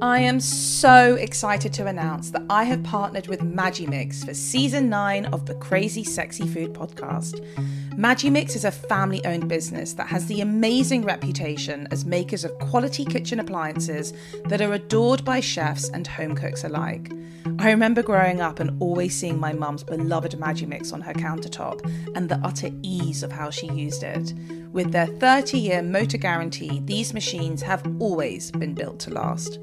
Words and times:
I 0.00 0.20
am 0.20 0.38
so 0.38 1.16
excited 1.16 1.72
to 1.72 1.88
announce 1.88 2.30
that 2.30 2.44
I 2.48 2.62
have 2.62 2.84
partnered 2.84 3.26
with 3.26 3.40
Magimix 3.40 4.24
for 4.24 4.32
season 4.32 4.88
nine 4.88 5.24
of 5.26 5.44
the 5.46 5.56
Crazy 5.56 6.04
Sexy 6.04 6.46
Food 6.46 6.72
podcast. 6.72 7.44
Magimix 7.96 8.54
is 8.54 8.64
a 8.64 8.70
family 8.70 9.24
owned 9.24 9.48
business 9.48 9.94
that 9.94 10.06
has 10.06 10.26
the 10.26 10.40
amazing 10.40 11.02
reputation 11.04 11.88
as 11.90 12.04
makers 12.04 12.44
of 12.44 12.56
quality 12.60 13.04
kitchen 13.04 13.40
appliances 13.40 14.12
that 14.44 14.60
are 14.60 14.74
adored 14.74 15.24
by 15.24 15.40
chefs 15.40 15.88
and 15.88 16.06
home 16.06 16.36
cooks 16.36 16.62
alike. 16.62 17.10
I 17.58 17.70
remember 17.70 18.04
growing 18.04 18.40
up 18.40 18.60
and 18.60 18.80
always 18.80 19.16
seeing 19.16 19.40
my 19.40 19.52
mum's 19.52 19.82
beloved 19.82 20.32
Magimix 20.32 20.92
on 20.92 21.00
her 21.00 21.14
countertop 21.14 21.84
and 22.14 22.28
the 22.28 22.40
utter 22.44 22.70
ease 22.82 23.24
of 23.24 23.32
how 23.32 23.50
she 23.50 23.66
used 23.72 24.04
it. 24.04 24.32
With 24.70 24.92
their 24.92 25.06
30 25.06 25.58
year 25.58 25.82
motor 25.82 26.18
guarantee, 26.18 26.80
these 26.84 27.12
machines 27.12 27.62
have 27.62 27.82
always 27.98 28.52
been 28.52 28.74
built 28.74 29.00
to 29.00 29.10
last. 29.10 29.58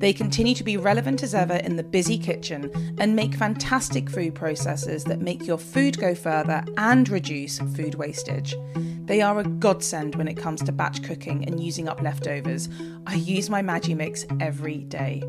They 0.00 0.14
continue 0.14 0.54
to 0.54 0.64
be 0.64 0.78
relevant 0.78 1.22
as 1.22 1.34
ever 1.34 1.56
in 1.56 1.76
the 1.76 1.82
busy 1.82 2.16
kitchen 2.16 2.72
and 2.98 3.14
make 3.14 3.34
fantastic 3.34 4.08
food 4.08 4.34
processors 4.34 5.04
that 5.04 5.20
make 5.20 5.46
your 5.46 5.58
food 5.58 5.98
go 5.98 6.14
further 6.14 6.64
and 6.78 7.06
reduce 7.06 7.58
food 7.58 7.96
wastage. 7.96 8.56
They 9.04 9.20
are 9.20 9.38
a 9.38 9.44
godsend 9.44 10.14
when 10.14 10.26
it 10.26 10.38
comes 10.38 10.62
to 10.62 10.72
batch 10.72 11.02
cooking 11.02 11.44
and 11.46 11.62
using 11.62 11.86
up 11.86 12.00
leftovers. 12.00 12.70
I 13.06 13.16
use 13.16 13.50
my 13.50 13.60
Magimix 13.60 14.24
every 14.40 14.78
day. 14.78 15.22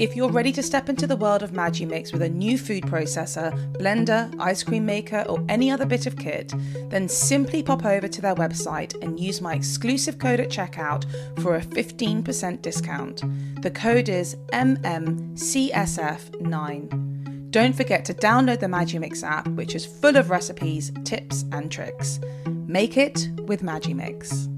If 0.00 0.16
you're 0.16 0.30
ready 0.30 0.50
to 0.52 0.62
step 0.62 0.88
into 0.88 1.06
the 1.06 1.14
world 1.14 1.44
of 1.44 1.52
Magimix 1.52 2.12
with 2.12 2.22
a 2.22 2.28
new 2.28 2.58
food 2.58 2.82
processor, 2.82 3.52
blender, 3.74 4.34
ice 4.40 4.64
cream 4.64 4.84
maker, 4.84 5.24
or 5.28 5.44
any 5.48 5.70
other 5.70 5.86
bit 5.86 6.06
of 6.06 6.16
kit, 6.16 6.52
then 6.88 7.08
simply 7.08 7.62
pop 7.62 7.84
over 7.84 8.08
to 8.08 8.20
their 8.20 8.34
website 8.34 9.00
and 9.02 9.20
use 9.20 9.40
my 9.40 9.54
exclusive 9.54 10.18
code 10.18 10.40
at 10.40 10.48
checkout 10.48 11.04
for 11.40 11.54
a 11.54 11.60
15% 11.60 12.60
discount. 12.60 13.22
The 13.62 13.70
code 13.70 14.08
is 14.08 14.34
MMCSF9. 14.52 17.50
Don't 17.50 17.76
forget 17.76 18.04
to 18.06 18.14
download 18.14 18.58
the 18.58 18.66
Magimix 18.66 19.22
app, 19.22 19.46
which 19.48 19.76
is 19.76 19.86
full 19.86 20.16
of 20.16 20.28
recipes, 20.28 20.90
tips, 21.04 21.44
and 21.52 21.70
tricks. 21.70 22.18
Make 22.66 22.96
it 22.96 23.28
with 23.46 23.62
Magimix. 23.62 24.50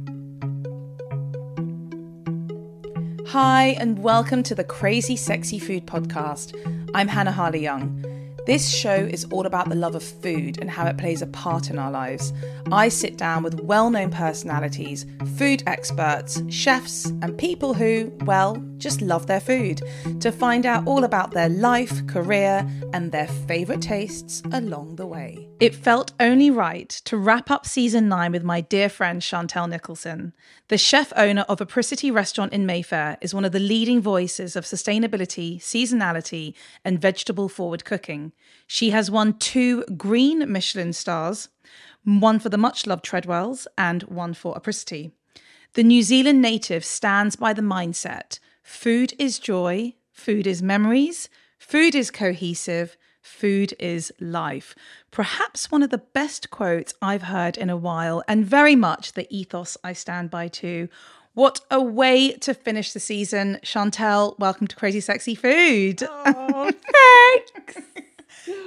Hi, 3.30 3.76
and 3.80 3.98
welcome 3.98 4.44
to 4.44 4.54
the 4.54 4.62
Crazy 4.62 5.16
Sexy 5.16 5.58
Food 5.58 5.84
Podcast. 5.84 6.54
I'm 6.94 7.08
Hannah 7.08 7.32
Harley 7.32 7.58
Young. 7.60 8.04
This 8.46 8.68
show 8.72 8.94
is 8.94 9.24
all 9.32 9.46
about 9.46 9.68
the 9.68 9.74
love 9.74 9.96
of 9.96 10.04
food 10.04 10.58
and 10.60 10.70
how 10.70 10.86
it 10.86 10.96
plays 10.96 11.22
a 11.22 11.26
part 11.26 11.68
in 11.68 11.76
our 11.76 11.90
lives. 11.90 12.32
I 12.70 12.88
sit 12.88 13.18
down 13.18 13.42
with 13.42 13.58
well 13.62 13.90
known 13.90 14.12
personalities, 14.12 15.06
food 15.36 15.64
experts, 15.66 16.40
chefs, 16.48 17.06
and 17.20 17.36
people 17.36 17.74
who, 17.74 18.12
well, 18.26 18.62
just 18.78 19.00
love 19.00 19.26
their 19.26 19.40
food 19.40 19.82
to 20.20 20.30
find 20.32 20.66
out 20.66 20.86
all 20.86 21.04
about 21.04 21.32
their 21.32 21.48
life, 21.48 22.06
career, 22.06 22.68
and 22.92 23.12
their 23.12 23.26
favourite 23.26 23.82
tastes 23.82 24.42
along 24.52 24.96
the 24.96 25.06
way. 25.06 25.48
It 25.60 25.74
felt 25.74 26.12
only 26.20 26.50
right 26.50 26.88
to 27.04 27.16
wrap 27.16 27.50
up 27.50 27.66
season 27.66 28.08
nine 28.08 28.32
with 28.32 28.42
my 28.42 28.60
dear 28.60 28.88
friend 28.88 29.22
Chantelle 29.22 29.68
Nicholson. 29.68 30.34
The 30.68 30.78
chef 30.78 31.12
owner 31.16 31.46
of 31.48 31.60
Apricity 31.60 32.10
Restaurant 32.10 32.52
in 32.52 32.66
Mayfair 32.66 33.16
is 33.20 33.34
one 33.34 33.44
of 33.44 33.52
the 33.52 33.58
leading 33.58 34.00
voices 34.00 34.56
of 34.56 34.64
sustainability, 34.64 35.58
seasonality, 35.58 36.54
and 36.84 37.00
vegetable 37.00 37.48
forward 37.48 37.84
cooking. 37.84 38.32
She 38.66 38.90
has 38.90 39.10
won 39.10 39.38
two 39.38 39.84
green 39.96 40.50
Michelin 40.50 40.92
stars, 40.92 41.48
one 42.04 42.38
for 42.38 42.48
the 42.48 42.58
much 42.58 42.86
loved 42.86 43.04
Treadwells 43.04 43.66
and 43.76 44.02
one 44.04 44.34
for 44.34 44.56
Apricity. 44.56 45.12
The 45.72 45.82
New 45.82 46.02
Zealand 46.02 46.40
native 46.40 46.84
stands 46.84 47.36
by 47.36 47.52
the 47.52 47.62
mindset 47.62 48.38
food 48.70 49.14
is 49.18 49.38
joy, 49.38 49.94
food 50.10 50.44
is 50.46 50.60
memories, 50.60 51.28
food 51.56 51.94
is 51.94 52.10
cohesive, 52.10 52.96
food 53.22 53.74
is 53.78 54.12
life. 54.20 54.74
Perhaps 55.12 55.70
one 55.70 55.84
of 55.84 55.90
the 55.90 55.98
best 55.98 56.50
quotes 56.50 56.92
I've 57.00 57.22
heard 57.22 57.56
in 57.56 57.70
a 57.70 57.76
while, 57.76 58.24
and 58.26 58.44
very 58.44 58.74
much 58.74 59.12
the 59.12 59.26
ethos 59.34 59.76
I 59.84 59.92
stand 59.92 60.30
by 60.30 60.48
too. 60.48 60.88
What 61.34 61.60
a 61.70 61.80
way 61.80 62.32
to 62.32 62.54
finish 62.54 62.92
the 62.92 63.00
season. 63.00 63.58
Chantelle, 63.62 64.34
welcome 64.38 64.66
to 64.66 64.74
Crazy 64.76 65.00
Sexy 65.00 65.34
Food. 65.36 66.02
Oh, 66.02 66.70
thanks. 67.64 67.86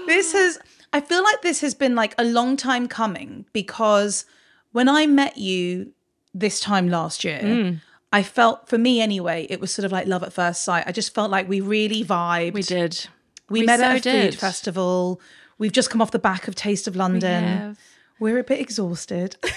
this 0.07 0.31
has, 0.34 0.59
I 0.94 1.01
feel 1.01 1.24
like 1.24 1.41
this 1.41 1.59
has 1.62 1.74
been 1.74 1.95
like 1.95 2.16
a 2.18 2.24
long 2.24 2.56
time 2.56 2.88
coming 2.88 3.45
because 3.53 4.25
when 4.72 4.88
I 4.88 5.07
met 5.07 5.38
you 5.38 5.91
this 6.34 6.59
time 6.62 6.88
last 6.90 7.24
year, 7.25 7.41
Mm. 7.41 7.81
I 8.12 8.24
felt, 8.24 8.68
for 8.68 8.78
me 8.78 9.02
anyway, 9.02 9.46
it 9.50 9.59
was 9.59 9.72
sort 9.74 9.86
of 9.86 9.92
like 9.92 10.08
love 10.08 10.24
at 10.24 10.34
first 10.34 10.64
sight. 10.64 10.84
I 10.88 10.92
just 10.92 11.14
felt 11.14 11.30
like 11.30 11.47
we 11.47 11.62
really 11.62 12.03
vibed. 12.03 12.53
we 12.53 12.64
did. 12.64 13.08
We, 13.50 13.62
We 13.62 13.66
met 13.66 13.80
at 13.81 13.97
a 13.97 14.00
did. 14.00 14.34
food 14.34 14.40
festival. 14.40 15.22
We've 15.58 15.72
just 15.72 15.90
come 15.90 16.02
off 16.02 16.12
the 16.12 16.19
back 16.19 16.48
of 16.48 16.56
Taste 16.56 16.88
of 16.88 16.96
London. 16.96 17.44
have. 17.44 17.80
We're 18.19 18.40
a 18.40 18.44
bit 18.44 18.59
exhausted. 18.59 19.36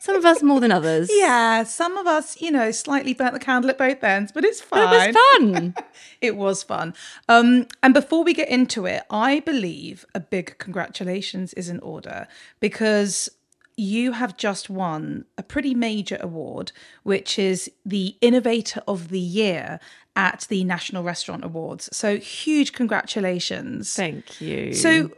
Some 0.00 0.16
of 0.16 0.24
us 0.24 0.42
more 0.42 0.58
than 0.58 0.72
others. 0.72 1.08
yeah, 1.12 1.62
some 1.62 1.96
of 1.96 2.08
us, 2.08 2.40
you 2.40 2.50
know, 2.50 2.72
slightly 2.72 3.14
burnt 3.14 3.34
the 3.34 3.38
candle 3.38 3.70
at 3.70 3.78
both 3.78 4.02
ends, 4.02 4.32
but 4.32 4.44
it's 4.44 4.60
fine. 4.60 4.88
But 4.88 4.92
it 4.94 5.14
was 5.14 5.16
fun. 5.38 5.74
It 6.20 6.36
was 6.36 6.62
fun. 6.64 6.94
Um, 7.28 7.68
and 7.84 7.94
before 7.94 8.24
we 8.24 8.34
get 8.34 8.48
into 8.48 8.84
it, 8.86 9.04
I 9.10 9.38
believe 9.40 10.04
a 10.12 10.18
big 10.18 10.58
congratulations 10.58 11.54
is 11.54 11.68
in 11.68 11.78
order 11.78 12.26
because 12.58 13.28
you 13.76 14.12
have 14.12 14.36
just 14.36 14.68
won 14.68 15.24
a 15.38 15.42
pretty 15.42 15.74
major 15.74 16.18
award, 16.20 16.72
which 17.02 17.38
is 17.38 17.70
the 17.84 18.16
Innovator 18.20 18.82
of 18.86 19.08
the 19.08 19.20
Year 19.20 19.80
at 20.14 20.46
the 20.48 20.64
National 20.64 21.02
Restaurant 21.02 21.44
Awards. 21.44 21.88
So 21.96 22.18
huge 22.18 22.72
congratulations. 22.72 23.94
Thank 23.94 24.40
you. 24.40 24.74
So 24.74 25.10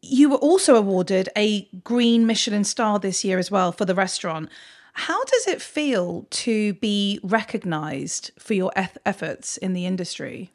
you 0.00 0.30
were 0.30 0.36
also 0.36 0.76
awarded 0.76 1.28
a 1.36 1.68
green 1.84 2.26
Michelin 2.26 2.64
star 2.64 2.98
this 2.98 3.24
year 3.24 3.38
as 3.38 3.50
well 3.50 3.72
for 3.72 3.84
the 3.84 3.94
restaurant. 3.94 4.48
How 4.94 5.22
does 5.24 5.46
it 5.46 5.62
feel 5.62 6.26
to 6.30 6.74
be 6.74 7.20
recognized 7.22 8.32
for 8.38 8.54
your 8.54 8.72
efforts 8.74 9.56
in 9.58 9.72
the 9.72 9.86
industry? 9.86 10.50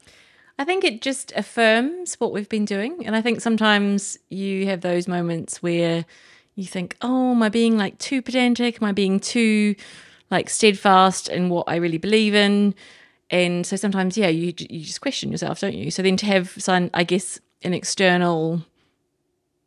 I 0.60 0.66
think 0.66 0.84
it 0.84 1.02
just 1.02 1.32
affirms 1.36 2.16
what 2.16 2.32
we've 2.32 2.50
been 2.50 2.66
doing. 2.66 3.06
And 3.06 3.16
I 3.16 3.22
think 3.22 3.42
sometimes 3.42 4.18
you 4.30 4.66
have 4.68 4.82
those 4.82 5.08
moments 5.08 5.64
where 5.64 6.06
you 6.56 6.66
think, 6.66 6.96
oh, 7.02 7.32
am 7.32 7.44
I 7.44 7.50
being 7.50 7.78
like 7.78 7.98
too 7.98 8.22
pedantic? 8.22 8.82
Am 8.82 8.88
I 8.88 8.92
being 8.92 9.20
too 9.20 9.76
like 10.30 10.50
steadfast 10.50 11.30
in 11.30 11.50
what 11.50 11.66
I 11.68 11.76
really 11.78 11.98
believe 11.98 12.36
in? 12.36 12.76
And 13.30 13.66
so 13.66 13.76
sometimes, 13.76 14.18
yeah, 14.18 14.28
you 14.28 14.54
you 14.70 14.86
just 14.86 15.02
question 15.02 15.32
yourself, 15.32 15.60
don't 15.60 15.74
you? 15.74 15.90
So 15.90 16.04
then 16.04 16.18
to 16.18 16.26
have 16.28 16.52
some, 16.58 16.92
I 16.94 17.04
guess, 17.04 17.40
an 17.64 17.74
external 17.74 18.62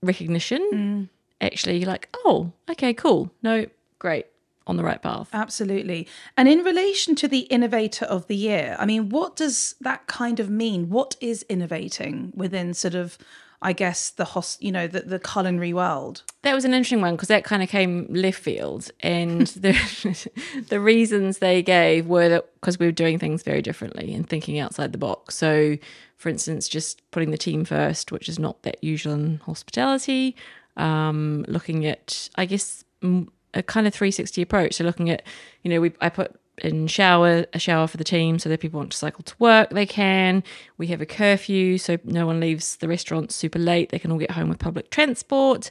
recognition, 0.03 0.71
mm. 0.73 1.09
actually, 1.41 1.79
you're 1.79 1.89
like, 1.89 2.09
oh, 2.15 2.53
okay, 2.71 2.95
cool. 2.95 3.33
No, 3.43 3.67
great, 3.99 4.27
on 4.67 4.77
the 4.77 4.85
right 4.85 5.03
path. 5.03 5.31
Absolutely. 5.33 6.07
And 6.37 6.49
in 6.49 6.61
relation 6.61 7.17
to 7.17 7.27
the 7.27 7.41
innovator 7.41 8.05
of 8.05 8.29
the 8.29 8.37
year, 8.37 8.77
I 8.79 8.87
mean, 8.87 9.09
what 9.09 9.35
does 9.35 9.75
that 9.81 10.07
kind 10.07 10.39
of 10.39 10.49
mean? 10.49 10.91
What 10.91 11.17
is 11.21 11.45
innovating 11.49 12.33
within 12.37 12.75
sort 12.75 12.95
of, 12.95 13.19
I 13.63 13.73
guess, 13.73 14.11
the 14.11 14.25
host, 14.25 14.63
you 14.63 14.71
know, 14.71 14.87
the, 14.87 15.01
the 15.01 15.19
culinary 15.19 15.73
world? 15.73 16.23
That 16.43 16.55
was 16.55 16.65
an 16.65 16.75
interesting 16.75 17.01
one 17.01 17.15
because 17.15 17.29
that 17.29 17.45
kind 17.45 17.63
of 17.63 17.69
came 17.69 18.07
left 18.11 18.39
field, 18.39 18.91
and 19.01 19.47
the 19.47 20.31
the 20.69 20.81
reasons 20.81 21.39
they 21.39 21.63
gave 21.63 22.07
were 22.07 22.29
that 22.29 22.47
because 22.61 22.79
we 22.79 22.87
were 22.87 22.93
doing 22.93 23.19
things 23.19 23.43
very 23.43 23.63
differently 23.63 24.15
and 24.15 24.29
thinking 24.29 24.59
outside 24.59 24.93
the 24.93 24.99
box. 24.99 25.37
So, 25.37 25.77
for 26.17 26.29
instance, 26.29 26.69
just 26.69 27.09
putting 27.11 27.31
the 27.31 27.39
team 27.39 27.65
first, 27.65 28.13
which 28.13 28.29
is 28.29 28.39
not 28.39 28.63
that 28.63 28.83
usual 28.83 29.15
in 29.15 29.39
hospitality. 29.39 30.37
Um, 30.77 31.45
looking 31.49 31.87
at, 31.87 32.29
I 32.37 32.45
guess, 32.45 32.85
a 33.03 33.63
kind 33.63 33.87
of 33.87 33.95
360 33.95 34.43
approach. 34.43 34.75
So, 34.75 34.85
looking 34.85 35.11
at, 35.11 35.23
you 35.63 35.71
know, 35.71 35.81
we 35.81 35.93
I 36.01 36.11
put 36.11 36.39
in 36.63 36.87
shower 36.87 37.45
a 37.53 37.59
shower 37.59 37.87
for 37.87 37.97
the 37.99 38.05
team 38.05 38.39
so 38.39 38.49
that 38.49 38.61
people 38.61 38.79
want 38.79 38.91
to 38.91 38.97
cycle 38.97 39.23
to 39.23 39.35
work 39.39 39.69
they 39.71 39.85
can 39.87 40.43
we 40.79 40.87
have 40.87 41.01
a 41.01 41.07
curfew 41.07 41.77
so 41.77 41.99
no 42.05 42.25
one 42.27 42.41
leaves 42.41 42.77
the 42.77 42.89
restaurant 42.89 43.31
super 43.31 43.59
late 43.59 43.91
they 43.91 43.99
can 43.99 44.11
all 44.11 44.19
get 44.19 44.31
home 44.31 44.49
with 44.49 44.59
public 44.59 44.91
transport 44.91 45.71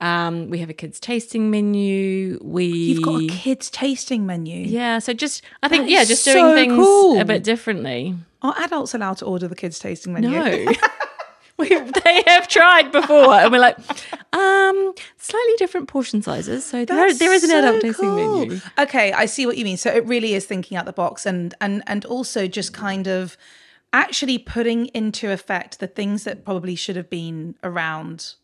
um, 0.00 0.50
we 0.50 0.58
have 0.58 0.68
a 0.68 0.74
kids 0.74 0.98
tasting 0.98 1.50
menu 1.52 2.38
we 2.42 2.64
You've 2.66 3.02
got 3.04 3.22
a 3.22 3.26
kids 3.28 3.70
tasting 3.70 4.26
menu. 4.26 4.66
yeah 4.66 4.98
so 4.98 5.12
just 5.12 5.42
i 5.62 5.68
think 5.68 5.84
That 5.84 5.90
yeah 5.92 6.04
just 6.04 6.24
doing 6.24 6.52
things 6.54 6.74
cool. 6.74 7.20
a 7.20 7.24
bit 7.24 7.44
differently 7.44 8.14
Are 8.42 8.54
adults 8.58 8.92
allowed 8.92 9.18
to 9.18 9.24
order 9.26 9.46
the 9.46 9.54
kids 9.54 9.78
tasting 9.78 10.12
menu? 10.12 10.30
no 10.30 10.72
we, 11.58 11.68
they 11.68 12.22
have 12.26 12.48
tried 12.48 12.90
before 12.90 13.32
and 13.34 13.52
we're 13.52 13.58
like 13.60 13.78
um 14.32 14.92
slightly 15.16 15.54
different 15.56 15.86
portion 15.88 16.20
sizes 16.22 16.64
so 16.64 16.84
there, 16.84 16.96
That's 16.96 17.18
there 17.18 17.32
is 17.32 17.44
an 17.44 17.50
so 17.50 17.58
adult 17.60 17.80
tasting 17.82 18.08
cool. 18.08 18.46
menu 18.46 18.60
Okay, 18.78 19.12
I 19.12 19.26
see 19.26 19.46
what 19.46 19.56
you 19.56 19.64
mean. 19.64 19.76
So 19.76 19.90
it 19.90 20.04
really 20.06 20.34
is 20.34 20.46
thinking 20.46 20.76
out 20.76 20.84
the 20.86 20.92
box 20.92 21.26
and 21.26 21.54
and 21.60 21.82
and 21.86 22.04
also 22.04 22.46
just 22.48 22.72
kind 22.72 23.06
of 23.06 23.36
actually 23.92 24.38
putting 24.38 24.86
into 24.86 25.30
effect 25.30 25.78
the 25.78 25.86
things 25.86 26.24
that 26.24 26.44
probably 26.44 26.74
should 26.74 26.96
have 26.96 27.08
been 27.08 27.54
around 27.62 28.34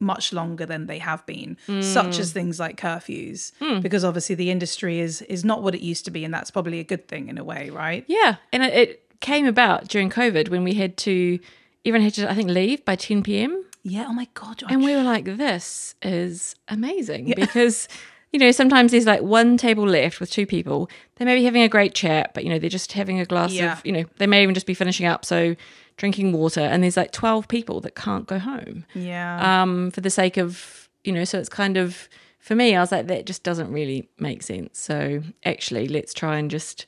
much 0.00 0.32
longer 0.32 0.66
than 0.66 0.86
they 0.86 0.98
have 0.98 1.24
been 1.26 1.56
such 1.80 2.16
Hmm. 2.16 2.20
as 2.20 2.32
things 2.32 2.58
like 2.58 2.76
curfews 2.80 3.52
because 3.82 4.04
obviously 4.04 4.34
the 4.34 4.50
industry 4.50 4.98
is 5.00 5.22
is 5.22 5.44
not 5.44 5.62
what 5.62 5.74
it 5.74 5.80
used 5.82 6.04
to 6.06 6.10
be 6.10 6.24
and 6.24 6.32
that's 6.34 6.50
probably 6.50 6.80
a 6.80 6.84
good 6.84 7.06
thing 7.08 7.28
in 7.28 7.38
a 7.38 7.44
way 7.44 7.70
right 7.70 8.04
Yeah, 8.08 8.36
and 8.52 8.62
it, 8.64 8.74
it 8.74 9.20
came 9.20 9.46
about 9.46 9.88
during 9.88 10.10
COVID 10.10 10.48
when 10.48 10.64
we 10.64 10.74
had 10.74 10.96
to, 10.98 11.38
everyone 11.84 12.02
had 12.04 12.14
to, 12.14 12.30
I 12.30 12.34
think, 12.34 12.48
leave 12.50 12.84
by 12.84 12.96
10 12.96 13.22
p.m. 13.22 13.64
Yeah. 13.82 14.06
Oh 14.08 14.12
my 14.12 14.28
god. 14.34 14.62
And 14.68 14.82
we 14.82 14.94
were 14.94 15.02
like, 15.02 15.24
this 15.24 15.94
is 16.02 16.54
amazing 16.68 17.32
because, 17.36 17.86
you 18.32 18.38
know, 18.38 18.50
sometimes 18.50 18.92
there's 18.92 19.06
like 19.06 19.20
one 19.22 19.56
table 19.56 19.86
left 19.86 20.20
with 20.20 20.30
two 20.30 20.46
people. 20.46 20.88
They 21.16 21.24
may 21.24 21.36
be 21.36 21.44
having 21.44 21.62
a 21.62 21.68
great 21.68 21.94
chat, 21.94 22.32
but, 22.34 22.44
you 22.44 22.50
know, 22.50 22.58
they're 22.58 22.70
just 22.70 22.92
having 22.92 23.20
a 23.20 23.24
glass 23.26 23.52
Yeah. 23.52 23.74
of, 23.74 23.84
you 23.86 23.92
know, 23.92 24.04
they 24.18 24.26
may 24.26 24.42
even 24.42 24.54
just 24.54 24.66
be 24.66 24.74
finishing 24.74 25.06
up. 25.06 25.24
So 25.24 25.54
drinking 25.96 26.32
water. 26.32 26.60
And 26.60 26.82
there's 26.82 26.96
like 26.96 27.12
12 27.12 27.48
people 27.48 27.80
that 27.82 27.94
can't 27.94 28.26
go 28.26 28.38
home 28.38 28.84
yeah. 28.94 29.62
um, 29.62 29.90
for 29.90 30.00
the 30.00 30.10
sake 30.10 30.36
of, 30.36 30.88
you 31.04 31.12
know, 31.12 31.24
so 31.24 31.38
it's 31.38 31.48
kind 31.48 31.76
of, 31.76 32.08
for 32.38 32.54
me, 32.54 32.74
I 32.74 32.80
was 32.80 32.90
like, 32.92 33.06
that 33.06 33.26
just 33.26 33.42
doesn't 33.42 33.70
really 33.70 34.08
make 34.18 34.42
sense. 34.42 34.78
So 34.78 35.22
actually, 35.44 35.88
let's 35.88 36.12
try 36.12 36.38
and 36.38 36.50
just 36.50 36.86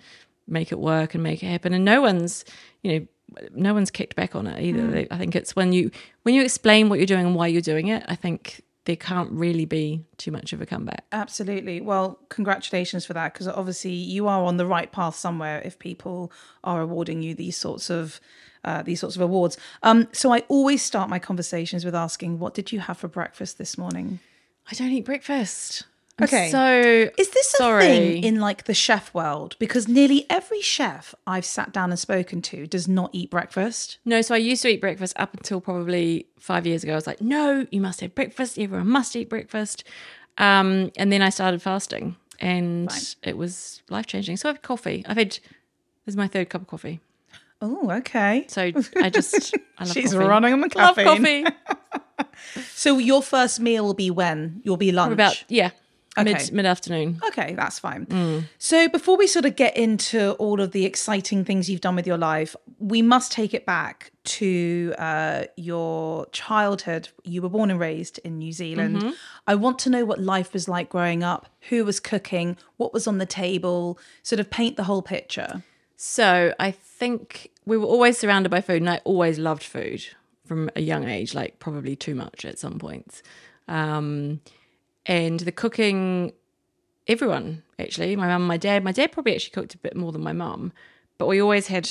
make 0.49 0.73
it 0.73 0.79
work 0.79 1.15
and 1.15 1.23
make 1.23 1.43
it 1.43 1.47
happen. 1.47 1.73
And 1.73 1.85
no 1.85 2.01
one's, 2.01 2.45
you 2.83 2.93
know, 2.93 3.07
no 3.55 3.75
one's 3.75 3.91
kicked 3.91 4.17
back 4.17 4.35
on 4.35 4.47
it 4.47 4.63
either. 4.63 4.87
They- 4.87 5.09
I 5.11 5.19
think 5.19 5.35
it's 5.37 5.55
when 5.57 5.73
you 5.73 5.91
when 6.23 6.35
you 6.35 6.43
explain 6.43 6.89
what 6.89 6.99
you're 6.99 7.07
doing 7.07 7.27
and 7.27 7.35
why 7.35 7.47
you're 7.49 7.61
doing 7.61 7.89
it. 7.89 8.05
I 8.09 8.15
think 8.15 8.63
there 8.85 8.97
can't 8.97 9.31
really 9.33 9.65
be 9.65 10.05
too 10.17 10.31
much 10.31 10.53
of 10.53 10.61
a 10.61 10.67
comeback. 10.67 11.05
Absolutely. 11.11 11.81
Well, 11.81 12.21
congratulations 12.29 13.05
for 13.05 13.15
that 13.15 13.33
because 13.33 13.49
obviously 13.49 13.91
you 13.93 14.29
are 14.29 14.45
on 14.45 14.59
the 14.59 14.67
right 14.67 14.91
path 14.93 15.17
somewhere 15.17 15.61
if 15.65 15.77
people 15.79 16.31
are 16.63 16.81
awarding 16.81 17.21
you 17.21 17.35
these 17.35 17.57
sorts 17.57 17.91
of 17.91 18.21
uh, 18.65 18.83
these 18.83 18.99
sorts 19.01 19.15
of 19.17 19.23
awards. 19.23 19.57
Um, 19.83 20.09
so 20.13 20.33
I 20.33 20.41
always 20.49 20.83
start 20.83 21.09
my 21.09 21.19
conversations 21.21 21.85
with 21.85 21.95
asking, 21.95 22.39
"What 22.41 22.55
did 22.55 22.73
you 22.73 22.81
have 22.81 22.99
for 22.99 23.09
breakfast 23.09 23.59
this 23.59 23.77
morning?" 23.79 24.19
I 24.71 24.75
don't 24.75 24.91
eat 24.91 25.05
breakfast. 25.05 25.85
Okay. 26.23 26.51
So 26.51 27.11
Is 27.19 27.29
this 27.31 27.55
a 27.55 27.57
sorry. 27.59 27.83
thing 27.87 28.25
in 28.25 28.41
like 28.41 28.65
the 28.65 28.73
chef 28.75 29.13
world? 29.13 29.55
Because 29.59 29.87
nearly 29.87 30.25
every 30.31 30.63
chef 30.63 31.15
I've 31.27 31.45
sat 31.45 31.73
down 31.73 31.91
and 31.91 31.99
spoken 31.99 32.41
to 32.43 32.67
does 32.67 32.89
not 32.89 33.11
eat 33.13 33.31
breakfast. 33.31 33.99
No, 34.05 34.23
so 34.23 34.35
I 34.35 34.39
used 34.39 34.63
to 34.63 34.69
eat 34.69 34.81
breakfast 34.81 35.13
up 35.19 35.35
until 35.35 35.61
probably 35.61 36.27
five 36.39 36.67
years 36.67 36.83
ago. 36.85 36.93
I 36.93 36.97
was 36.97 37.07
like, 37.07 37.21
no, 37.21 37.67
you 37.71 37.83
must 37.83 38.01
have 38.01 38.15
breakfast. 38.15 38.59
Everyone 38.59 38.89
must 38.89 39.15
eat 39.15 39.29
breakfast. 39.29 39.85
Um, 40.39 40.91
and 40.97 41.13
then 41.13 41.21
I 41.23 41.29
started 41.31 41.61
fasting, 41.63 42.17
and 42.41 42.91
it 43.23 43.37
was 43.37 43.83
life 43.89 44.07
changing. 44.07 44.37
So 44.39 44.49
I've 44.51 44.57
had 44.57 44.63
coffee. 44.63 45.05
I've 45.07 45.17
had 45.17 45.31
this 45.33 45.41
is 46.13 46.17
my 46.17 46.29
third 46.29 46.49
cup 46.51 46.63
of 46.63 46.67
coffee. 46.69 47.01
Oh, 47.63 47.91
okay. 47.91 48.45
So 48.49 48.71
I 48.97 49.09
just 49.11 49.55
I 49.79 49.85
love 49.85 49.93
She's 49.93 50.13
coffee. 50.13 50.27
running 50.27 50.53
on 50.55 50.61
the 50.61 50.71
Love 50.77 50.97
coffee. 50.97 51.45
So 52.75 52.99
your 52.99 53.23
first 53.23 53.61
meal 53.61 53.85
will 53.85 53.95
be 53.95 54.11
when? 54.11 54.61
You'll 54.65 54.77
be 54.77 54.93
lunch. 54.93 55.13
About 55.13 55.43
yeah, 55.49 55.71
Okay. 56.19 56.33
mid 56.33 56.53
mid 56.53 56.67
afternoon. 56.67 57.21
Okay, 57.29 57.55
that's 57.55 57.79
fine. 57.79 58.07
Mm. 58.07 58.45
So 58.59 58.89
before 58.89 59.17
we 59.17 59.27
sort 59.27 59.45
of 59.45 59.57
get 59.57 59.77
into 59.77 60.33
all 60.33 60.61
of 60.61 60.73
the 60.73 60.85
exciting 60.85 61.45
things 61.45 61.69
you've 61.69 61.81
done 61.81 61.97
with 61.97 62.07
your 62.07 62.19
life, 62.19 62.57
we 62.79 63.03
must 63.03 63.33
take 63.33 63.53
it 63.53 63.67
back 63.67 64.13
to 64.25 64.95
uh, 64.99 65.45
your 65.57 66.27
childhood. 66.27 67.11
You 67.25 67.43
were 67.43 67.49
born 67.49 67.71
and 67.71 67.79
raised 67.79 68.19
in 68.25 68.39
New 68.39 68.53
Zealand. 68.53 68.97
Mm-hmm. 68.99 69.11
I 69.47 69.55
want 69.55 69.79
to 69.81 69.91
know 69.91 70.05
what 70.05 70.21
life 70.21 70.53
was 70.53 70.69
like 70.69 70.89
growing 70.89 71.23
up, 71.23 71.47
who 71.69 71.85
was 71.85 72.01
cooking, 72.01 72.57
what 72.77 72.93
was 72.93 73.07
on 73.07 73.19
the 73.19 73.27
table, 73.27 73.99
sort 74.23 74.41
of 74.41 74.51
paint 74.51 74.77
the 74.77 74.85
whole 74.85 75.03
picture. 75.03 75.63
So 75.97 76.55
I 76.59 76.71
think 76.71 77.51
we 77.65 77.77
were 77.77 77.87
always 77.87 78.19
surrounded 78.19 78.49
by 78.51 78.61
food, 78.61 78.83
and 78.83 78.91
I 78.91 79.01
always 79.05 79.39
loved 79.39 79.63
food 79.63 80.05
from 80.47 80.71
a 80.77 80.81
young 80.81 81.09
age, 81.09 81.35
like 81.35 81.59
probably 81.59 81.97
too 81.97 82.15
much 82.15 82.45
at 82.45 82.59
some 82.59 82.79
points. 82.79 83.23
Um, 83.69 84.41
and 85.07 85.41
the 85.41 85.53
cooking, 85.53 86.33
everyone 87.07 87.63
actually, 87.79 88.15
my 88.17 88.27
mum, 88.27 88.47
my 88.47 88.57
dad, 88.57 88.85
my 88.85 88.93
dad 88.93 89.13
probably 89.13 89.35
actually 89.35 89.53
cooked 89.53 89.75
a 89.75 89.79
bit 89.79 89.97
more 89.97 90.13
than 90.13 90.23
my 90.23 90.33
mum, 90.33 90.73
but 91.19 91.27
we 91.27 91.41
always 91.41 91.69
had, 91.69 91.89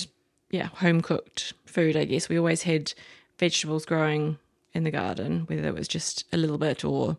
yeah, 0.51 0.67
home 0.67 1.01
cooked 1.01 1.53
food. 1.65 1.95
I 1.95 2.06
guess 2.06 2.29
we 2.29 2.38
always 2.38 2.63
had 2.63 2.94
vegetables 3.39 3.85
growing 3.85 4.38
in 4.73 4.83
the 4.83 4.91
garden, 4.91 5.45
whether 5.47 5.67
it 5.67 5.73
was 5.73 5.88
just 5.88 6.25
a 6.33 6.38
little 6.38 6.57
bit 6.57 6.83
or, 6.83 7.17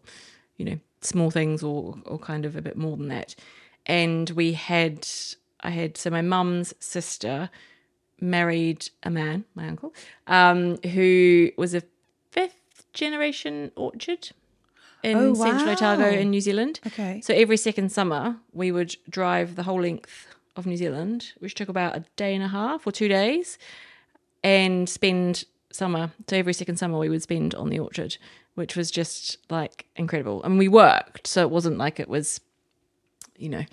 you 0.57 0.65
know, 0.65 0.79
small 1.01 1.31
things 1.31 1.63
or 1.63 1.97
or 2.05 2.19
kind 2.19 2.45
of 2.45 2.57
a 2.57 2.63
bit 2.63 2.77
more 2.77 2.97
than 2.97 3.09
that. 3.09 3.35
And 3.87 4.31
we 4.31 4.53
had, 4.53 5.07
I 5.61 5.71
had 5.71 5.97
so 5.97 6.11
my 6.11 6.23
mum's 6.23 6.75
sister 6.81 7.49
married 8.21 8.91
a 9.03 9.11
man, 9.11 9.45
my 9.55 9.69
uncle, 9.69 9.95
um, 10.27 10.79
who 10.79 11.51
was 11.57 11.75
a 11.75 11.83
fifth 12.31 12.87
generation 12.93 13.73
orchard 13.77 14.31
in 15.03 15.17
Oh, 15.17 15.35
central. 15.35 15.71
Otago 15.71 16.09
in 16.11 16.31
New 16.31 16.41
Zealand. 16.41 16.81
Okay. 16.87 17.21
So 17.23 17.35
every 17.35 17.57
second 17.57 17.91
summer, 17.93 18.37
we 18.53 18.73
would 18.73 18.97
drive 19.09 19.57
the 19.57 19.63
whole 19.63 19.81
length 19.81 20.27
of 20.57 20.67
New 20.67 20.77
Zealand, 20.77 21.33
which 21.39 21.55
took 21.55 21.69
about 21.69 21.97
a 21.97 22.05
day 22.17 22.35
and 22.35 22.43
a 22.43 22.49
half 22.49 22.87
or 22.87 22.93
two 22.93 23.09
days, 23.09 23.59
and 24.43 24.89
spend 24.89 25.45
summer. 25.71 26.11
So 26.29 26.37
every 26.37 26.55
second 26.55 26.77
summer, 26.77 26.99
we 26.99 27.09
would 27.09 27.23
spend 27.23 27.55
on 27.55 27.69
the 27.69 27.79
orchard, 27.79 28.17
which 28.55 28.77
was 28.77 28.91
just 28.91 29.39
like 29.51 29.87
incredible. 29.97 30.41
I 30.45 30.49
mean, 30.49 30.59
we 30.59 30.69
worked, 30.69 31.27
so 31.27 31.43
it 31.43 31.51
wasn't 31.51 31.79
like 31.79 32.01
it 32.01 32.09
was, 32.09 32.41
you 33.37 33.49
know, 33.49 33.65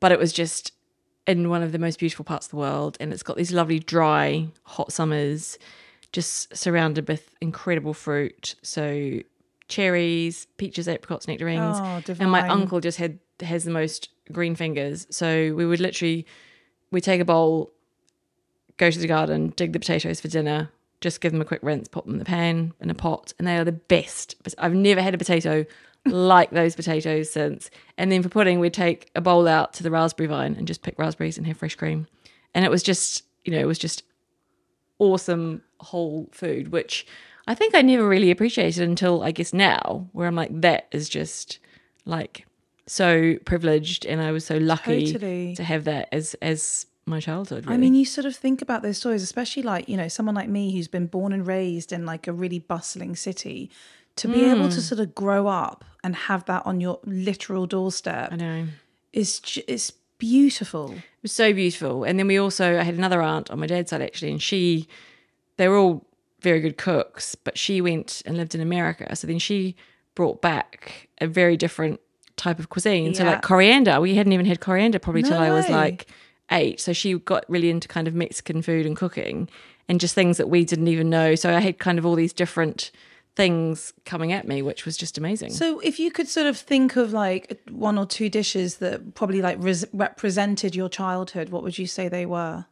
but 0.00 0.12
it 0.12 0.18
was 0.18 0.32
just 0.32 0.72
in 1.26 1.50
one 1.50 1.62
of 1.62 1.72
the 1.72 1.78
most 1.78 1.98
beautiful 1.98 2.24
parts 2.24 2.46
of 2.46 2.50
the 2.52 2.56
world, 2.56 2.96
and 3.00 3.12
it's 3.12 3.22
got 3.22 3.36
these 3.36 3.52
lovely 3.52 3.78
dry, 3.80 4.46
hot 4.62 4.92
summers, 4.92 5.58
just 6.12 6.56
surrounded 6.56 7.06
with 7.08 7.34
incredible 7.40 7.92
fruit. 7.92 8.54
So 8.62 9.20
cherries, 9.68 10.46
peaches, 10.56 10.88
apricots, 10.88 11.28
nectarines, 11.28 11.76
Oh, 11.78 12.02
and 12.18 12.30
my 12.30 12.48
uncle 12.48 12.80
just 12.80 12.98
had 12.98 13.18
has 13.40 13.64
the 13.64 13.70
most 13.70 14.08
green 14.32 14.54
fingers. 14.56 15.06
So 15.10 15.54
we 15.54 15.64
would 15.66 15.80
literally 15.80 16.26
we 16.90 17.00
take 17.00 17.20
a 17.20 17.24
bowl, 17.24 17.72
go 18.78 18.90
to 18.90 18.98
the 18.98 19.06
garden, 19.06 19.52
dig 19.56 19.72
the 19.72 19.78
potatoes 19.78 20.20
for 20.20 20.28
dinner, 20.28 20.70
just 21.00 21.20
give 21.20 21.32
them 21.32 21.40
a 21.40 21.44
quick 21.44 21.60
rinse, 21.62 21.86
pop 21.88 22.04
them 22.04 22.14
in 22.14 22.18
the 22.18 22.24
pan 22.24 22.72
in 22.80 22.90
a 22.90 22.94
pot, 22.94 23.32
and 23.38 23.46
they 23.46 23.56
are 23.56 23.64
the 23.64 23.72
best. 23.72 24.34
But 24.42 24.54
I've 24.58 24.74
never 24.74 25.02
had 25.02 25.14
a 25.14 25.18
potato 25.18 25.64
like 26.06 26.50
those 26.50 26.74
potatoes 26.74 27.30
since. 27.30 27.70
And 27.98 28.10
then 28.10 28.22
for 28.22 28.28
pudding, 28.28 28.60
we'd 28.60 28.72
take 28.74 29.10
a 29.14 29.20
bowl 29.20 29.46
out 29.46 29.74
to 29.74 29.82
the 29.82 29.90
raspberry 29.90 30.28
vine 30.28 30.54
and 30.56 30.66
just 30.66 30.82
pick 30.82 30.98
raspberries 30.98 31.36
and 31.36 31.46
have 31.46 31.58
fresh 31.58 31.74
cream. 31.74 32.06
And 32.54 32.64
it 32.64 32.70
was 32.70 32.82
just, 32.82 33.24
you 33.44 33.52
know, 33.52 33.58
it 33.58 33.66
was 33.66 33.78
just 33.78 34.02
awesome 34.98 35.62
whole 35.80 36.28
food, 36.32 36.72
which 36.72 37.06
I 37.48 37.54
think 37.54 37.74
I 37.74 37.82
never 37.82 38.06
really 38.06 38.30
appreciated 38.30 38.82
until 38.88 39.22
I 39.22 39.30
guess 39.32 39.52
now, 39.52 40.06
where 40.12 40.28
I'm 40.28 40.34
like, 40.36 40.50
that 40.60 40.86
is 40.92 41.08
just 41.08 41.58
like 42.04 42.46
so 42.86 43.34
privileged, 43.44 44.04
and 44.06 44.20
I 44.20 44.30
was 44.32 44.44
so 44.44 44.56
lucky 44.58 45.12
Totally. 45.12 45.54
to 45.56 45.64
have 45.64 45.84
that 45.84 46.08
as 46.12 46.34
as 46.42 46.86
my 47.06 47.20
childhood. 47.20 47.64
Really. 47.64 47.74
I 47.74 47.78
mean, 47.78 47.94
you 47.94 48.04
sort 48.04 48.26
of 48.26 48.36
think 48.36 48.60
about 48.60 48.82
those 48.82 48.98
stories, 48.98 49.22
especially 49.22 49.62
like, 49.62 49.88
you 49.88 49.96
know, 49.96 50.08
someone 50.08 50.34
like 50.34 50.48
me 50.48 50.72
who's 50.74 50.88
been 50.88 51.06
born 51.06 51.32
and 51.32 51.46
raised 51.46 51.90
in 51.92 52.04
like 52.04 52.26
a 52.28 52.32
really 52.32 52.58
bustling 52.58 53.16
city, 53.16 53.70
to 54.16 54.28
be 54.28 54.44
able 54.44 54.64
Hmm. 54.64 54.70
to 54.76 54.80
sort 54.82 55.00
of 55.00 55.14
grow 55.14 55.46
up 55.46 55.84
and 56.04 56.14
have 56.14 56.44
that 56.46 56.62
on 56.66 56.80
your 56.82 56.98
literal 57.04 57.66
doorstep 57.66 58.32
I 58.32 58.36
know. 58.36 58.64
is 59.14 59.40
it's 59.66 59.90
beautiful. 60.18 60.92
It 60.92 61.02
was 61.22 61.32
so 61.32 61.52
beautiful. 61.54 62.04
And 62.04 62.18
then 62.18 62.26
we 62.26 62.36
also 62.38 62.78
I 62.78 62.82
had 62.82 62.94
another 62.96 63.22
aunt 63.22 63.50
on 63.50 63.58
my 63.58 63.66
dad's 63.66 63.88
side 63.90 64.02
actually, 64.02 64.32
and 64.32 64.42
she 64.42 64.86
they 65.56 65.66
were 65.68 65.78
all 65.78 66.04
very 66.40 66.60
good 66.60 66.76
cooks, 66.76 67.34
but 67.34 67.58
she 67.58 67.80
went 67.80 68.22
and 68.26 68.36
lived 68.36 68.54
in 68.54 68.60
America. 68.60 69.14
So 69.16 69.26
then 69.26 69.38
she 69.38 69.76
brought 70.14 70.40
back 70.40 71.08
a 71.20 71.26
very 71.26 71.56
different 71.56 72.00
type 72.36 72.58
of 72.58 72.68
cuisine. 72.68 73.14
So 73.14 73.24
like 73.24 73.42
coriander, 73.42 74.00
we 74.00 74.14
hadn't 74.14 74.32
even 74.32 74.46
had 74.46 74.60
coriander 74.60 74.98
probably 74.98 75.22
till 75.22 75.38
No 75.38 75.42
I 75.42 75.50
was 75.50 75.68
like 75.68 76.06
eight. 76.50 76.80
So 76.80 76.92
she 76.92 77.18
got 77.18 77.44
really 77.48 77.70
into 77.70 77.88
kind 77.88 78.08
of 78.08 78.14
Mexican 78.14 78.62
food 78.62 78.86
and 78.86 78.96
cooking 78.96 79.48
and 79.88 80.00
just 80.00 80.14
things 80.14 80.36
that 80.36 80.48
we 80.48 80.64
didn't 80.64 80.88
even 80.88 81.10
know. 81.10 81.34
So 81.34 81.54
I 81.54 81.60
had 81.60 81.78
kind 81.78 81.98
of 81.98 82.06
all 82.06 82.14
these 82.14 82.32
different 82.32 82.90
things 83.36 83.92
coming 84.04 84.32
at 84.32 84.48
me, 84.48 84.62
which 84.62 84.84
was 84.84 84.96
just 84.96 85.16
amazing. 85.16 85.52
So 85.52 85.78
if 85.80 86.00
you 86.00 86.10
could 86.10 86.28
sort 86.28 86.46
of 86.46 86.56
think 86.56 86.96
of 86.96 87.12
like 87.12 87.60
one 87.70 87.96
or 87.96 88.04
two 88.04 88.28
dishes 88.28 88.78
that 88.78 89.14
probably 89.14 89.40
like 89.40 89.56
res- 89.60 89.86
represented 89.92 90.74
your 90.74 90.88
childhood, 90.88 91.50
what 91.50 91.62
would 91.62 91.78
you 91.78 91.86
say 91.86 92.08
they 92.08 92.26
were? 92.26 92.66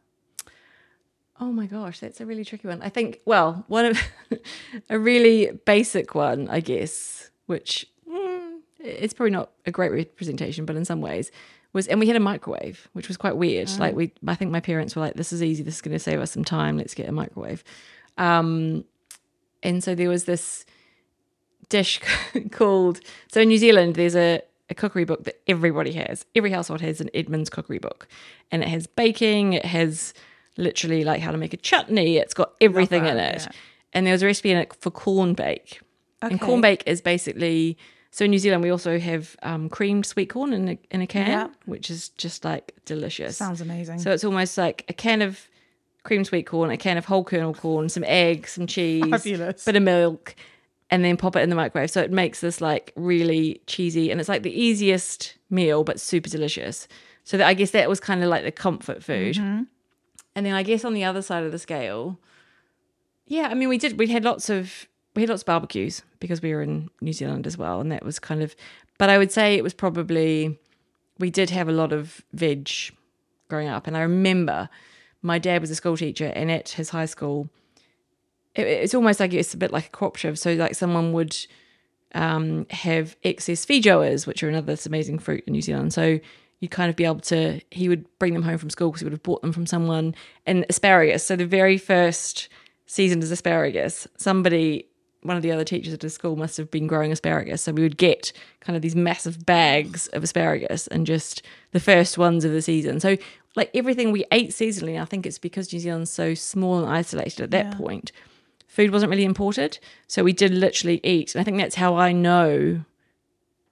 Oh 1.39 1.51
my 1.51 1.67
gosh, 1.67 1.99
that's 1.99 2.19
a 2.19 2.25
really 2.25 2.43
tricky 2.43 2.67
one. 2.67 2.81
I 2.81 2.89
think, 2.89 3.19
well, 3.25 3.63
one 3.67 3.85
of 3.85 3.99
a 4.89 4.97
really 4.97 5.51
basic 5.65 6.15
one, 6.15 6.47
I 6.49 6.59
guess, 6.59 7.29
which 7.45 7.85
mm, 8.09 8.59
it's 8.79 9.13
probably 9.13 9.31
not 9.31 9.51
a 9.65 9.71
great 9.71 9.91
representation, 9.91 10.65
but 10.65 10.75
in 10.75 10.85
some 10.85 11.01
ways 11.01 11.31
was, 11.73 11.87
and 11.87 11.99
we 11.99 12.07
had 12.07 12.15
a 12.15 12.21
microwave, 12.21 12.89
which 12.93 13.07
was 13.07 13.17
quite 13.17 13.37
weird. 13.37 13.69
Like 13.79 13.95
we, 13.95 14.11
I 14.27 14.35
think 14.35 14.51
my 14.51 14.59
parents 14.59 14.95
were 14.95 15.01
like, 15.01 15.13
"This 15.13 15.31
is 15.31 15.43
easy. 15.43 15.63
This 15.63 15.75
is 15.75 15.81
going 15.81 15.93
to 15.93 15.99
save 15.99 16.19
us 16.19 16.31
some 16.31 16.43
time. 16.43 16.77
Let's 16.77 16.93
get 16.93 17.07
a 17.07 17.11
microwave." 17.11 17.63
Um, 18.17 18.83
and 19.63 19.83
so 19.83 19.95
there 19.95 20.09
was 20.09 20.25
this 20.25 20.65
dish 21.69 22.01
called. 22.51 22.99
So 23.31 23.41
in 23.41 23.49
New 23.49 23.57
Zealand, 23.57 23.95
there's 23.95 24.15
a 24.15 24.41
a 24.69 24.75
cookery 24.75 25.05
book 25.05 25.23
that 25.23 25.41
everybody 25.47 25.93
has. 25.93 26.25
Every 26.35 26.51
household 26.51 26.81
has 26.81 26.99
an 26.99 27.09
Edmonds 27.13 27.49
cookery 27.49 27.79
book, 27.79 28.07
and 28.51 28.63
it 28.63 28.69
has 28.69 28.87
baking. 28.87 29.53
It 29.53 29.65
has 29.65 30.13
literally 30.57 31.03
like 31.03 31.21
how 31.21 31.31
to 31.31 31.37
make 31.37 31.53
a 31.53 31.57
chutney. 31.57 32.17
It's 32.17 32.33
got 32.33 32.53
everything 32.61 33.05
in 33.05 33.17
it. 33.17 33.41
yeah. 33.43 33.51
And 33.93 34.05
there 34.05 34.11
was 34.13 34.21
a 34.21 34.25
recipe 34.25 34.51
in 34.51 34.57
it 34.57 34.73
for 34.75 34.91
corn 34.91 35.33
bake. 35.33 35.81
And 36.21 36.39
corn 36.41 36.61
bake 36.61 36.83
is 36.85 37.01
basically 37.01 37.77
so 38.11 38.25
in 38.25 38.31
New 38.31 38.39
Zealand 38.39 38.63
we 38.63 38.69
also 38.71 38.97
have 38.97 39.35
um, 39.43 39.69
creamed 39.69 40.05
sweet 40.05 40.29
corn 40.29 40.51
in 40.53 40.69
a 40.69 40.77
in 40.91 41.01
a 41.01 41.07
can, 41.07 41.27
Yeah. 41.27 41.47
which 41.65 41.89
is 41.91 42.09
just 42.09 42.43
like 42.43 42.73
delicious. 42.85 43.37
Sounds 43.37 43.61
amazing. 43.61 43.99
So 43.99 44.11
it's 44.11 44.23
almost 44.23 44.57
like 44.57 44.85
a 44.89 44.93
can 44.93 45.21
of 45.21 45.47
cream 46.03 46.23
sweet 46.23 46.47
corn, 46.47 46.71
a 46.71 46.77
can 46.77 46.97
of 46.97 47.05
whole 47.05 47.23
kernel 47.23 47.53
corn, 47.53 47.89
some 47.89 48.03
eggs, 48.07 48.53
some 48.53 48.65
cheese, 48.75 49.03
Fabulous. 49.09 49.65
bit 49.65 49.75
of 49.75 49.83
milk, 49.83 50.35
and 50.89 51.03
then 51.03 51.17
pop 51.17 51.35
it 51.35 51.41
in 51.41 51.49
the 51.49 51.55
microwave. 51.55 51.91
So 51.91 52.01
it 52.01 52.11
makes 52.11 52.39
this 52.41 52.61
like 52.61 52.91
really 52.95 53.61
cheesy, 53.67 54.09
and 54.09 54.19
it's 54.19 54.29
like 54.29 54.41
the 54.43 54.57
easiest 54.59 55.35
meal, 55.49 55.83
but 55.83 55.99
super 55.99 56.29
delicious. 56.29 56.87
So 57.25 57.37
that 57.37 57.45
I 57.45 57.53
guess 57.53 57.71
that 57.71 57.87
was 57.89 57.99
kind 57.99 58.23
of 58.23 58.29
like 58.29 58.43
the 58.43 58.51
comfort 58.53 59.03
food. 59.03 59.37
And 60.37 60.45
then 60.45 60.53
I 60.53 60.61
guess 60.61 60.85
on 60.85 60.93
the 60.93 61.03
other 61.03 61.23
side 61.23 61.43
of 61.43 61.51
the 61.51 61.57
scale, 61.57 62.19
yeah, 63.25 63.47
I 63.49 63.55
mean 63.55 63.69
we 63.69 63.79
did 63.79 63.97
we 63.97 64.05
had 64.05 64.23
lots 64.23 64.51
of 64.51 64.87
we 65.15 65.23
had 65.23 65.29
lots 65.29 65.41
of 65.41 65.47
barbecues 65.47 66.03
because 66.19 66.43
we 66.43 66.53
were 66.53 66.61
in 66.61 66.91
New 67.01 67.11
Zealand 67.11 67.47
as 67.47 67.57
well, 67.57 67.81
and 67.81 67.91
that 67.91 68.05
was 68.05 68.19
kind 68.19 68.43
of. 68.43 68.55
But 68.99 69.09
I 69.09 69.17
would 69.17 69.31
say 69.31 69.55
it 69.55 69.63
was 69.63 69.73
probably 69.73 70.59
we 71.17 71.31
did 71.31 71.49
have 71.49 71.67
a 71.67 71.71
lot 71.71 71.91
of 71.91 72.21
veg 72.33 72.69
growing 73.49 73.67
up, 73.67 73.87
and 73.87 73.97
I 73.97 74.01
remember 74.01 74.69
my 75.23 75.39
dad 75.39 75.59
was 75.59 75.71
a 75.71 75.75
school 75.75 75.97
teacher, 75.97 76.27
and 76.35 76.51
at 76.51 76.69
his 76.69 76.91
high 76.91 77.07
school, 77.07 77.49
it, 78.53 78.67
it's 78.67 78.93
almost 78.93 79.19
like 79.19 79.33
it's 79.33 79.55
a 79.55 79.57
bit 79.57 79.71
like 79.71 79.87
a 79.87 79.89
cooperative. 79.89 80.37
So 80.37 80.53
like 80.53 80.75
someone 80.75 81.13
would 81.13 81.35
um, 82.13 82.67
have 82.69 83.15
excess 83.23 83.65
feijoas, 83.65 84.27
which 84.27 84.43
are 84.43 84.49
another 84.49 84.77
amazing 84.85 85.17
fruit 85.17 85.45
in 85.47 85.53
New 85.53 85.63
Zealand. 85.63 85.93
So 85.93 86.19
you'd 86.59 86.71
kind 86.71 86.89
of 86.89 86.95
be 86.95 87.05
able 87.05 87.19
to. 87.21 87.59
He 87.71 87.89
would 87.89 88.05
bring 88.19 88.33
them 88.33 88.43
home 88.43 88.57
from 88.57 88.69
school 88.69 88.89
because 88.89 89.01
he 89.01 89.05
would 89.05 89.13
have 89.13 89.23
bought 89.23 89.41
them 89.41 89.53
from 89.53 89.65
someone. 89.65 90.15
And 90.45 90.65
asparagus. 90.69 91.23
So 91.25 91.35
the 91.35 91.45
very 91.45 91.77
first 91.77 92.49
season 92.85 93.21
is 93.21 93.31
asparagus, 93.31 94.07
somebody. 94.17 94.87
One 95.23 95.35
of 95.35 95.43
the 95.43 95.51
other 95.51 95.63
teachers 95.65 95.93
at 95.93 95.99
the 95.99 96.09
school 96.09 96.35
must 96.37 96.55
have 96.57 96.71
been 96.71 96.87
growing 96.87 97.11
asparagus. 97.11 97.61
So 97.63 97.73
we 97.73 97.81
would 97.81 97.97
get 97.97 98.31
kind 98.61 98.75
of 98.77 98.81
these 98.81 98.95
massive 98.95 99.45
bags 99.45 100.07
of 100.09 100.23
asparagus 100.23 100.87
and 100.87 101.05
just 101.05 101.41
the 101.71 101.79
first 101.79 102.17
ones 102.17 102.45
of 102.45 102.51
the 102.51 102.61
season. 102.61 102.99
So, 102.99 103.17
like 103.55 103.71
everything 103.73 104.11
we 104.11 104.23
ate 104.31 104.51
seasonally, 104.51 105.01
I 105.01 105.05
think 105.05 105.25
it's 105.25 105.39
because 105.39 105.73
New 105.73 105.79
Zealand's 105.79 106.11
so 106.11 106.33
small 106.35 106.77
and 106.79 106.87
isolated 106.87 107.41
at 107.41 107.51
that 107.51 107.65
Yeah. 107.65 107.73
point 107.77 108.11
food 108.67 108.91
wasn't 108.91 109.09
really 109.09 109.23
imported. 109.25 109.79
So 110.05 110.23
we 110.23 110.33
did 110.33 110.51
literally 110.53 110.99
eat. 111.03 111.33
And 111.33 111.41
I 111.41 111.43
think 111.43 111.57
that's 111.57 111.75
how 111.75 111.95
I 111.95 112.11
know 112.11 112.81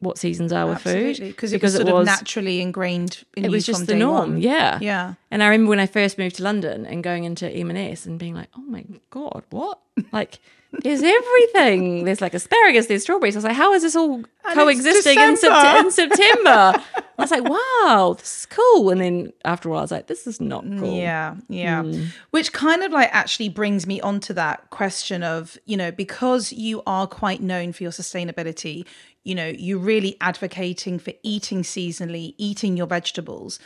what 0.06 0.18
seasons 0.18 0.54
are 0.54 0.66
with 0.68 0.76
Absolutely, 0.78 1.14
food. 1.16 1.28
because 1.28 1.52
it 1.54 1.62
was 1.62 1.74
sort 1.76 1.88
of 1.90 2.06
naturally 2.06 2.62
ingrained 2.62 3.24
in 3.36 3.44
it 3.46 3.52
was 3.52 3.66
just 3.66 3.88
the 3.88 3.96
norm. 3.96 4.34
one. 4.34 4.42
Yeah. 4.42 4.80
Yeah. 4.82 5.16
And 5.32 5.44
I 5.44 5.48
remember 5.48 5.70
when 5.70 5.80
I 5.80 5.88
first 5.88 6.18
moved 6.18 6.38
to 6.38 6.44
London 6.44 6.86
and 6.86 7.04
going 7.04 7.24
into 7.24 7.50
M&S 7.50 8.06
and 8.06 8.18
being 8.20 8.36
like, 8.36 8.50
oh 8.58 8.62
my 8.62 8.86
God, 9.10 9.44
what? 9.50 9.80
Like, 10.12 10.40
there's 10.84 11.02
everything. 11.04 12.06
There's 12.06 12.22
like 12.22 12.34
asparagus, 12.34 12.88
there's 12.88 13.04
strawberries. 13.04 13.36
I 13.36 13.40
was 13.40 13.44
like, 13.46 13.56
how 13.56 13.74
is 13.74 13.84
this 13.84 13.96
all 13.96 14.24
coexisting 14.54 15.20
in. 15.20 15.36
Sept- 15.36 15.80
in 15.82 15.92
September? 15.92 16.84
I 17.18 17.22
was 17.22 17.32
like, 17.32 17.44
wow, 17.44 18.16
this 18.18 18.40
is 18.40 18.46
cool. 18.48 18.90
And 18.90 19.00
then 19.00 19.34
after 19.46 19.70
a 19.70 19.72
while, 19.72 19.80
I 19.80 19.84
was 19.84 19.92
like, 19.92 20.08
this 20.08 20.28
is 20.28 20.42
not 20.42 20.64
cool. 20.64 20.94
Yeah, 20.98 21.36
yeah. 21.48 21.84
Hmm. 21.84 22.06
Which 22.32 22.52
kind 22.52 22.84
of 22.84 22.92
like 22.92 23.10
actually 23.14 23.50
brings 23.50 23.88
me 23.88 24.02
onto 24.02 24.34
that 24.34 24.70
question 24.70 25.24
of, 25.24 25.58
you 25.66 25.78
know, 25.78 25.92
because 25.92 26.52
you 26.52 26.84
are 26.86 27.08
quite 27.08 27.42
known 27.42 27.72
for 27.72 27.84
your 27.84 27.94
sustainability, 27.94 28.86
you 29.24 29.34
know, 29.34 29.48
you're 29.48 29.80
really 29.80 30.18
advocating 30.20 31.00
for 31.00 31.14
eating 31.24 31.64
seasonally, 31.64 32.36
eating 32.38 32.76
your 32.76 32.88
vegetables. 32.88 33.60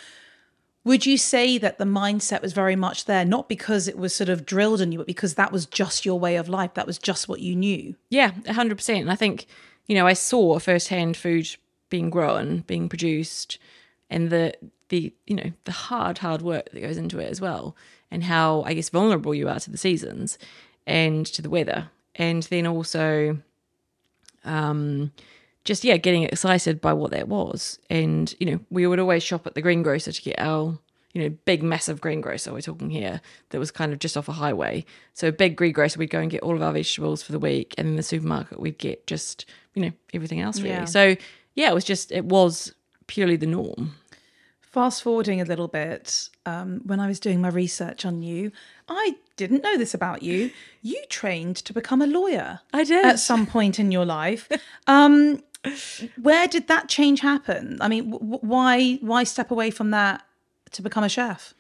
Would 0.86 1.06
you 1.06 1.18
say 1.18 1.58
that 1.58 1.78
the 1.78 1.86
mindset 1.86 2.42
was 2.42 2.54
very 2.54 2.76
much 2.76 3.06
there, 3.06 3.26
not 3.26 3.50
because 3.50 3.88
it 3.88 3.98
was 3.98 4.16
sort 4.16 4.30
of 4.30 4.46
drilled 4.46 4.82
in 4.82 4.92
you, 4.92 4.98
but 4.98 5.08
because 5.08 5.36
that 5.36 5.52
was 5.52 5.66
just 5.66 6.06
your 6.06 6.20
way 6.20 6.38
of 6.38 6.48
life? 6.48 6.74
That 6.76 6.88
was 6.88 6.98
just 6.98 7.28
what 7.28 7.42
you 7.42 7.56
knew. 7.56 7.96
Yeah, 8.10 8.32
hundred 8.48 8.76
percent. 8.78 9.02
And 9.02 9.12
I 9.12 9.16
think, 9.16 9.46
you 9.88 9.96
know, 9.96 10.08
I 10.08 10.14
saw 10.14 10.58
firsthand 10.58 11.18
food 11.18 11.50
being 11.90 12.10
grown, 12.10 12.60
being 12.62 12.88
produced, 12.88 13.58
and 14.10 14.30
the 14.30 14.54
the 14.88 15.14
you 15.28 15.36
know 15.36 15.52
the 15.66 15.72
hard 15.72 16.20
hard 16.20 16.42
work 16.42 16.70
that 16.72 16.82
goes 16.82 16.98
into 16.98 17.20
it 17.20 17.30
as 17.30 17.42
well, 17.42 17.76
and 18.10 18.24
how 18.24 18.64
I 18.64 18.74
guess 18.74 18.90
vulnerable 18.90 19.36
you 19.36 19.50
are 19.50 19.60
to 19.60 19.72
the 19.72 19.78
seasons 19.78 20.38
and 20.88 21.26
to 21.28 21.42
the 21.42 21.50
weather, 21.50 21.90
and 22.16 22.44
then 22.44 22.66
also, 22.66 23.38
um, 24.46 25.12
just 25.66 25.84
yeah, 25.84 25.98
getting 25.98 26.24
excited 26.24 26.82
by 26.82 26.94
what 26.94 27.12
that 27.12 27.28
was, 27.28 27.80
and 27.90 28.34
you 28.40 28.52
know, 28.52 28.60
we 28.70 28.88
would 28.88 29.00
always 29.00 29.24
shop 29.24 29.46
at 29.46 29.56
the 29.56 29.62
greengrocer 29.62 30.12
to 30.12 30.22
get 30.22 30.40
our 30.40 30.80
you 31.14 31.24
know, 31.24 31.36
big, 31.46 31.64
massive 31.64 32.00
greengrocer 32.00 32.54
we're 32.54 32.62
talking 32.62 32.90
here 32.90 33.20
that 33.50 33.60
was 33.60 33.72
kind 33.72 33.92
of 33.92 34.00
just 34.00 34.16
off 34.16 34.30
a 34.30 34.34
highway. 34.34 34.86
So 35.14 35.30
a 35.30 35.32
big 35.32 35.56
greengrocer, 35.56 35.98
we'd 35.98 36.12
go 36.12 36.20
and 36.20 36.30
get 36.30 36.44
all 36.44 36.56
of 36.56 36.62
our 36.62 36.72
vegetables 36.72 37.24
for 37.24 37.32
the 37.32 37.40
week, 37.40 37.74
and 37.78 37.88
in 37.88 37.96
the 37.96 38.04
supermarket 38.04 38.60
we'd 38.60 38.78
get 38.78 39.08
just 39.08 39.46
you 39.74 39.82
know 39.82 39.92
everything 40.14 40.40
else 40.40 40.60
really. 40.60 40.70
Yeah. 40.70 40.86
So 40.86 41.16
yeah, 41.56 41.70
it 41.70 41.74
was 41.74 41.84
just 41.84 42.12
it 42.12 42.26
was 42.26 42.74
purely 43.08 43.36
the 43.36 43.48
norm. 43.48 43.96
Fast 44.62 45.02
forwarding 45.02 45.42
a 45.42 45.46
little 45.46 45.68
bit, 45.68 46.30
um, 46.46 46.82
when 46.86 47.00
I 47.00 47.08
was 47.08 47.20
doing 47.20 47.42
my 47.42 47.50
research 47.50 48.06
on 48.06 48.22
you, 48.22 48.52
I 48.88 49.16
didn't 49.36 49.64
know 49.64 49.80
this 49.80 49.96
about 49.96 50.22
you. 50.22 50.52
You 50.84 51.04
trained 51.10 51.56
to 51.58 51.74
become 51.74 52.04
a 52.04 52.08
lawyer 52.08 52.60
I 52.72 52.84
did. 52.84 53.04
at 53.04 53.18
some 53.18 53.48
point 53.48 53.80
in 53.80 53.92
your 53.92 54.06
life. 54.06 54.48
Um, 54.86 55.42
where 56.22 56.48
did 56.48 56.68
that 56.68 56.88
change 56.88 57.20
happen? 57.22 57.78
I 57.82 57.88
mean, 57.88 58.12
w- 58.12 58.40
why 58.42 58.96
why 59.02 59.24
step 59.24 59.52
away 59.52 59.72
from 59.72 59.92
that 59.92 60.24
to 60.72 60.82
become 60.82 61.04
a 61.04 61.10
chef? 61.10 61.54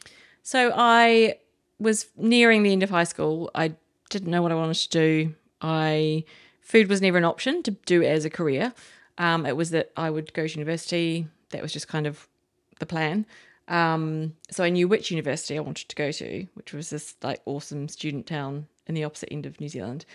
So 0.44 0.72
I 0.75 1.38
was 1.79 2.08
nearing 2.15 2.63
the 2.63 2.72
end 2.72 2.84
of 2.84 2.89
high 2.89 3.03
school. 3.03 3.51
I 3.53 3.74
didn't 4.10 4.32
know 4.32 4.41
what 4.41 4.51
I 4.51 4.56
wanted 4.56 4.75
to 4.75 4.89
do. 4.89 5.36
I 5.62 6.24
food 6.62 6.88
was 6.88 7.01
never 7.01 7.18
an 7.18 7.25
option 7.25 7.63
to 7.63 7.72
do 7.72 8.03
as 8.03 8.25
a 8.25 8.29
career. 8.29 8.74
Um, 9.18 9.46
it 9.46 9.58
was 9.58 9.72
that 9.72 9.91
I 9.98 10.10
would 10.10 10.34
go 10.34 10.48
to 10.48 10.53
university. 10.53 11.27
That 11.50 11.62
was 11.62 11.74
just 11.74 11.88
kind 11.88 12.08
of 12.08 12.27
the 12.79 12.86
plan. 12.86 13.25
Um, 13.68 14.36
so 14.50 14.63
I 14.63 14.70
knew 14.70 14.88
which 14.88 15.12
university 15.12 15.58
I 15.58 15.62
wanted 15.62 15.89
to 15.89 15.96
go 15.96 16.12
to, 16.12 16.48
which 16.53 16.74
was 16.74 16.89
this 16.89 17.15
like 17.22 17.41
awesome 17.46 17.88
student 17.88 18.25
town 18.25 18.68
in 18.88 18.96
the 18.96 19.03
opposite 19.03 19.32
end 19.32 19.46
of 19.46 19.60
New 19.60 19.70
Zealand. 19.70 20.06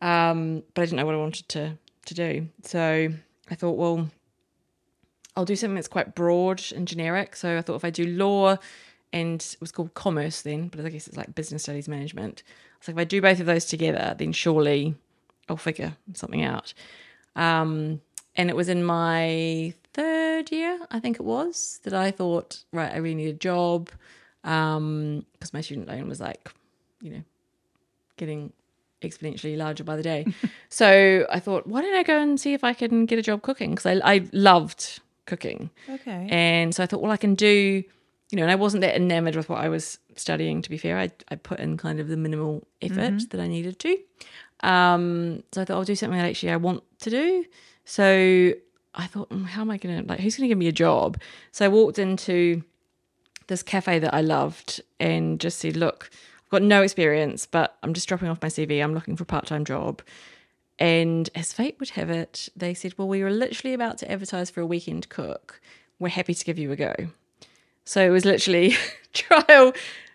Um, 0.00 0.62
but 0.74 0.82
I 0.82 0.84
didn't 0.84 0.98
know 0.98 1.06
what 1.06 1.14
I 1.14 1.18
wanted 1.18 1.48
to 1.50 1.78
to 2.06 2.14
do. 2.14 2.48
So 2.64 3.08
I 3.50 3.54
thought, 3.54 3.76
well, 3.76 4.08
I'll 5.36 5.44
do 5.44 5.56
something 5.56 5.76
that's 5.76 5.88
quite 5.88 6.14
broad 6.14 6.62
and 6.74 6.86
generic. 6.86 7.36
So 7.36 7.56
I 7.56 7.62
thought 7.62 7.76
if 7.76 7.84
I 7.84 7.90
do 7.90 8.06
law 8.06 8.58
and 9.12 9.40
it 9.40 9.56
was 9.60 9.72
called 9.72 9.94
commerce 9.94 10.42
then, 10.42 10.68
but 10.68 10.84
I 10.84 10.88
guess 10.88 11.06
it's 11.06 11.16
like 11.16 11.34
business 11.34 11.62
studies 11.62 11.88
management. 11.88 12.42
So 12.80 12.92
if 12.92 12.98
I 12.98 13.04
do 13.04 13.20
both 13.20 13.40
of 13.40 13.46
those 13.46 13.64
together, 13.64 14.14
then 14.18 14.32
surely 14.32 14.94
I'll 15.48 15.56
figure 15.56 15.96
something 16.14 16.42
out. 16.42 16.74
Um, 17.36 18.00
and 18.36 18.50
it 18.50 18.56
was 18.56 18.68
in 18.68 18.84
my 18.84 19.74
third 19.94 20.50
year, 20.50 20.78
I 20.90 20.98
think 21.00 21.16
it 21.16 21.24
was, 21.24 21.80
that 21.84 21.94
I 21.94 22.10
thought, 22.10 22.64
right, 22.72 22.92
I 22.92 22.96
really 22.96 23.14
need 23.14 23.28
a 23.28 23.34
job 23.34 23.90
because 24.42 25.52
my 25.52 25.60
student 25.60 25.88
loan 25.88 26.08
was 26.08 26.20
like, 26.20 26.50
you 27.00 27.10
know, 27.10 27.22
getting 28.16 28.52
exponentially 29.02 29.56
larger 29.56 29.84
by 29.84 29.96
the 29.96 30.02
day. 30.02 30.26
so 30.68 31.26
I 31.30 31.38
thought, 31.40 31.66
why 31.66 31.82
don't 31.82 31.94
I 31.94 32.02
go 32.02 32.20
and 32.20 32.40
see 32.40 32.54
if 32.54 32.64
I 32.64 32.72
can 32.72 33.06
get 33.06 33.18
a 33.18 33.22
job 33.22 33.42
cooking? 33.42 33.70
Because 33.70 33.86
I, 33.86 34.14
I 34.14 34.28
loved 34.32 35.00
cooking. 35.26 35.70
Okay. 35.88 36.28
And 36.30 36.74
so 36.74 36.82
I 36.82 36.86
thought, 36.86 37.02
well, 37.02 37.12
I 37.12 37.16
can 37.16 37.34
do, 37.34 37.82
you 38.30 38.36
know, 38.36 38.42
and 38.42 38.50
I 38.50 38.56
wasn't 38.56 38.80
that 38.82 38.96
enamored 38.96 39.36
with 39.36 39.48
what 39.48 39.60
I 39.60 39.68
was 39.68 39.98
studying, 40.16 40.62
to 40.62 40.70
be 40.70 40.78
fair. 40.78 40.98
I, 40.98 41.10
I 41.28 41.36
put 41.36 41.60
in 41.60 41.76
kind 41.76 42.00
of 42.00 42.08
the 42.08 42.16
minimal 42.16 42.66
effort 42.80 43.30
that 43.30 43.40
I 43.40 43.46
needed 43.46 43.78
to. 43.80 43.98
Um, 44.60 45.42
so 45.52 45.62
I 45.62 45.64
thought 45.64 45.74
I'll 45.74 45.84
do 45.84 45.94
something 45.94 46.18
that 46.18 46.28
actually 46.28 46.52
I 46.52 46.56
want 46.56 46.82
to 47.00 47.10
do. 47.10 47.44
So 47.84 48.52
I 48.94 49.06
thought, 49.06 49.30
"Mm, 49.30 49.46
how 49.46 49.62
am 49.62 49.70
I 49.70 49.76
going 49.76 50.02
to, 50.02 50.08
like, 50.08 50.20
who's 50.20 50.36
going 50.36 50.46
to 50.46 50.48
give 50.48 50.58
me 50.58 50.68
a 50.68 50.72
job? 50.72 51.20
So 51.50 51.64
I 51.64 51.68
walked 51.68 51.98
into 51.98 52.62
this 53.48 53.62
cafe 53.62 53.98
that 53.98 54.14
I 54.14 54.20
loved 54.20 54.80
and 55.00 55.40
just 55.40 55.58
said, 55.58 55.76
look, 55.76 56.10
got 56.52 56.62
no 56.62 56.82
experience, 56.82 57.46
but 57.46 57.76
I'm 57.82 57.94
just 57.94 58.06
dropping 58.08 58.28
off 58.28 58.40
my 58.40 58.48
CV. 58.48 58.82
I'm 58.82 58.94
looking 58.94 59.16
for 59.16 59.24
a 59.24 59.26
part 59.26 59.46
time 59.46 59.64
job. 59.64 60.02
And 60.78 61.28
as 61.34 61.52
fate 61.52 61.76
would 61.80 61.90
have 61.90 62.10
it, 62.10 62.48
they 62.54 62.74
said, 62.74 62.94
Well, 62.96 63.08
we 63.08 63.22
were 63.22 63.30
literally 63.30 63.74
about 63.74 63.98
to 63.98 64.10
advertise 64.10 64.50
for 64.50 64.60
a 64.60 64.66
weekend 64.66 65.08
cook. 65.08 65.60
We're 65.98 66.08
happy 66.08 66.34
to 66.34 66.44
give 66.44 66.58
you 66.58 66.70
a 66.70 66.76
go. 66.76 66.94
So 67.84 68.04
it 68.06 68.10
was 68.10 68.24
literally 68.24 68.76
trial. 69.12 69.72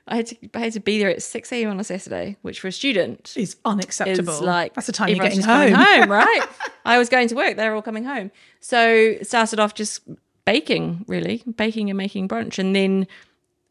I 0.08 0.15
had 0.17 0.27
to 0.27 0.38
I 0.53 0.60
had 0.60 0.74
to 0.74 0.79
be 0.79 1.00
there 1.00 1.10
at 1.10 1.22
6 1.22 1.51
a.m. 1.51 1.70
on 1.70 1.79
a 1.79 1.84
Saturday, 1.84 2.38
which 2.41 2.60
for 2.62 2.67
a 2.67 2.72
student 2.72 3.34
Is 3.36 3.58
unacceptable. 3.65 4.34
is 4.36 4.41
like 4.41 4.74
That's 4.74 4.88
the 4.88 4.94
time 4.94 5.10
you're 5.10 5.20
getting 5.20 5.41
home. 5.44 5.74
home, 5.74 6.10
right? 6.10 6.46
I 6.86 6.98
was 6.98 7.10
going 7.10 7.27
to 7.29 7.36
work; 7.36 7.58
they 7.58 7.67
were 7.67 7.75
all 7.75 7.82
coming 7.82 8.06
home. 8.06 8.32
So 8.62 9.17
started 9.24 9.60
off 9.60 9.74
just 9.74 10.01
baking, 10.46 11.03
really 11.08 11.44
baking 11.58 11.89
and 11.89 11.98
making 11.98 12.29
brunch, 12.29 12.58
and 12.58 12.74
then 12.75 13.06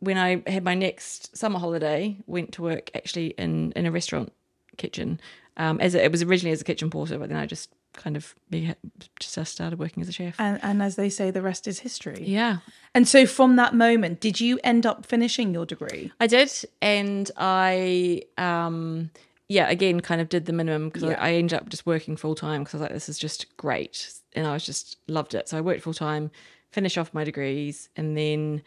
when 0.00 0.18
I 0.18 0.42
had 0.46 0.64
my 0.64 0.74
next 0.74 1.36
summer 1.36 1.58
holiday, 1.58 2.16
went 2.26 2.52
to 2.52 2.62
work 2.62 2.90
actually 2.94 3.28
in 3.38 3.72
in 3.72 3.86
a 3.86 3.90
restaurant 3.90 4.32
kitchen. 4.76 5.20
Um, 5.56 5.80
as 5.80 5.94
a, 5.94 6.04
it 6.04 6.12
was 6.12 6.22
originally 6.22 6.52
as 6.52 6.60
a 6.60 6.64
kitchen 6.64 6.90
porter, 6.90 7.18
but 7.18 7.30
then 7.30 7.38
I 7.38 7.46
just 7.46 7.70
kind 7.94 8.14
of 8.14 8.34
be, 8.50 8.74
just 9.18 9.46
started 9.46 9.78
working 9.78 10.02
as 10.02 10.08
a 10.10 10.12
chef. 10.12 10.38
And, 10.38 10.60
and 10.62 10.82
as 10.82 10.96
they 10.96 11.08
say, 11.08 11.30
the 11.30 11.40
rest 11.40 11.66
is 11.66 11.78
history. 11.78 12.22
yeah, 12.26 12.58
And 12.94 13.08
so 13.08 13.24
from 13.24 13.56
that 13.56 13.74
moment, 13.74 14.20
did 14.20 14.38
you 14.38 14.60
end 14.62 14.84
up 14.84 15.06
finishing 15.06 15.54
your 15.54 15.64
degree? 15.64 16.12
I 16.20 16.26
did, 16.26 16.52
and 16.82 17.30
I 17.38 18.22
um 18.36 19.10
yeah 19.48 19.68
again 19.70 20.00
kind 20.00 20.20
of 20.20 20.28
did 20.28 20.44
the 20.44 20.52
minimum 20.52 20.88
because 20.88 21.04
Yeah. 21.04 21.16
I, 21.20 21.30
I 21.30 21.32
ended 21.34 21.56
up 21.58 21.68
just 21.70 21.86
working 21.86 22.16
full 22.16 22.34
time 22.34 22.64
because 22.64 22.74
I 22.74 22.76
was 22.76 22.82
like 22.82 22.92
this 22.92 23.08
is 23.08 23.18
just 23.18 23.56
great, 23.56 24.12
and 24.34 24.46
I 24.46 24.52
was 24.52 24.66
just 24.66 24.98
loved 25.08 25.32
it. 25.34 25.48
So 25.48 25.56
I 25.56 25.62
worked 25.62 25.80
full 25.82 25.94
time, 25.94 26.30
finished 26.70 26.98
off 26.98 27.14
my 27.14 27.24
degrees, 27.24 27.88
and 27.96 28.14
then 28.14 28.62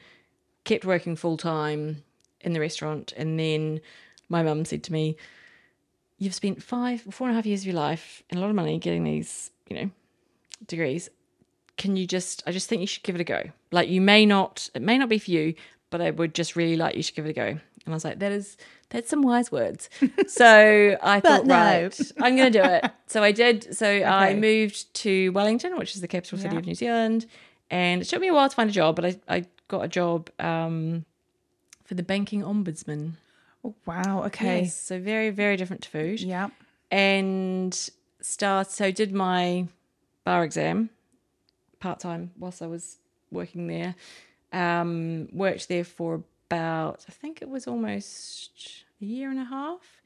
kept 0.70 0.86
working 0.86 1.16
full 1.16 1.36
time 1.38 2.04
in 2.42 2.54
the 2.54 2.60
restaurant. 2.60 3.14
And 3.18 3.40
then 3.40 3.82
my 4.30 4.44
mum 4.44 4.64
said 4.66 4.84
to 4.84 4.94
me, 4.94 5.18
You've 6.22 6.34
spent 6.36 6.62
five, 6.62 7.02
four 7.12 7.28
and 7.28 7.34
a 7.34 7.36
half 7.38 7.46
years 7.46 7.62
of 7.62 7.68
your 7.68 7.76
life 7.76 8.24
and 8.30 8.38
a 8.38 8.42
lot 8.42 8.50
of 8.50 8.56
money 8.56 8.78
getting 8.78 9.04
these, 9.06 9.52
you 9.70 9.76
know, 9.78 9.90
degrees. 10.68 11.10
Can 11.78 11.96
you 11.96 12.06
just, 12.06 12.44
I 12.46 12.52
just 12.52 12.68
think 12.68 12.82
you 12.82 12.88
should 12.88 13.04
give 13.04 13.16
it 13.16 13.22
a 13.22 13.24
go. 13.24 13.42
Like, 13.72 13.88
you 13.88 14.02
may 14.02 14.26
not, 14.26 14.70
it 14.74 14.82
may 14.82 14.98
not 14.98 15.08
be 15.08 15.18
for 15.18 15.32
you, 15.32 15.54
but 15.90 16.02
I 16.02 16.12
would 16.12 16.36
just 16.36 16.58
really 16.58 16.76
like 16.76 16.96
you 16.98 17.04
to 17.04 17.14
give 17.14 17.26
it 17.26 17.30
a 17.30 17.34
go. 17.34 17.46
And 17.46 17.62
I 17.88 17.92
was 17.92 18.04
like, 18.04 18.20
That 18.20 18.34
is, 18.34 18.58
that's 18.90 19.10
some 19.10 19.22
wise 19.22 19.50
words. 19.52 19.90
So 20.28 20.98
I 21.02 21.20
thought, 21.22 21.46
no. 21.46 21.56
right, 21.56 22.12
I'm 22.22 22.36
going 22.36 22.52
to 22.52 22.60
do 22.62 22.66
it. 22.66 22.92
So 23.08 23.24
I 23.24 23.32
did. 23.32 23.76
So 23.76 23.88
I 24.04 24.34
moved 24.36 24.94
to 24.96 25.30
Wellington, 25.30 25.78
which 25.78 25.96
is 25.96 26.02
the 26.02 26.08
capital 26.08 26.38
city 26.38 26.56
Yeah. 26.56 26.60
of 26.60 26.66
New 26.68 26.76
Zealand. 26.76 27.26
And 27.72 28.02
it 28.02 28.06
took 28.10 28.20
me 28.20 28.28
a 28.28 28.34
while 28.34 28.50
to 28.50 28.56
find 28.56 28.70
a 28.70 28.74
job, 28.74 28.96
but 28.98 29.06
I, 29.06 29.20
I 29.30 29.46
got 29.70 29.86
a 29.86 29.88
job 29.88 30.30
um, 30.40 31.06
for 31.86 31.94
the 31.94 32.04
banking 32.04 32.44
ombudsman. 32.44 33.14
Oh, 33.64 33.74
wow. 33.86 34.24
Okay. 34.26 34.64
Yes, 34.64 34.76
so 34.76 35.00
very, 35.00 35.30
very 35.30 35.56
different 35.56 35.84
to 35.84 35.90
food. 35.90 36.20
Yeah. 36.20 36.50
And 36.92 37.74
start 38.22 38.70
so 38.70 38.92
did 38.92 39.14
my 39.14 39.68
bar 40.26 40.44
exam 40.44 40.90
part 41.80 42.00
time 42.00 42.32
whilst 42.38 42.62
I 42.62 42.68
was 42.68 42.98
working 43.32 43.68
there. 43.68 43.96
Um, 44.52 45.30
worked 45.32 45.70
there 45.70 45.84
for 45.84 46.24
about 46.50 47.06
I 47.08 47.12
think 47.12 47.42
it 47.42 47.50
was 47.50 47.68
almost 47.68 48.84
a 49.02 49.06
year 49.06 49.30
and 49.30 49.40
a 49.40 49.46
half. 49.46 50.02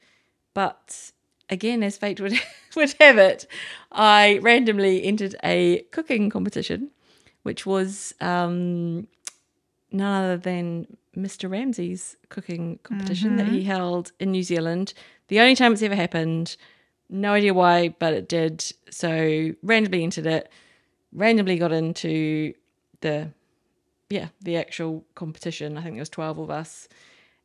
But 0.52 1.12
again, 1.48 1.82
as 1.82 1.96
fate 1.96 2.20
would 2.20 2.34
would 2.76 2.94
have 3.00 3.18
it, 3.18 3.46
I 3.90 4.38
randomly 4.42 5.04
entered 5.04 5.36
a 5.42 5.84
cooking 5.90 6.30
competition, 6.30 6.90
which 7.42 7.64
was 7.66 8.14
um, 8.20 9.08
none 9.94 10.24
other 10.24 10.36
than 10.36 10.86
Mr. 11.16 11.48
Ramsay's 11.50 12.16
cooking 12.28 12.80
competition 12.82 13.36
that 13.36 13.46
he 13.46 13.60
mm-hmm. 13.60 13.68
held 13.68 14.12
in 14.18 14.32
New 14.32 14.42
Zealand. 14.42 14.92
The 15.28 15.40
only 15.40 15.54
time 15.54 15.72
it's 15.72 15.82
ever 15.82 15.94
happened. 15.94 16.56
No 17.08 17.32
idea 17.32 17.54
why, 17.54 17.90
but 17.98 18.12
it 18.12 18.28
did. 18.28 18.64
So 18.90 19.52
randomly 19.62 20.02
entered 20.02 20.26
it, 20.26 20.50
randomly 21.12 21.56
got 21.56 21.72
into 21.72 22.54
the 23.00 23.30
yeah, 24.10 24.28
the 24.42 24.56
actual 24.56 25.04
competition. 25.14 25.78
I 25.78 25.82
think 25.82 25.94
there 25.94 26.02
was 26.02 26.08
twelve 26.08 26.38
of 26.38 26.50
us. 26.50 26.88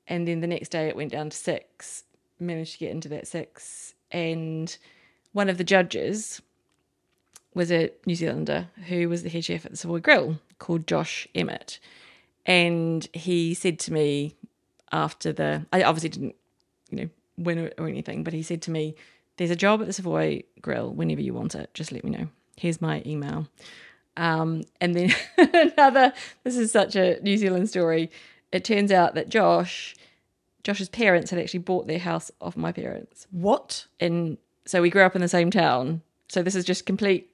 And 0.07 0.27
then 0.27 0.39
the 0.39 0.47
next 0.47 0.69
day 0.69 0.87
it 0.87 0.95
went 0.95 1.11
down 1.11 1.29
to 1.29 1.37
six. 1.37 2.03
Managed 2.39 2.73
to 2.73 2.79
get 2.79 2.91
into 2.91 3.09
that 3.09 3.27
six. 3.27 3.93
And 4.11 4.75
one 5.33 5.49
of 5.49 5.59
the 5.59 5.63
judges 5.63 6.41
was 7.53 7.71
a 7.71 7.91
New 8.07 8.15
Zealander 8.15 8.69
who 8.87 9.07
was 9.07 9.21
the 9.21 9.29
head 9.29 9.45
chef 9.45 9.65
at 9.65 9.71
the 9.71 9.77
Savoy 9.77 9.99
Grill 9.99 10.39
called 10.57 10.87
Josh 10.87 11.27
Emett. 11.35 11.77
And 12.45 13.07
he 13.13 13.53
said 13.53 13.79
to 13.79 13.93
me 13.93 14.35
after 14.91 15.31
the, 15.31 15.65
I 15.71 15.83
obviously 15.83 16.09
didn't, 16.09 16.35
you 16.89 16.97
know, 16.97 17.09
win 17.37 17.71
or- 17.77 17.87
anything, 17.87 18.23
but 18.23 18.33
he 18.33 18.43
said 18.43 18.61
to 18.63 18.71
me, 18.71 18.95
There's 19.37 19.51
a 19.51 19.55
job 19.55 19.81
at 19.81 19.87
the 19.87 19.93
Savoy 19.93 20.43
Grill 20.61 20.91
whenever 20.91 21.21
you 21.21 21.33
want 21.33 21.55
it. 21.55 21.73
Just 21.73 21.91
let 21.91 22.03
me 22.03 22.09
know. 22.09 22.27
Here's 22.57 22.81
my 22.81 23.01
email. 23.05 23.47
Um, 24.17 24.63
and 24.81 24.93
then 24.95 25.15
another, 25.37 26.13
this 26.43 26.57
is 26.57 26.71
such 26.71 26.95
a 26.95 27.19
New 27.21 27.37
Zealand 27.37 27.69
story. 27.69 28.11
It 28.51 28.65
turns 28.65 28.91
out 28.91 29.15
that 29.15 29.29
Josh, 29.29 29.95
Josh's 30.63 30.89
parents 30.89 31.31
had 31.31 31.39
actually 31.39 31.59
bought 31.59 31.87
their 31.87 31.99
house 31.99 32.31
off 32.41 32.57
my 32.57 32.71
parents 32.71 33.27
What? 33.31 33.85
And 33.99 34.37
so 34.65 34.81
we 34.81 34.89
grew 34.89 35.03
up 35.03 35.15
in 35.15 35.21
the 35.21 35.27
same 35.27 35.51
town. 35.51 36.01
So 36.27 36.43
this 36.43 36.55
is 36.55 36.65
just 36.65 36.85
complete 36.85 37.31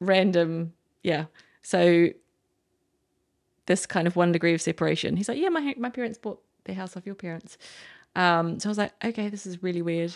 random, 0.00 0.72
yeah. 1.02 1.24
So 1.62 2.10
this 3.68 3.86
kind 3.86 4.08
of 4.08 4.16
one 4.16 4.32
degree 4.32 4.54
of 4.54 4.60
separation. 4.60 5.16
He's 5.16 5.28
like, 5.28 5.38
yeah, 5.38 5.50
my 5.50 5.74
my 5.78 5.90
parents 5.90 6.18
bought 6.18 6.42
their 6.64 6.74
house 6.74 6.96
off 6.96 7.06
your 7.06 7.14
parents. 7.14 7.56
Um, 8.16 8.58
so 8.58 8.68
I 8.68 8.70
was 8.70 8.78
like, 8.78 8.92
okay, 9.04 9.28
this 9.28 9.46
is 9.46 9.62
really 9.62 9.82
weird. 9.82 10.14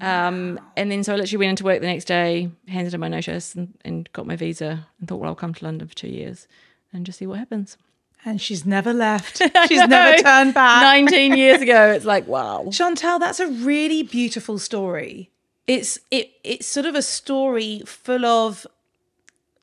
Um, 0.00 0.60
and 0.76 0.90
then 0.90 1.02
so 1.02 1.14
I 1.14 1.16
literally 1.16 1.46
went 1.46 1.50
into 1.50 1.64
work 1.64 1.80
the 1.80 1.86
next 1.86 2.04
day, 2.04 2.50
handed 2.68 2.94
in 2.94 3.00
my 3.00 3.08
notice, 3.08 3.54
and, 3.54 3.76
and 3.84 4.12
got 4.12 4.26
my 4.26 4.36
visa, 4.36 4.86
and 4.98 5.08
thought, 5.08 5.16
well, 5.16 5.30
I'll 5.30 5.34
come 5.34 5.54
to 5.54 5.64
London 5.64 5.88
for 5.88 5.94
two 5.94 6.08
years 6.08 6.46
and 6.92 7.04
just 7.06 7.18
see 7.18 7.26
what 7.26 7.38
happens. 7.38 7.76
And 8.24 8.40
she's 8.40 8.66
never 8.66 8.92
left. 8.92 9.38
She's 9.68 9.86
never 9.86 10.20
turned 10.20 10.52
back. 10.52 10.82
Nineteen 10.82 11.36
years 11.36 11.62
ago, 11.62 11.92
it's 11.92 12.04
like 12.04 12.26
wow. 12.26 12.68
Chantelle, 12.72 13.20
that's 13.20 13.38
a 13.38 13.46
really 13.46 14.02
beautiful 14.02 14.58
story. 14.58 15.30
It's 15.68 16.00
it 16.10 16.32
it's 16.42 16.66
sort 16.66 16.86
of 16.86 16.96
a 16.96 17.02
story 17.02 17.82
full 17.86 18.26
of 18.26 18.66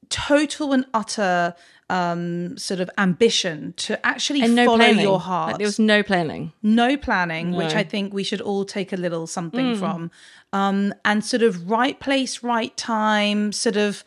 total 0.10 0.74
and 0.74 0.86
utter 0.94 1.56
um 1.90 2.58
sort 2.58 2.80
of 2.80 2.90
ambition 2.98 3.74
to 3.78 4.04
actually 4.06 4.42
And 4.42 4.56
no 4.56 4.66
follow 4.66 4.78
planning. 4.78 5.02
your 5.02 5.14
Like, 5.14 5.22
heart. 5.22 5.58
there 5.60 5.68
was 5.68 5.78
no 5.78 6.02
planning. 6.02 6.52
no 6.64 6.98
planning, 6.98 7.52
which 7.52 7.76
I 7.76 7.84
think 7.84 8.12
we 8.14 8.24
should 8.24 8.42
all 8.42 8.66
take 8.66 8.92
a 8.92 8.98
little 8.98 9.28
something 9.28 9.76
from. 9.76 10.10
Um, 10.52 10.94
and 11.04 11.24
sort 11.24 11.44
of 11.44 11.70
right 11.70 12.00
place, 12.00 12.42
right 12.42 12.76
time, 12.78 13.52
sort 13.52 13.78
of 13.78 14.04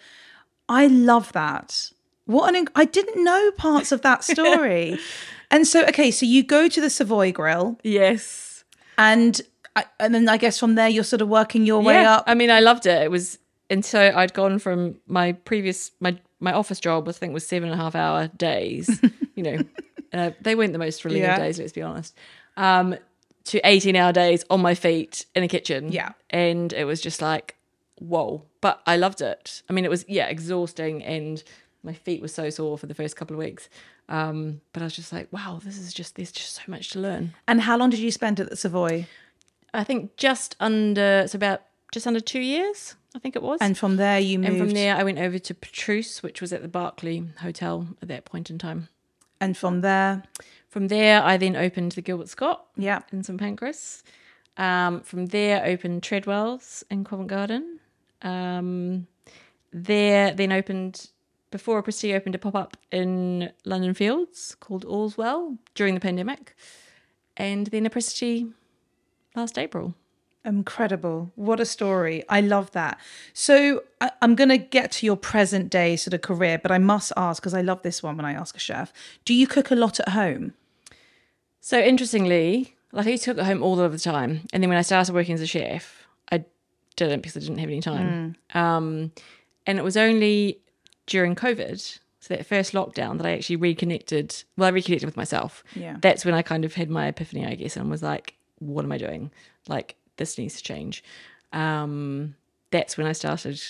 I 0.68 0.86
love 0.88 1.32
that. 1.32 1.90
What 2.26 2.52
an 2.54 2.66
I 2.74 2.84
didn't 2.84 3.22
know 3.22 3.50
parts 3.52 3.92
of 3.92 4.02
that 4.02 4.24
story. 4.34 4.98
and 5.50 5.66
so 5.66 5.84
okay, 5.86 6.10
so 6.10 6.26
you 6.26 6.42
go 6.42 6.68
to 6.68 6.80
the 6.80 6.90
Savoy 6.90 7.30
Grill 7.32 7.78
Yes. 7.84 8.64
and 8.98 9.40
I, 9.76 9.84
and 10.00 10.12
then 10.14 10.28
I 10.28 10.36
guess 10.36 10.58
from 10.58 10.74
there 10.74 10.88
you're 10.88 11.04
sort 11.04 11.22
of 11.22 11.28
working 11.28 11.64
your 11.64 11.80
way 11.80 12.04
up. 12.04 12.24
I 12.26 12.34
mean, 12.34 12.50
I 12.50 12.58
loved 12.58 12.84
it. 12.86 13.00
It 13.02 13.10
was, 13.12 13.38
and 13.70 13.84
so 13.84 14.12
I'd 14.14 14.32
gone 14.34 14.58
from 14.58 14.96
my 15.06 15.32
previous 15.32 15.90
my 16.00 16.18
my 16.40 16.52
office 16.52 16.80
job. 16.80 17.08
I 17.08 17.12
think 17.12 17.32
was 17.34 17.46
seven 17.46 17.68
and 17.70 17.78
a 17.78 17.82
half 17.82 17.94
hour 17.94 18.28
days. 18.28 19.00
you 19.34 19.42
know, 19.42 19.58
uh, 20.12 20.30
they 20.40 20.54
weren't 20.54 20.72
the 20.72 20.78
most 20.78 21.02
thrilling 21.02 21.22
Yeah. 21.22 21.38
days. 21.38 21.58
Let's 21.58 21.72
be 21.72 21.82
honest. 21.82 22.16
Um, 22.56 22.96
to 23.44 23.60
eighteen 23.66 23.96
hour 23.96 24.12
days 24.12 24.44
on 24.50 24.60
my 24.60 24.74
feet 24.74 25.26
in 25.34 25.42
a 25.42 25.48
kitchen. 25.48 25.90
Yeah. 25.92 26.10
and 26.30 26.72
it 26.72 26.84
was 26.84 27.00
just 27.00 27.22
like, 27.22 27.56
whoa! 27.98 28.42
But 28.60 28.82
I 28.86 28.96
loved 28.96 29.20
it. 29.20 29.62
I 29.68 29.72
mean, 29.72 29.84
it 29.84 29.90
was 29.90 30.04
yeah 30.08 30.26
exhausting, 30.26 31.02
and 31.02 31.42
my 31.82 31.92
feet 31.92 32.20
were 32.20 32.28
so 32.28 32.50
sore 32.50 32.76
for 32.78 32.86
the 32.86 32.94
first 32.94 33.16
couple 33.16 33.34
of 33.34 33.38
weeks. 33.38 33.68
Um, 34.10 34.60
but 34.72 34.82
I 34.82 34.86
was 34.86 34.96
just 34.96 35.12
like, 35.12 35.30
wow, 35.32 35.60
this 35.62 35.76
is 35.78 35.92
just 35.92 36.14
there's 36.16 36.32
just 36.32 36.54
so 36.54 36.62
much 36.66 36.90
to 36.90 36.98
learn. 36.98 37.34
And 37.46 37.60
how 37.60 37.76
long 37.76 37.90
did 37.90 38.00
you 38.00 38.10
spend 38.10 38.40
at 38.40 38.48
the 38.50 38.56
Savoy? 38.56 39.06
I 39.74 39.84
think 39.84 40.16
just 40.16 40.56
under, 40.60 41.20
it's 41.24 41.34
about 41.34 41.60
just 41.92 42.06
under 42.06 42.20
two 42.20 42.40
years, 42.40 42.94
I 43.14 43.18
think 43.18 43.36
it 43.36 43.42
was. 43.42 43.58
And 43.60 43.76
from 43.76 43.96
there 43.96 44.18
you 44.18 44.38
moved. 44.38 44.50
And 44.50 44.58
from 44.58 44.70
there, 44.70 44.96
I 44.96 45.02
went 45.02 45.18
over 45.18 45.38
to 45.38 45.54
Petrus, 45.54 46.22
which 46.22 46.40
was 46.40 46.52
at 46.52 46.62
the 46.62 46.68
Berkeley 46.68 47.24
Hotel 47.40 47.88
at 48.02 48.08
that 48.08 48.24
point 48.24 48.50
in 48.50 48.58
time. 48.58 48.88
and 49.40 49.56
from 49.56 49.80
there, 49.80 50.24
From 50.68 50.88
there, 50.88 51.22
I 51.22 51.36
then 51.38 51.56
opened 51.56 51.92
the 51.92 52.02
Gilbert 52.02 52.28
Scott 52.28 52.66
yeah. 52.76 53.00
in 53.12 53.22
St 53.22 53.38
Pancras. 53.40 54.02
Um, 54.58 55.00
from 55.00 55.26
there, 55.26 55.64
opened 55.64 56.02
Treadwell's 56.02 56.84
in 56.90 57.04
Covent 57.04 57.28
Garden. 57.28 57.80
Um, 58.22 59.06
there, 59.72 60.32
then 60.34 60.52
opened 60.52 61.10
before 61.50 61.82
Christie 61.82 62.14
opened 62.14 62.34
a 62.34 62.38
pop 62.38 62.54
up 62.54 62.76
in 62.90 63.50
London 63.64 63.94
Fields 63.94 64.56
called 64.60 64.84
All's 64.84 65.16
Well 65.16 65.56
during 65.74 65.94
the 65.94 66.00
pandemic, 66.00 66.54
and 67.36 67.68
then 67.68 67.86
Apricity 67.86 68.48
last 69.34 69.58
April. 69.58 69.94
Incredible. 70.44 71.32
What 71.34 71.60
a 71.60 71.66
story. 71.66 72.24
I 72.28 72.40
love 72.40 72.70
that. 72.72 72.98
So 73.34 73.82
I, 74.00 74.10
I'm 74.22 74.34
going 74.34 74.48
to 74.48 74.56
get 74.58 74.92
to 74.92 75.06
your 75.06 75.16
present 75.16 75.68
day 75.70 75.96
sort 75.96 76.14
of 76.14 76.22
career, 76.22 76.58
but 76.58 76.70
I 76.70 76.78
must 76.78 77.12
ask, 77.16 77.42
because 77.42 77.54
I 77.54 77.60
love 77.60 77.82
this 77.82 78.02
one 78.02 78.16
when 78.16 78.24
I 78.24 78.32
ask 78.32 78.56
a 78.56 78.60
chef, 78.60 78.92
do 79.24 79.34
you 79.34 79.46
cook 79.46 79.70
a 79.70 79.74
lot 79.74 80.00
at 80.00 80.10
home? 80.10 80.54
So 81.60 81.78
interestingly, 81.78 82.76
like 82.92 83.06
I 83.06 83.10
used 83.10 83.24
to 83.24 83.32
cook 83.34 83.40
at 83.40 83.46
home 83.46 83.62
all 83.62 83.78
of 83.78 83.92
the 83.92 83.98
time, 83.98 84.42
and 84.52 84.62
then 84.62 84.70
when 84.70 84.78
I 84.78 84.82
started 84.82 85.12
working 85.12 85.34
as 85.34 85.42
a 85.42 85.46
chef, 85.46 86.06
I 86.32 86.44
didn't 86.96 87.20
because 87.20 87.36
I 87.36 87.40
didn't 87.40 87.58
have 87.58 87.68
any 87.68 87.80
time. 87.82 88.36
Um, 88.54 89.12
and 89.66 89.78
it 89.78 89.84
was 89.84 89.96
only 89.96 90.60
during 91.06 91.34
COVID, 91.34 91.98
so 92.20 92.34
that 92.34 92.46
first 92.46 92.72
lockdown, 92.72 93.18
that 93.18 93.26
I 93.26 93.32
actually 93.32 93.56
reconnected. 93.56 94.44
Well, 94.56 94.68
I 94.68 94.70
reconnected 94.70 95.06
with 95.06 95.16
myself. 95.16 95.62
Yeah. 95.74 95.98
that's 96.00 96.24
when 96.24 96.32
I 96.34 96.40
kind 96.42 96.64
of 96.64 96.74
had 96.74 96.88
my 96.88 97.08
epiphany, 97.08 97.44
I 97.44 97.54
guess, 97.54 97.76
and 97.76 97.90
was 97.90 98.02
like, 98.02 98.34
"What 98.60 98.84
am 98.86 98.92
I 98.92 98.98
doing? 98.98 99.30
Like 99.68 99.96
this 100.18 100.36
needs 100.38 100.56
to 100.58 100.62
change." 100.62 101.02
Um, 101.52 102.34
that's 102.70 102.98
when 102.98 103.06
I 103.06 103.12
started, 103.12 103.60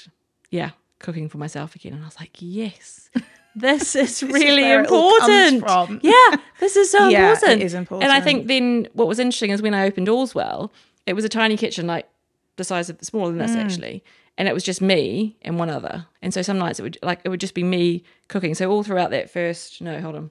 yeah, 0.51 0.71
cooking 0.99 1.29
for 1.29 1.39
myself 1.39 1.77
again, 1.77 1.93
and 1.95 2.03
I 2.03 2.07
was 2.07 2.19
like, 2.21 2.37
"Yes." 2.41 3.09
This 3.57 3.97
is 3.97 4.23
really 4.23 4.63
it 4.71 4.81
important. 4.81 5.65
Yeah, 6.03 6.37
this 6.61 6.77
is 6.77 6.91
so 6.93 7.09
Yeah, 7.09 7.33
it 7.33 7.75
important. 7.75 8.05
And 8.05 8.13
I 8.13 8.21
think 8.21 8.47
then 8.47 8.87
what 8.93 9.09
was 9.09 9.19
interesting 9.19 9.51
is 9.51 9.61
when 9.61 9.75
I 9.75 9.85
opened 9.85 10.07
Allswell, 10.07 10.71
it 11.07 11.15
was 11.15 11.25
a 11.25 11.29
tiny 11.29 11.57
kitchen, 11.57 11.87
like 11.87 12.09
the 12.55 12.63
size 12.63 12.89
of 12.89 12.99
smaller 13.03 13.31
than 13.31 13.39
this 13.39 13.57
Mm. 13.57 13.65
actually, 13.65 14.05
and 14.37 14.47
it 14.47 14.55
was 14.55 14.63
just 14.63 14.81
me 14.81 15.37
and 15.43 15.59
one 15.59 15.71
other. 15.71 16.07
And 16.23 16.33
so 16.33 16.41
some 16.43 16.59
nights 16.59 16.79
it 16.79 16.83
would 16.85 16.99
like 17.03 17.21
it 17.25 17.31
would 17.31 17.41
just 17.41 17.55
be 17.55 17.65
me 17.65 18.05
cooking. 18.29 18.55
So 18.55 18.71
all 18.71 18.85
throughout 18.85 19.11
that 19.11 19.29
first, 19.29 19.81
no, 19.81 20.01
hold 20.01 20.15
on, 20.15 20.31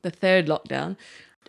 the 0.00 0.10
third 0.10 0.46
lockdown, 0.46 0.96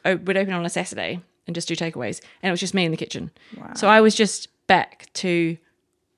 I 0.04 0.16
would 0.16 0.36
open 0.36 0.54
on 0.54 0.66
a 0.66 0.70
Saturday 0.70 1.22
and 1.48 1.56
just 1.56 1.68
do 1.68 1.76
takeaways, 1.76 2.22
and 2.44 2.50
it 2.50 2.52
was 2.52 2.60
just 2.60 2.74
me 2.76 2.86
in 2.86 2.92
the 2.92 2.98
kitchen. 2.98 3.32
So 3.76 3.88
I 3.88 4.02
was 4.02 4.14
just 4.14 4.50
back 4.68 5.08
to 5.14 5.58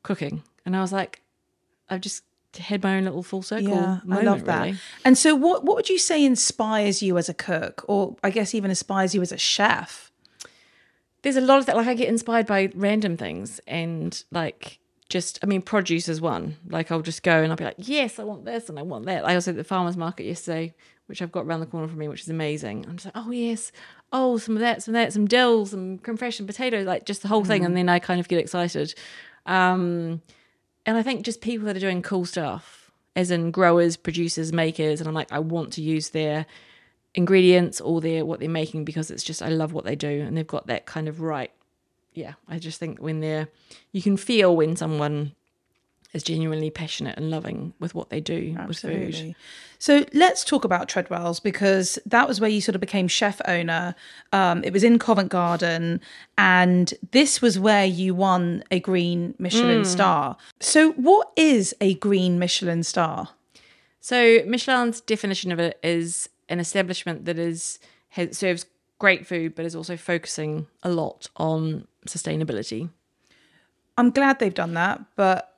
cooking, 0.04 0.44
and 0.66 0.76
I 0.76 0.82
was 0.82 0.92
like, 0.92 1.22
I've 1.90 2.02
just 2.02 2.24
had 2.58 2.84
my 2.84 2.98
own 2.98 3.06
little 3.06 3.24
full 3.24 3.44
circle. 3.44 3.70
Yeah, 3.70 4.00
I 4.10 4.22
love 4.22 4.46
that. 4.46 4.66
really. 4.66 4.78
And 5.06 5.18
so, 5.18 5.36
what 5.36 5.64
what 5.64 5.76
would 5.78 5.90
you 5.90 6.00
say 6.00 6.26
inspires 6.26 7.02
you 7.02 7.18
as 7.18 7.30
a 7.30 7.34
cook, 7.34 7.86
or 7.88 8.16
I 8.24 8.32
guess 8.32 8.54
even 8.54 8.72
inspires 8.72 9.16
you 9.16 9.22
as 9.22 9.32
a 9.32 9.38
chef? 9.38 10.10
there's 11.22 11.36
a 11.36 11.42
lot 11.42 11.60
of 11.60 11.66
that. 11.66 11.76
Like 11.76 11.88
I 11.88 11.94
get 11.94 12.10
inspired 12.10 12.46
by 12.46 12.70
random 12.76 13.18
things 13.18 13.60
and 13.68 14.24
like 14.32 14.80
just, 15.10 15.40
I 15.44 15.48
mean, 15.48 15.62
produce 15.62 16.08
is 16.08 16.22
one. 16.22 16.58
Like 16.68 16.92
I'll 16.92 17.02
just 17.02 17.24
go 17.24 17.42
and 17.42 17.52
I'll 17.52 17.58
be 17.58 17.64
like, 17.66 17.76
yes, 17.78 18.20
I 18.20 18.24
want 18.24 18.46
this 18.46 18.70
and 18.70 18.80
I 18.80 18.84
want 18.84 19.06
that. 19.06 19.26
I 19.26 19.36
was 19.36 19.48
at 19.48 19.56
the 19.56 19.64
farmers 19.64 19.98
market 19.98 20.26
yesterday, 20.26 20.74
which 21.08 21.22
I've 21.22 21.32
got 21.32 21.46
around 21.46 21.60
the 21.62 21.66
corner 21.66 21.88
from 21.88 21.98
me, 21.98 22.08
which 22.08 22.22
is 22.22 22.30
amazing. 22.30 22.86
I'm 22.88 22.98
just 22.98 23.06
like, 23.06 23.18
oh 23.18 23.32
yes, 23.32 23.72
oh 24.12 24.38
some 24.38 24.56
of 24.56 24.62
that, 24.62 24.84
some 24.84 24.96
of 24.96 25.02
that, 25.02 25.14
some 25.14 25.28
dill, 25.28 25.66
some 25.66 25.98
creme 26.00 26.18
fraiche 26.18 26.40
and 26.40 26.48
potatoes, 26.48 26.86
like 26.86 27.06
just 27.06 27.22
the 27.22 27.28
whole 27.28 27.44
thing. 27.46 27.66
And 27.66 27.76
then 27.76 27.90
I 27.90 28.00
kind 28.00 28.20
of 28.20 28.28
get 28.28 28.40
excited. 28.40 28.94
Um, 29.46 30.22
and 30.86 30.98
I 30.98 31.04
think 31.04 31.24
just 31.24 31.42
people 31.42 31.66
that 31.68 31.78
are 31.78 31.82
doing 31.82 32.02
cool 32.02 32.26
stuff, 32.26 32.92
as 33.16 33.32
in 33.32 33.52
growers, 33.52 33.98
producers, 33.98 34.54
makers, 34.54 35.00
and 35.00 35.08
I'm 35.08 35.14
like, 35.14 35.32
I 35.32 35.40
want 35.40 35.74
to 35.74 35.82
use 35.82 36.10
their 36.10 36.46
ingredients 37.16 37.82
or 37.82 38.02
their 38.02 38.26
what 38.26 38.40
they're 38.40 38.50
making 38.50 38.86
because 38.86 39.10
it's 39.10 39.24
just 39.24 39.42
I 39.42 39.50
love 39.50 39.74
what 39.74 39.84
they 39.84 39.96
do 39.96 40.22
and 40.22 40.38
they've 40.38 40.46
got 40.46 40.68
that 40.68 40.86
kind 40.86 41.08
of 41.08 41.22
right. 41.22 41.52
Yeah, 42.14 42.34
I 42.48 42.60
just 42.60 42.80
think 42.80 43.00
when 43.00 43.20
they're 43.20 43.48
you 43.92 44.02
can 44.02 44.18
feel 44.18 44.56
when 44.56 44.76
someone 44.76 45.34
is 46.14 46.24
genuinely 46.24 46.70
passionate 46.70 47.18
and 47.18 47.30
loving 47.30 47.74
with 47.80 47.94
what 47.94 48.10
they 48.10 48.20
do 48.20 48.58
with 48.68 48.80
food. 48.80 49.36
So 49.78 50.06
let's 50.14 50.44
talk 50.44 50.66
about 50.66 50.90
Treadwells 50.90 51.40
because 51.42 52.00
that 52.06 52.28
was 52.28 52.42
where 52.42 52.50
you 52.50 52.62
sort 52.62 52.76
of 52.76 52.82
became 52.82 53.08
chef 53.08 53.40
owner. 53.46 53.96
Um, 54.34 54.64
it 54.64 54.74
was 54.74 54.84
in 54.84 55.00
Covent 55.00 55.30
Garden, 55.30 56.02
and 56.38 56.94
this 57.12 57.42
was 57.42 57.60
where 57.60 57.86
you 57.86 58.16
won 58.16 58.64
a 58.72 58.80
green 58.80 59.36
Michelin 59.38 59.86
star. 59.86 60.36
So, 60.60 60.92
what 60.94 61.32
is 61.36 61.76
a 61.80 61.94
green 61.96 62.40
Michelin 62.40 62.84
star? 62.84 63.30
So 64.02 64.40
Michelin's 64.46 65.02
definition 65.02 65.52
of 65.52 65.60
it 65.60 65.78
is 65.84 66.30
an 66.48 66.60
establishment 66.60 67.26
that 67.26 67.38
is 67.38 67.80
has, 68.10 68.38
serves 68.38 68.66
great 68.98 69.26
food 69.26 69.56
but 69.56 69.66
is 69.66 69.76
also 69.76 69.96
focusing 69.98 70.68
a 70.84 70.90
lot 70.90 71.30
on 71.38 71.88
sustainability. 72.08 72.90
I'm 73.98 74.12
glad 74.12 74.40
they've 74.40 74.54
done 74.54 74.74
that, 74.76 75.02
but 75.16 75.49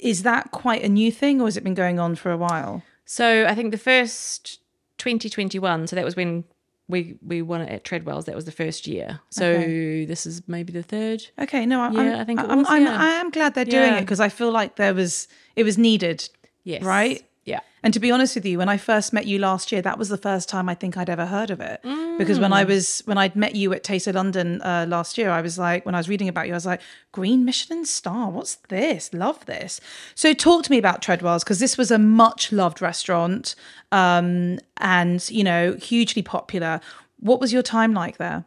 is 0.00 0.22
that 0.22 0.50
quite 0.50 0.82
a 0.84 0.88
new 0.88 1.10
thing, 1.12 1.40
or 1.40 1.44
has 1.46 1.56
it 1.56 1.64
been 1.64 1.74
going 1.74 1.98
on 1.98 2.14
for 2.14 2.30
a 2.30 2.36
while? 2.36 2.82
So 3.04 3.46
I 3.46 3.54
think 3.54 3.72
the 3.72 3.78
first 3.78 4.60
2021, 4.98 5.86
so 5.88 5.96
that 5.96 6.04
was 6.04 6.16
when 6.16 6.44
we 6.88 7.16
we 7.22 7.42
won 7.42 7.60
it 7.60 7.70
at 7.70 7.84
Treadwell's. 7.84 8.24
That 8.26 8.34
was 8.34 8.44
the 8.44 8.52
first 8.52 8.86
year. 8.86 9.20
So 9.30 9.52
this 9.60 10.26
is 10.26 10.42
maybe 10.46 10.72
the 10.72 10.82
third. 10.82 11.26
Okay, 11.38 11.66
no, 11.66 11.80
I'm, 11.80 11.94
Yeah, 11.94 12.20
I'm, 12.20 12.26
think 12.26 12.40
it 12.40 12.46
I'm, 12.48 12.58
was, 12.58 12.66
I'm, 12.68 12.82
yeah. 12.84 12.96
I 13.00 13.08
am 13.20 13.30
glad 13.30 13.54
they're 13.54 13.64
doing 13.64 13.92
Yeah. 13.92 13.98
it 13.98 14.00
because 14.02 14.20
I 14.20 14.28
feel 14.28 14.50
like 14.50 14.76
there 14.76 14.94
was 14.94 15.28
it 15.56 15.64
was 15.64 15.78
needed. 15.78 16.28
Yes. 16.64 16.82
Right? 16.82 17.22
Yeah. 17.44 17.60
And 17.82 17.92
to 17.92 17.98
be 17.98 18.12
honest 18.12 18.36
with 18.36 18.46
you, 18.46 18.58
when 18.58 18.68
I 18.68 18.76
first 18.76 19.12
met 19.12 19.26
you 19.26 19.40
last 19.40 19.72
year, 19.72 19.82
that 19.82 19.98
was 19.98 20.08
the 20.08 20.16
first 20.16 20.48
time 20.48 20.68
I 20.68 20.74
think 20.76 20.96
I'd 20.96 21.10
ever 21.10 21.26
heard 21.26 21.50
of 21.50 21.60
it. 21.60 21.80
Because 22.16 22.38
when 22.38 22.52
Mm. 22.52 22.56
I 22.56 22.64
was 22.64 23.02
when 23.06 23.18
I'd 23.18 23.34
met 23.34 23.56
you 23.56 23.72
at 23.72 23.82
Taste 23.82 24.06
of 24.06 24.14
London 24.14 24.62
uh, 24.62 24.86
last 24.88 25.18
year, 25.18 25.30
I 25.30 25.40
was 25.40 25.58
like, 25.58 25.84
when 25.84 25.94
I 25.96 25.98
was 25.98 26.08
reading 26.08 26.28
about 26.28 26.46
you, 26.46 26.52
I 26.52 26.56
was 26.56 26.66
like, 26.66 26.80
Green 27.10 27.44
Michelin 27.44 27.84
star, 27.84 28.30
what's 28.30 28.54
this? 28.68 29.12
Love 29.12 29.44
this. 29.46 29.80
So 30.14 30.32
talk 30.34 30.62
to 30.64 30.70
me 30.70 30.78
about 30.78 31.02
Treadwell's 31.02 31.42
because 31.42 31.58
this 31.58 31.76
was 31.76 31.90
a 31.90 31.98
much 31.98 32.52
loved 32.52 32.80
restaurant, 32.80 33.56
um, 33.90 34.60
and 34.76 35.28
you 35.28 35.42
know, 35.42 35.74
hugely 35.74 36.22
popular. 36.22 36.80
What 37.18 37.40
was 37.40 37.52
your 37.52 37.62
time 37.62 37.92
like 37.94 38.18
there? 38.18 38.44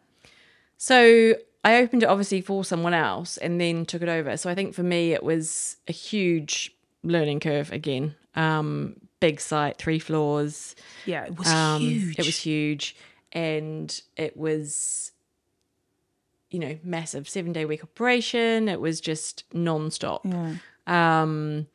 So 0.78 1.34
I 1.64 1.78
opened 1.78 2.04
it 2.04 2.10
obviously 2.10 2.42
for 2.42 2.64
someone 2.64 2.94
else 2.94 3.38
and 3.38 3.60
then 3.60 3.86
took 3.86 4.02
it 4.02 4.10
over. 4.10 4.38
So 4.38 4.50
I 4.50 4.56
think 4.56 4.74
for 4.76 4.84
me 4.84 5.14
it 5.14 5.24
was 5.24 5.78
a 5.88 5.92
huge 5.92 6.75
learning 7.06 7.40
curve 7.40 7.72
again. 7.72 8.16
Um, 8.36 8.96
big 9.20 9.40
site, 9.40 9.78
three 9.78 10.00
floors. 10.00 10.76
Yeah, 11.06 11.26
it 11.26 11.38
was 11.38 11.48
Um, 11.48 11.82
huge. 11.82 12.20
It 12.20 12.26
was 12.26 12.38
huge, 12.38 12.96
and 13.32 14.02
it 14.18 14.36
was, 14.36 15.12
you 16.50 16.60
know, 16.60 16.78
massive 16.84 17.28
seven 17.30 17.54
day 17.54 17.66
week 17.66 17.84
operation. 17.84 18.68
It 18.70 18.80
was 18.82 19.00
just 19.02 19.44
non-stop. 19.54 20.26
Um, 20.88 21.68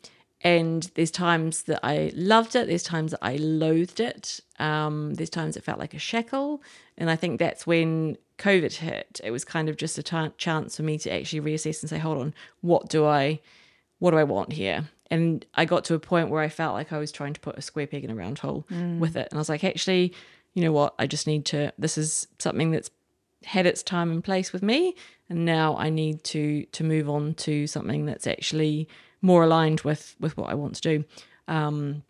and 0.42 0.90
there's 0.94 1.10
times 1.10 1.64
that 1.64 1.80
I 1.82 2.12
loved 2.14 2.56
it. 2.56 2.66
There's 2.66 2.82
times 2.82 3.10
that 3.10 3.18
I 3.22 3.36
loathed 3.36 4.00
it. 4.00 4.40
Um, 4.58 5.14
there's 5.14 5.28
times 5.28 5.56
it 5.56 5.64
felt 5.64 5.78
like 5.78 5.92
a 5.94 5.98
shackle, 5.98 6.62
and 6.96 7.10
I 7.10 7.16
think 7.16 7.38
that's 7.38 7.66
when 7.66 8.16
COVID 8.38 8.74
hit. 8.76 9.20
It 9.22 9.32
was 9.32 9.44
kind 9.44 9.68
of 9.68 9.76
just 9.76 9.98
a 9.98 10.02
t- 10.02 10.28
chance 10.38 10.76
for 10.76 10.82
me 10.82 10.96
to 10.98 11.12
actually 11.12 11.40
reassess 11.42 11.82
and 11.82 11.90
say, 11.90 11.98
"Hold 11.98 12.18
on, 12.18 12.34
what 12.62 12.88
do 12.88 13.04
I, 13.04 13.40
what 13.98 14.12
do 14.12 14.16
I 14.18 14.24
want 14.24 14.52
here?" 14.54 14.88
And 15.11 15.44
I 15.55 15.64
got 15.64 15.85
to 15.87 15.94
a 15.94 15.99
point 15.99 16.31
where 16.31 16.42
I 16.42 16.49
felt 16.49 16.75
like 16.75 16.92
I 16.92 16.99
was 16.99 17.11
trying 17.11 17.33
to 17.35 17.40
put 17.40 17.59
a 17.59 17.62
square 17.62 17.87
peg 17.87 18.05
in 18.05 18.11
a 18.11 18.14
round 18.14 18.38
hole 18.38 18.64
with 19.01 19.16
it, 19.16 19.29
and 19.31 19.38
I 19.38 19.40
was 19.40 19.49
like, 19.49 19.64
actually, 19.64 20.14
you 20.55 20.62
know 20.62 20.73
what? 20.73 20.94
I 20.99 21.07
just 21.07 21.27
need 21.27 21.44
to. 21.46 21.73
This 21.79 21.99
is 21.99 22.29
something 22.38 22.70
that's 22.70 22.90
had 23.44 23.66
its 23.66 23.83
time 23.83 24.11
and 24.11 24.23
place 24.23 24.53
with 24.53 24.62
me 24.62 24.94
and 25.31 25.46
now 25.46 25.75
i 25.79 25.88
need 25.88 26.23
to 26.23 26.64
to 26.73 26.85
move 26.85 27.09
on 27.09 27.33
to 27.33 27.66
something 27.66 28.05
that's 28.05 28.27
actually 28.27 28.87
more 29.23 29.44
aligned 29.44 29.81
with 29.81 30.14
with 30.20 30.37
what 30.37 30.51
i 30.51 30.55
want 30.55 30.75
to 30.75 30.83
do 30.83 31.05
um 31.49 32.03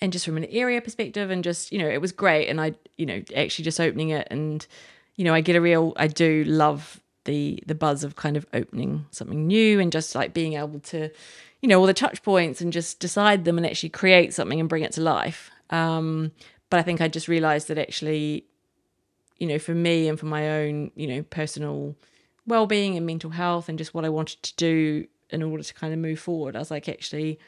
and 0.00 0.12
just 0.12 0.24
from 0.24 0.36
an 0.36 0.44
area 0.44 0.80
perspective 0.80 1.30
and 1.30 1.42
just 1.42 1.72
you 1.72 1.78
know 1.78 1.88
it 1.88 2.00
was 2.00 2.12
great 2.12 2.46
and 2.48 2.60
i 2.60 2.72
you 2.96 3.06
know 3.06 3.20
actually 3.34 3.64
just 3.64 3.80
opening 3.80 4.10
it 4.10 4.28
and 4.30 4.68
you 5.16 5.24
know 5.24 5.34
i 5.34 5.40
get 5.40 5.56
a 5.56 5.60
real 5.60 5.92
i 5.96 6.06
do 6.06 6.44
love 6.44 7.00
the 7.24 7.60
the 7.66 7.74
buzz 7.74 8.04
of 8.04 8.14
kind 8.14 8.36
of 8.36 8.46
opening 8.52 9.04
something 9.10 9.46
new 9.48 9.80
and 9.80 9.90
just 9.90 10.14
like 10.14 10.32
being 10.32 10.52
able 10.52 10.78
to 10.78 11.10
you 11.62 11.68
know 11.68 11.80
all 11.80 11.86
the 11.86 11.94
touch 11.94 12.22
points 12.22 12.60
and 12.60 12.72
just 12.72 13.00
decide 13.00 13.44
them 13.44 13.56
and 13.56 13.66
actually 13.66 13.88
create 13.88 14.34
something 14.34 14.60
and 14.60 14.68
bring 14.68 14.82
it 14.82 14.92
to 14.92 15.00
life 15.00 15.50
um 15.70 16.30
but 16.68 16.78
i 16.78 16.82
think 16.82 17.00
i 17.00 17.08
just 17.08 17.28
realized 17.28 17.68
that 17.68 17.78
actually 17.78 18.44
you 19.42 19.48
know, 19.48 19.58
for 19.58 19.74
me 19.74 20.06
and 20.06 20.20
for 20.20 20.26
my 20.26 20.60
own, 20.60 20.92
you 20.94 21.08
know, 21.08 21.24
personal 21.24 21.96
well-being 22.46 22.96
and 22.96 23.04
mental 23.04 23.30
health 23.30 23.68
and 23.68 23.76
just 23.76 23.92
what 23.92 24.04
I 24.04 24.08
wanted 24.08 24.40
to 24.44 24.54
do 24.54 25.08
in 25.30 25.42
order 25.42 25.64
to 25.64 25.74
kind 25.74 25.92
of 25.92 25.98
move 25.98 26.20
forward, 26.20 26.54
I 26.54 26.60
was 26.60 26.70
like, 26.70 26.88
actually, 26.88 27.40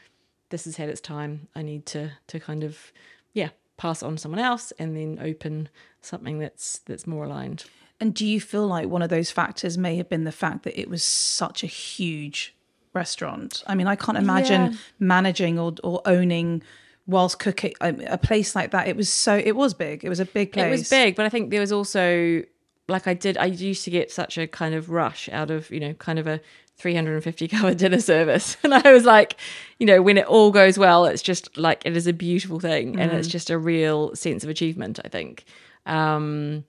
this 0.50 0.64
has 0.64 0.74
had 0.74 0.88
its 0.88 1.00
time. 1.00 1.46
I 1.55 1.62
need 1.62 1.87
to 1.87 2.11
to 2.27 2.40
kind 2.40 2.64
of, 2.64 2.92
yeah, 3.33 3.50
pass 3.77 4.03
on 4.03 4.18
someone 4.18 4.40
else 4.40 4.72
and 4.77 4.96
then 4.96 5.20
open 5.22 5.68
something 6.00 6.40
that's 6.40 6.81
that's 6.81 7.07
more 7.07 7.27
aligned. 7.27 7.64
And 8.00 8.12
do 8.12 8.27
you 8.27 8.40
feel 8.40 8.66
like 8.66 8.88
one 8.88 9.03
of 9.03 9.09
those 9.09 9.31
factors 9.31 9.79
may 9.79 9.94
have 9.94 10.09
been 10.09 10.24
the 10.24 10.33
fact 10.33 10.64
that 10.64 10.77
it 10.77 10.90
was 10.90 11.05
such 11.05 11.62
a 11.62 11.68
huge 11.68 12.57
restaurant? 12.94 13.62
I 13.66 13.74
mean, 13.74 13.87
I 13.87 13.96
can't 13.96 14.16
imagine 14.18 14.72
Yeah. 14.72 14.78
managing 14.98 15.59
or, 15.59 15.74
or 15.83 16.00
owning 16.07 16.62
whilst 17.07 17.38
cooking 17.38 17.74
a, 17.80 17.94
a 18.07 18.18
place 18.18 18.54
like 18.54 18.70
that. 18.70 18.88
It 18.88 18.96
was 18.96 19.12
so, 19.12 19.37
it 19.37 19.57
was 19.57 19.74
big. 19.74 20.04
It 20.04 20.09
was 20.09 20.20
a 20.20 20.24
big 20.24 20.52
place. 20.52 20.64
It 20.66 20.70
was 20.70 20.88
big, 20.88 21.16
but 21.16 21.26
I 21.26 21.28
think 21.28 21.50
there 21.50 21.61
was 21.61 21.72
also 21.72 22.42
like 22.88 23.07
I 23.07 23.14
did. 23.14 23.37
I 23.38 23.46
used 23.46 23.85
to 23.85 23.90
get 23.90 24.11
such 24.12 24.37
a 24.38 24.46
kind 24.46 24.74
of 24.74 24.90
rush 24.90 25.28
out 25.33 25.50
of 25.50 25.70
you 25.70 25.80
know 25.80 25.94
kind 25.94 26.18
of 26.18 26.26
a 26.26 26.38
350 26.76 27.48
cover 27.48 27.74
dinner 27.83 28.00
service, 28.00 28.57
and 28.62 28.74
I 28.74 28.92
was 28.92 29.04
like, 29.04 29.37
you 29.78 29.87
know, 29.87 30.02
when 30.02 30.18
it 30.18 30.26
all 30.26 30.50
goes 30.50 30.76
well, 30.78 31.07
it's 31.07 31.22
just 31.22 31.57
like 31.57 31.83
it 31.87 31.96
is 31.96 32.07
a 32.07 32.12
beautiful 32.12 32.61
thing, 32.61 32.98
and 33.00 33.11
it's 33.12 33.28
just 33.28 33.48
a 33.50 33.57
real 33.59 34.14
sense 34.14 34.44
of 34.44 34.50
achievement. 34.50 35.00
I 35.04 35.09
think, 35.09 35.44
um, 35.87 36.64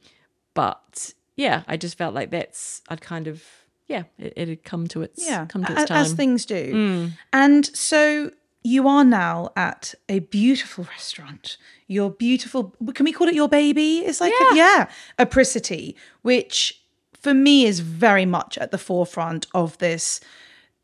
but 0.53 1.13
yeah, 1.35 1.63
I 1.67 1.77
just 1.77 1.97
felt 1.97 2.13
like 2.13 2.31
that's 2.31 2.81
I'd 2.89 3.01
kind 3.01 3.27
of 3.27 3.43
yeah, 3.87 4.03
it, 4.17 4.33
it 4.35 4.47
had 4.47 4.63
come 4.63 4.87
to 4.89 5.01
its 5.03 5.25
Yeah, 5.27 5.45
come 5.45 5.63
to 5.65 5.71
a- 5.73 5.81
its 5.81 5.85
time. 5.89 5.97
Mm. 5.97 6.01
as 6.01 6.13
things 6.13 6.45
do. 6.45 7.11
And 7.33 7.65
so 7.75 8.31
you 8.63 8.87
are 8.87 9.03
now 9.03 9.51
at 9.55 9.93
a 10.09 10.19
beautiful 10.19 10.85
restaurant. 10.85 11.57
Your 11.87 12.09
beautiful, 12.09 12.73
can 12.95 13.03
we 13.03 13.11
call 13.11 13.27
it 13.27 13.35
your 13.35 13.47
baby? 13.47 13.99
It's 13.99 14.19
like, 14.19 14.33
yeah, 14.39 14.53
yeah 14.55 14.89
Apricity, 15.19 15.95
which 16.23 16.81
for 17.13 17.33
me 17.33 17.65
is 17.65 17.79
very 17.81 18.25
much 18.25 18.57
at 18.57 18.71
the 18.71 18.77
forefront 18.79 19.45
of 19.53 19.77
this 19.77 20.19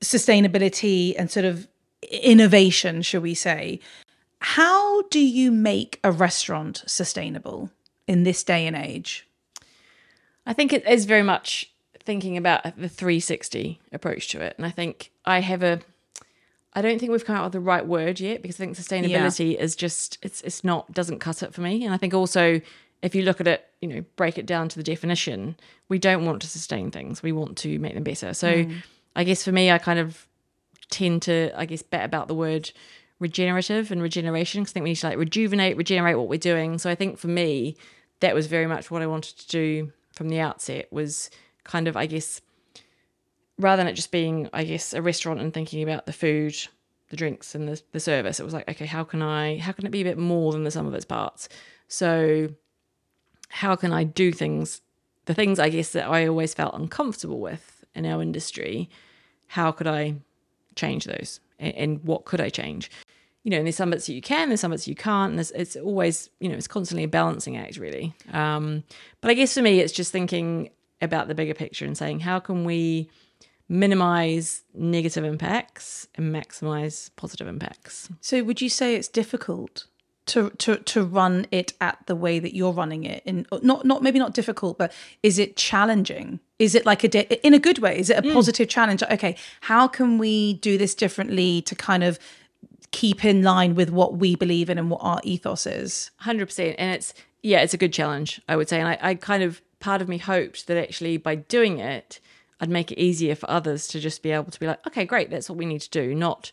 sustainability 0.01 1.15
and 1.17 1.31
sort 1.31 1.45
of 1.45 1.67
innovation, 2.11 3.01
shall 3.01 3.21
we 3.21 3.33
say. 3.33 3.79
How 4.39 5.03
do 5.03 5.19
you 5.19 5.51
make 5.51 5.99
a 6.03 6.11
restaurant 6.11 6.83
sustainable 6.87 7.69
in 8.07 8.23
this 8.23 8.43
day 8.43 8.65
and 8.67 8.75
age? 8.75 9.27
I 10.45 10.53
think 10.53 10.73
it 10.73 10.87
is 10.87 11.05
very 11.05 11.21
much 11.23 11.70
thinking 12.01 12.37
about 12.37 12.63
the 12.63 12.89
360 12.89 13.79
approach 13.91 14.29
to 14.29 14.41
it. 14.41 14.55
And 14.57 14.65
I 14.65 14.71
think 14.71 15.11
I 15.25 15.39
have 15.41 15.63
a 15.63 15.79
I 16.73 16.81
don't 16.81 16.99
think 16.99 17.11
we've 17.11 17.25
come 17.25 17.35
out 17.35 17.43
with 17.43 17.53
the 17.53 17.59
right 17.59 17.85
word 17.85 18.19
yet 18.19 18.41
because 18.41 18.55
I 18.55 18.63
think 18.63 18.77
sustainability 18.77 19.57
is 19.57 19.75
just 19.75 20.17
it's 20.21 20.41
it's 20.41 20.63
not 20.63 20.91
doesn't 20.91 21.19
cut 21.19 21.43
it 21.43 21.53
for 21.53 21.61
me. 21.61 21.83
And 21.83 21.93
I 21.93 21.97
think 21.97 22.13
also 22.13 22.61
if 23.01 23.15
you 23.15 23.23
look 23.23 23.41
at 23.41 23.47
it, 23.47 23.67
you 23.81 23.89
know, 23.89 24.05
break 24.15 24.37
it 24.37 24.45
down 24.45 24.69
to 24.69 24.77
the 24.77 24.83
definition, 24.83 25.57
we 25.89 25.99
don't 25.99 26.25
want 26.25 26.41
to 26.43 26.47
sustain 26.47 26.91
things. 26.91 27.23
We 27.23 27.31
want 27.31 27.57
to 27.59 27.79
make 27.79 27.95
them 27.95 28.03
better. 28.03 28.33
So 28.33 28.63
mm. 28.63 28.83
I 29.15 29.23
guess 29.23 29.43
for 29.43 29.51
me 29.51 29.71
I 29.71 29.77
kind 29.79 29.99
of 29.99 30.27
tend 30.89 31.23
to 31.23 31.51
I 31.55 31.65
guess 31.65 31.81
bet 31.81 32.05
about 32.05 32.27
the 32.27 32.35
word 32.35 32.71
regenerative 33.19 33.91
and 33.91 34.01
regeneration 34.01 34.61
because 34.61 34.71
I 34.71 34.73
think 34.73 34.83
we 34.85 34.89
need 34.91 34.95
to 34.97 35.07
like 35.07 35.17
rejuvenate, 35.17 35.77
regenerate 35.77 36.17
what 36.17 36.29
we're 36.29 36.39
doing. 36.39 36.77
So 36.77 36.89
I 36.89 36.95
think 36.95 37.17
for 37.17 37.27
me 37.27 37.75
that 38.21 38.33
was 38.33 38.47
very 38.47 38.67
much 38.67 38.89
what 38.89 39.01
I 39.01 39.07
wanted 39.07 39.37
to 39.39 39.47
do 39.47 39.91
from 40.13 40.29
the 40.29 40.39
outset 40.39 40.91
was 40.91 41.29
kind 41.63 41.87
of 41.87 41.95
I 41.95 42.05
guess 42.05 42.41
rather 43.57 43.81
than 43.81 43.87
it 43.87 43.93
just 43.93 44.11
being 44.11 44.49
I 44.53 44.63
guess 44.63 44.93
a 44.93 45.01
restaurant 45.01 45.39
and 45.39 45.53
thinking 45.53 45.83
about 45.83 46.05
the 46.05 46.13
food, 46.13 46.55
the 47.09 47.17
drinks 47.17 47.55
and 47.55 47.67
the, 47.67 47.81
the 47.91 47.99
service. 47.99 48.39
It 48.39 48.43
was 48.43 48.53
like, 48.53 48.69
okay, 48.69 48.85
how 48.85 49.03
can 49.03 49.21
I 49.21 49.57
how 49.57 49.71
can 49.71 49.85
it 49.85 49.91
be 49.91 50.01
a 50.01 50.05
bit 50.05 50.17
more 50.17 50.51
than 50.51 50.63
the 50.63 50.71
sum 50.71 50.87
of 50.87 50.93
its 50.93 51.05
parts? 51.05 51.49
So 51.87 52.49
how 53.49 53.75
can 53.75 53.91
I 53.91 54.03
do 54.03 54.31
things 54.31 54.81
the 55.25 55.33
things 55.33 55.59
I 55.59 55.69
guess 55.69 55.91
that 55.91 56.09
I 56.09 56.27
always 56.27 56.53
felt 56.53 56.73
uncomfortable 56.73 57.39
with 57.39 57.85
in 57.93 58.05
our 58.05 58.21
industry, 58.21 58.89
how 59.47 59.71
could 59.71 59.87
I 59.87 60.15
change 60.75 61.05
those? 61.05 61.39
And, 61.59 61.75
and 61.75 62.03
what 62.03 62.25
could 62.25 62.41
I 62.41 62.49
change? 62.49 62.89
You 63.43 63.51
know, 63.51 63.57
and 63.57 63.65
there's 63.65 63.75
some 63.75 63.89
bits 63.89 64.07
that 64.07 64.13
you 64.13 64.21
can, 64.21 64.49
there's 64.49 64.61
some 64.61 64.71
bits 64.71 64.87
you 64.87 64.95
can't, 64.95 65.31
and 65.31 65.39
it's, 65.39 65.51
it's 65.51 65.75
always, 65.75 66.29
you 66.39 66.49
know, 66.49 66.55
it's 66.55 66.67
constantly 66.67 67.03
a 67.03 67.07
balancing 67.07 67.57
act, 67.57 67.77
really. 67.77 68.13
Um, 68.31 68.83
but 69.19 69.31
I 69.31 69.33
guess 69.33 69.53
for 69.53 69.61
me, 69.61 69.79
it's 69.79 69.93
just 69.93 70.11
thinking 70.11 70.69
about 71.01 71.27
the 71.27 71.35
bigger 71.35 71.53
picture 71.53 71.85
and 71.85 71.97
saying, 71.97 72.21
how 72.21 72.39
can 72.39 72.63
we 72.63 73.09
minimize 73.71 74.63
negative 74.73 75.23
impacts 75.23 76.07
and 76.15 76.33
maximize 76.33 77.09
positive 77.15 77.47
impacts? 77.47 78.09
So, 78.19 78.43
would 78.43 78.61
you 78.61 78.69
say 78.69 78.95
it's 78.95 79.07
difficult 79.07 79.87
to 80.27 80.49
to 80.51 80.77
to 80.77 81.03
run 81.03 81.47
it 81.51 81.73
at 81.81 81.97
the 82.05 82.15
way 82.15 82.37
that 82.37 82.53
you're 82.53 82.73
running 82.73 83.05
it? 83.05 83.23
In 83.25 83.47
not 83.63 83.85
not 83.85 84.03
maybe 84.03 84.19
not 84.19 84.33
difficult 84.33 84.77
but 84.77 84.91
is 85.23 85.39
it 85.39 85.55
challenging? 85.55 86.39
Is 86.59 86.75
it 86.75 86.85
like 86.85 87.03
a 87.03 87.07
di- 87.07 87.39
in 87.43 87.53
a 87.53 87.59
good 87.59 87.79
way 87.79 87.97
is 87.97 88.09
it 88.09 88.17
a 88.17 88.21
mm. 88.21 88.33
positive 88.33 88.67
challenge? 88.67 89.01
Okay 89.03 89.35
how 89.61 89.87
can 89.87 90.17
we 90.17 90.55
do 90.55 90.77
this 90.77 90.93
differently 90.93 91.61
to 91.63 91.73
kind 91.73 92.03
of 92.03 92.19
keep 92.91 93.23
in 93.23 93.41
line 93.41 93.73
with 93.73 93.89
what 93.89 94.17
we 94.17 94.35
believe 94.35 94.69
in 94.69 94.77
and 94.77 94.89
what 94.91 95.01
our 95.01 95.21
ethos 95.23 95.65
is? 95.65 96.11
100% 96.23 96.75
and 96.77 96.91
it's 96.95 97.13
yeah 97.41 97.61
it's 97.61 97.73
a 97.73 97.77
good 97.77 97.93
challenge 97.93 98.41
i 98.47 98.55
would 98.55 98.69
say. 98.69 98.79
And 98.79 98.89
I, 98.89 98.97
I 99.01 99.15
kind 99.15 99.43
of 99.43 99.61
part 99.81 100.01
of 100.01 100.07
me 100.07 100.17
hoped 100.17 100.67
that 100.67 100.77
actually 100.77 101.17
by 101.17 101.35
doing 101.35 101.79
it 101.79 102.21
i'd 102.61 102.69
make 102.69 102.91
it 102.91 102.99
easier 102.99 103.35
for 103.35 103.49
others 103.49 103.87
to 103.87 103.99
just 103.99 104.23
be 104.23 104.31
able 104.31 104.51
to 104.51 104.59
be 104.59 104.67
like 104.67 104.85
okay 104.87 105.03
great 105.03 105.29
that's 105.29 105.49
what 105.49 105.57
we 105.57 105.65
need 105.65 105.81
to 105.81 105.89
do 105.89 106.15
not 106.15 106.51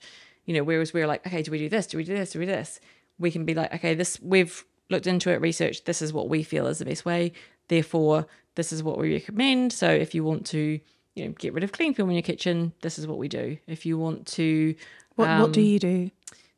you 0.49 0.55
know 0.55 0.65
whereas 0.65 0.93
we're 0.93 1.07
like 1.07 1.25
okay 1.27 1.43
do 1.43 1.51
we 1.51 1.59
do 1.59 1.69
this? 1.69 1.87
Do 1.87 1.99
we 1.99 2.05
do 2.05 2.17
this? 2.17 2.31
Do 2.31 2.39
we 2.41 2.47
do 2.47 2.53
this? 2.53 2.81
We 3.19 3.31
can 3.31 3.45
be 3.45 3.55
like 3.55 3.73
okay 3.75 3.95
this 3.95 4.19
we've 4.21 4.65
looked 4.91 5.07
into 5.07 5.31
it 5.31 5.41
researched 5.43 5.85
this 5.85 6.01
is 6.01 6.13
what 6.13 6.31
we 6.31 6.43
feel 6.43 6.67
is 6.67 6.79
the 6.79 6.87
best 6.87 7.05
way 7.05 7.33
therefore 7.69 8.27
this 8.55 8.73
is 8.73 8.83
what 8.83 8.99
we 8.99 9.13
recommend 9.13 9.73
so 9.73 9.91
if 9.91 10.15
you 10.15 10.25
want 10.25 10.47
to 10.47 10.81
you 11.15 11.27
know 11.27 11.33
get 11.33 11.53
rid 11.53 11.65
of 11.65 11.73
cling 11.73 11.93
film 11.93 12.09
in 12.09 12.17
your 12.17 12.23
kitchen 12.23 12.73
this 12.81 12.99
is 12.99 13.07
what 13.07 13.19
we 13.19 13.29
do. 13.29 13.59
If 13.67 13.85
you 13.85 13.99
want 13.99 14.27
to 14.29 14.75
what 15.17 15.29
what 15.39 15.53
do 15.53 15.61
um, 15.61 15.67
you 15.67 15.79
do 15.79 16.11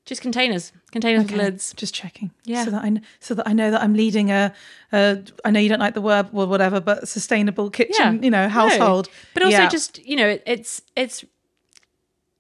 just 0.07 0.23
containers 0.23 0.73
containers 0.93 1.23
with 1.25 1.33
Okay, 1.33 1.43
lids 1.45 1.73
just 1.77 1.95
checking 1.95 2.31
Yeah. 2.45 2.65
so 2.65 2.71
that 2.73 2.83
i 2.85 3.01
so 3.21 3.35
that 3.35 3.47
i 3.47 3.53
know 3.53 3.71
that 3.71 3.81
i'm 3.83 3.95
leading 3.95 4.31
a, 4.31 4.53
a 4.93 5.23
i 5.45 5.51
know 5.51 5.61
you 5.61 5.69
don't 5.69 5.79
like 5.79 5.95
the 5.95 6.01
word 6.01 6.29
or 6.33 6.47
whatever 6.47 6.81
but 6.81 7.07
sustainable 7.09 7.71
kitchen 7.71 8.23
you 8.23 8.31
know 8.31 8.45
No. 8.45 8.49
household 8.49 9.09
But 9.35 9.45
also 9.45 9.57
Yeah. 9.59 9.69
just, 9.69 9.99
you 10.05 10.17
know, 10.17 10.27
it, 10.29 10.43
it's 10.47 10.83
it's 10.97 11.25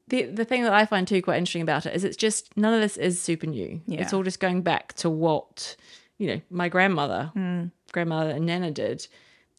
the 0.08 0.24
the 0.24 0.44
thing 0.44 0.64
that 0.64 0.72
I 0.72 0.86
find 0.86 1.06
too 1.06 1.22
quite 1.22 1.38
interesting 1.38 1.62
about 1.62 1.86
it 1.86 1.94
is 1.94 2.02
it's 2.04 2.16
just 2.16 2.56
none 2.56 2.74
of 2.74 2.80
this 2.80 2.96
is 2.96 3.20
super 3.22 3.46
new. 3.46 3.80
Yeah. 3.86 4.00
It's 4.00 4.12
all 4.12 4.22
just 4.24 4.40
going 4.40 4.62
back 4.62 4.94
to 4.94 5.08
what, 5.10 5.76
you 6.18 6.26
know, 6.28 6.40
my 6.50 6.68
grandmother, 6.68 7.30
Hmm. 7.34 7.66
grandmother 7.92 8.30
and 8.30 8.46
Nana 8.46 8.70
did 8.72 9.06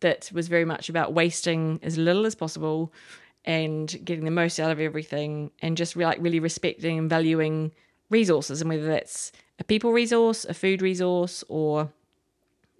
that 0.02 0.30
was 0.34 0.48
very 0.50 0.66
much 0.66 0.90
about 0.90 1.14
wasting 1.14 1.80
as 1.84 1.98
little 1.98 2.26
as 2.26 2.36
possible 2.36 2.92
and 3.46 3.88
getting 4.04 4.26
the 4.26 4.32
most 4.32 4.60
out 4.60 4.72
of 4.72 4.80
everything 4.80 5.52
and 5.62 5.78
just 5.78 5.96
re- 5.96 6.06
like 6.06 6.18
really 6.22 6.40
respecting 6.40 7.00
and 7.00 7.10
valuing 7.10 7.72
resources 8.12 8.62
and 8.62 8.70
whether 8.70 8.86
that's 8.86 9.32
a 9.58 9.64
people 9.64 9.92
resource, 9.92 10.46
a 10.46 10.54
food 10.54 10.82
resource 10.82 11.44
or 11.48 11.92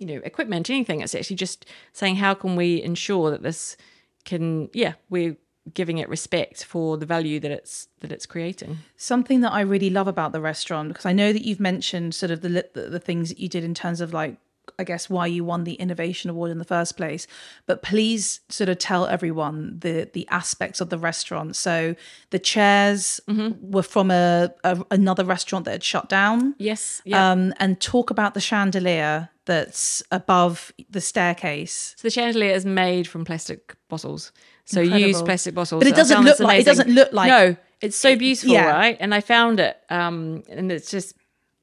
you 0.02 0.08
know, 0.08 0.22
equipment, 0.24 0.68
anything. 0.70 1.02
It's 1.02 1.14
actually 1.14 1.36
just 1.36 1.68
saying 1.94 2.16
how 2.16 2.34
can 2.34 2.56
we 2.56 2.82
ensure 2.82 3.30
that 3.30 3.44
this 3.44 3.78
can, 4.26 4.68
yeah, 4.74 4.94
we're 5.12 5.38
giving 5.76 6.00
it 6.00 6.10
respect 6.10 6.66
for 6.66 6.98
the 6.98 7.06
value 7.06 7.40
that 7.40 7.52
it's 7.52 7.88
that 8.00 8.12
it's 8.12 8.26
creating. 8.26 8.80
something 8.98 9.42
that 9.42 9.52
I 9.52 9.62
really 9.62 9.92
love 9.92 10.08
about 10.08 10.32
the 10.32 10.42
restaurant 10.42 10.88
because 10.88 11.06
I 11.06 11.14
know 11.14 11.32
that 11.32 11.46
you've 11.46 11.60
mentioned 11.60 12.16
sort 12.16 12.32
of 12.32 12.42
the 12.42 12.68
the, 12.74 12.90
the 12.90 13.00
things 13.00 13.30
that 13.30 13.40
you 13.40 13.48
did 13.48 13.64
in 13.64 13.76
terms 13.76 14.02
of 14.02 14.12
like 14.12 14.38
I 14.80 14.84
guess 14.84 15.10
why 15.10 15.28
you 15.28 15.44
won 15.44 15.64
the 15.64 15.74
innovation 15.74 16.30
award 16.30 16.50
in 16.52 16.58
the 16.58 16.64
first 16.66 16.98
place 16.98 17.28
but 17.68 17.82
please 17.84 18.42
sort 18.50 18.70
of 18.70 18.78
tell 18.80 19.06
everyone 19.06 19.78
the 19.80 20.10
the 20.14 20.28
aspects 20.30 20.82
of 20.82 20.90
the 20.90 20.98
restaurant 20.98 21.56
so 21.56 21.96
the 22.30 22.40
chairs 22.40 23.20
were 23.62 23.84
from 23.84 24.12
a, 24.12 24.52
a 24.64 24.84
another 24.92 25.24
restaurant 25.26 25.66
that 25.66 25.72
had 25.72 25.84
shut 25.84 26.10
down 26.10 26.56
Yes, 26.58 27.02
yeah. 27.06 27.32
um 27.32 27.54
and 27.60 27.80
talk 27.80 28.10
about 28.10 28.34
the 28.34 28.40
chandelier 28.42 29.30
that's 29.46 30.04
above 30.12 30.72
the 30.90 31.02
staircase 31.02 31.96
so 31.98 32.08
the 32.08 32.12
chandelier 32.12 32.54
is 32.54 32.66
made 32.66 33.08
from 33.08 33.26
plastic 33.26 33.76
bottles. 33.90 34.32
So 34.66 34.82
Incredible. 34.82 35.08
use 35.10 35.22
plastic 35.24 35.54
bottles. 35.56 35.80
But 35.84 35.88
it 35.92 35.96
doesn't 35.96 36.24
look 36.24 36.40
like- 36.40 36.62
it 36.62 36.66
doesn't 36.66 36.90
look 36.90 37.12
like- 37.12 37.28
no. 37.30 37.56
It's 37.82 37.98
so 37.98 38.16
beautiful, 38.16 38.54
yeah. 38.54 38.70
right? 38.70 38.96
And 39.00 39.14
I 39.14 39.22
found 39.22 39.60
it, 39.60 39.76
um, 39.90 40.44
and 40.48 40.72
it's 40.72 40.92
just 40.92 41.16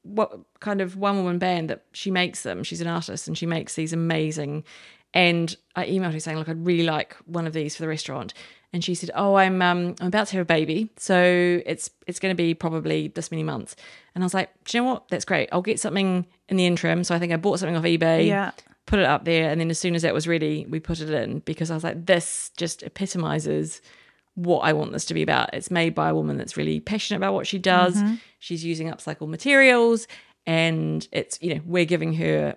what 0.09 0.37
kind 0.59 0.81
of 0.81 0.95
one 0.97 1.17
woman 1.17 1.37
band 1.39 1.69
that 1.69 1.83
she 1.93 2.11
makes 2.11 2.43
them. 2.43 2.63
She's 2.63 2.81
an 2.81 2.87
artist 2.87 3.27
and 3.27 3.37
she 3.37 3.45
makes 3.45 3.75
these 3.75 3.93
amazing. 3.93 4.63
And 5.13 5.55
I 5.75 5.85
emailed 5.87 6.13
her 6.13 6.19
saying, 6.19 6.37
"Look, 6.37 6.49
I'd 6.49 6.65
really 6.65 6.83
like 6.83 7.15
one 7.25 7.47
of 7.47 7.53
these 7.53 7.75
for 7.75 7.81
the 7.81 7.87
restaurant." 7.87 8.33
And 8.71 8.83
she 8.83 8.93
said, 8.93 9.09
"Oh, 9.15 9.35
I'm 9.35 9.61
um, 9.61 9.95
I'm 9.99 10.07
about 10.07 10.27
to 10.27 10.33
have 10.37 10.43
a 10.43 10.45
baby, 10.45 10.91
so 10.97 11.61
it's 11.65 11.89
it's 12.05 12.19
going 12.19 12.31
to 12.31 12.35
be 12.37 12.53
probably 12.53 13.07
this 13.07 13.31
many 13.31 13.41
months." 13.43 13.75
And 14.13 14.23
I 14.23 14.25
was 14.25 14.35
like, 14.35 14.49
"Do 14.65 14.77
you 14.77 14.83
know 14.83 14.91
what? 14.91 15.07
That's 15.09 15.25
great. 15.25 15.49
I'll 15.51 15.63
get 15.63 15.79
something 15.79 16.27
in 16.47 16.57
the 16.57 16.67
interim." 16.67 17.03
So 17.03 17.15
I 17.15 17.19
think 17.19 17.33
I 17.33 17.37
bought 17.37 17.57
something 17.59 17.75
off 17.75 17.83
eBay 17.83 18.27
Yeah. 18.27 18.51
put 18.85 18.99
it 18.99 19.05
up 19.05 19.25
there 19.25 19.49
and 19.49 19.59
then 19.61 19.69
as 19.71 19.79
soon 19.79 19.95
as 19.95 20.01
that 20.03 20.13
was 20.15 20.27
ready 20.27 20.65
we 20.69 20.79
put 20.79 20.99
it 20.99 21.11
in 21.11 21.39
because 21.41 21.69
i 21.69 21.75
was 21.75 21.83
like 21.83 22.07
this 22.07 22.49
just 22.57 22.81
epitomizes 22.81 23.81
what 24.43 24.59
i 24.59 24.71
want 24.73 24.91
this 24.91 25.05
to 25.05 25.13
be 25.13 25.21
about 25.21 25.53
it's 25.53 25.69
made 25.71 25.93
by 25.93 26.09
a 26.09 26.15
woman 26.15 26.37
that's 26.37 26.55
really 26.57 26.79
passionate 26.79 27.17
about 27.17 27.33
what 27.33 27.45
she 27.47 27.59
does 27.59 27.95
Mm-hmm. 27.97 28.15
she's 28.39 28.63
using 28.63 28.89
upcycled 28.89 29.29
materials 29.29 30.07
and 30.45 31.07
it's 31.11 31.37
you 31.41 31.53
know 31.55 31.61
we're 31.65 31.85
giving 31.85 32.13
her 32.13 32.55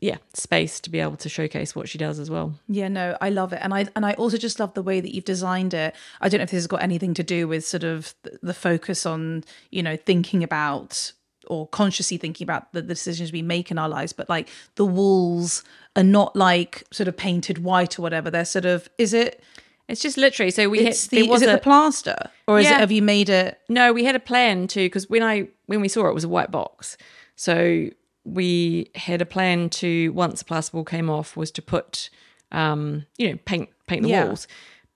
yeah 0.00 0.16
space 0.34 0.80
to 0.80 0.90
be 0.90 1.00
able 1.00 1.16
to 1.16 1.28
showcase 1.28 1.74
what 1.74 1.88
she 1.88 1.98
does 1.98 2.18
as 2.18 2.30
well 2.30 2.54
Yeah, 2.68 2.88
no, 2.88 3.16
I 3.20 3.30
love 3.30 3.52
it, 3.52 3.60
and 3.62 3.72
I 3.72 3.86
and 3.96 4.04
I 4.04 4.12
also 4.14 4.36
just 4.36 4.60
love 4.60 4.74
the 4.74 4.82
way 4.82 5.00
that 5.00 5.14
you've 5.14 5.24
designed 5.24 5.72
it. 5.72 5.94
I 6.20 6.28
don't 6.28 6.38
know 6.38 6.44
if 6.44 6.50
this 6.50 6.58
has 6.58 6.66
got 6.66 6.82
anything 6.82 7.14
to 7.14 7.22
do 7.22 7.48
with 7.48 7.64
sort 7.64 7.84
of 7.84 8.14
the, 8.42 8.52
focus 8.54 9.06
on 9.06 9.44
you 9.70 9.82
know 9.82 9.96
thinking 9.96 10.42
about 10.44 11.12
or 11.46 11.68
consciously 11.68 12.16
thinking 12.16 12.44
about 12.44 12.72
the, 12.72 12.82
the 12.82 12.94
decisions 12.94 13.30
we 13.32 13.42
make 13.42 13.70
in 13.70 13.78
our 13.78 13.88
lives, 13.88 14.12
but 14.12 14.28
like 14.28 14.48
the 14.76 14.84
walls 14.84 15.62
are 15.96 16.02
not 16.04 16.34
like 16.34 16.84
sort 16.90 17.08
of 17.08 17.16
painted 17.16 17.58
white 17.62 17.98
or 17.98 18.02
whatever. 18.02 18.30
They're 18.30 18.44
sort 18.44 18.64
of 18.64 18.88
is 18.98 19.12
it 19.14 19.42
it's 19.88 20.00
just 20.00 20.16
literally 20.16 20.50
so 20.50 20.68
we 20.68 20.80
it's 20.80 21.04
had 21.04 21.10
the 21.10 21.16
there 21.16 21.24
is 21.24 21.30
was 21.30 21.42
it 21.42 21.48
a, 21.48 21.52
the 21.52 21.58
plaster 21.58 22.30
or 22.48 22.58
is 22.58 22.70
it 22.70 22.78
have 22.78 22.90
you 22.92 23.02
made 23.02 23.28
it? 23.28 23.60
No, 23.68 23.92
we 23.92 24.04
had 24.04 24.14
a 24.16 24.20
plan 24.20 24.66
too 24.66 24.86
because 24.86 25.08
when 25.10 25.22
I 25.22 25.48
when 25.66 25.80
we 25.80 25.88
saw 25.88 26.06
it, 26.06 26.10
it 26.10 26.14
was 26.14 26.24
a 26.24 26.28
white 26.28 26.50
box. 26.50 26.96
So 27.36 27.88
we 28.24 28.90
had 28.94 29.20
a 29.20 29.26
plan 29.26 29.68
to 29.68 30.10
once 30.12 30.42
the 30.42 30.46
plasterboard 30.46 30.86
came 30.88 31.10
off 31.10 31.36
was 31.36 31.50
to 31.52 31.62
put 31.62 32.08
um, 32.52 33.04
you 33.18 33.30
know, 33.30 33.38
paint 33.44 33.68
paint 33.86 34.02
the 34.02 34.08
Yeah. 34.08 34.24
walls. 34.26 34.46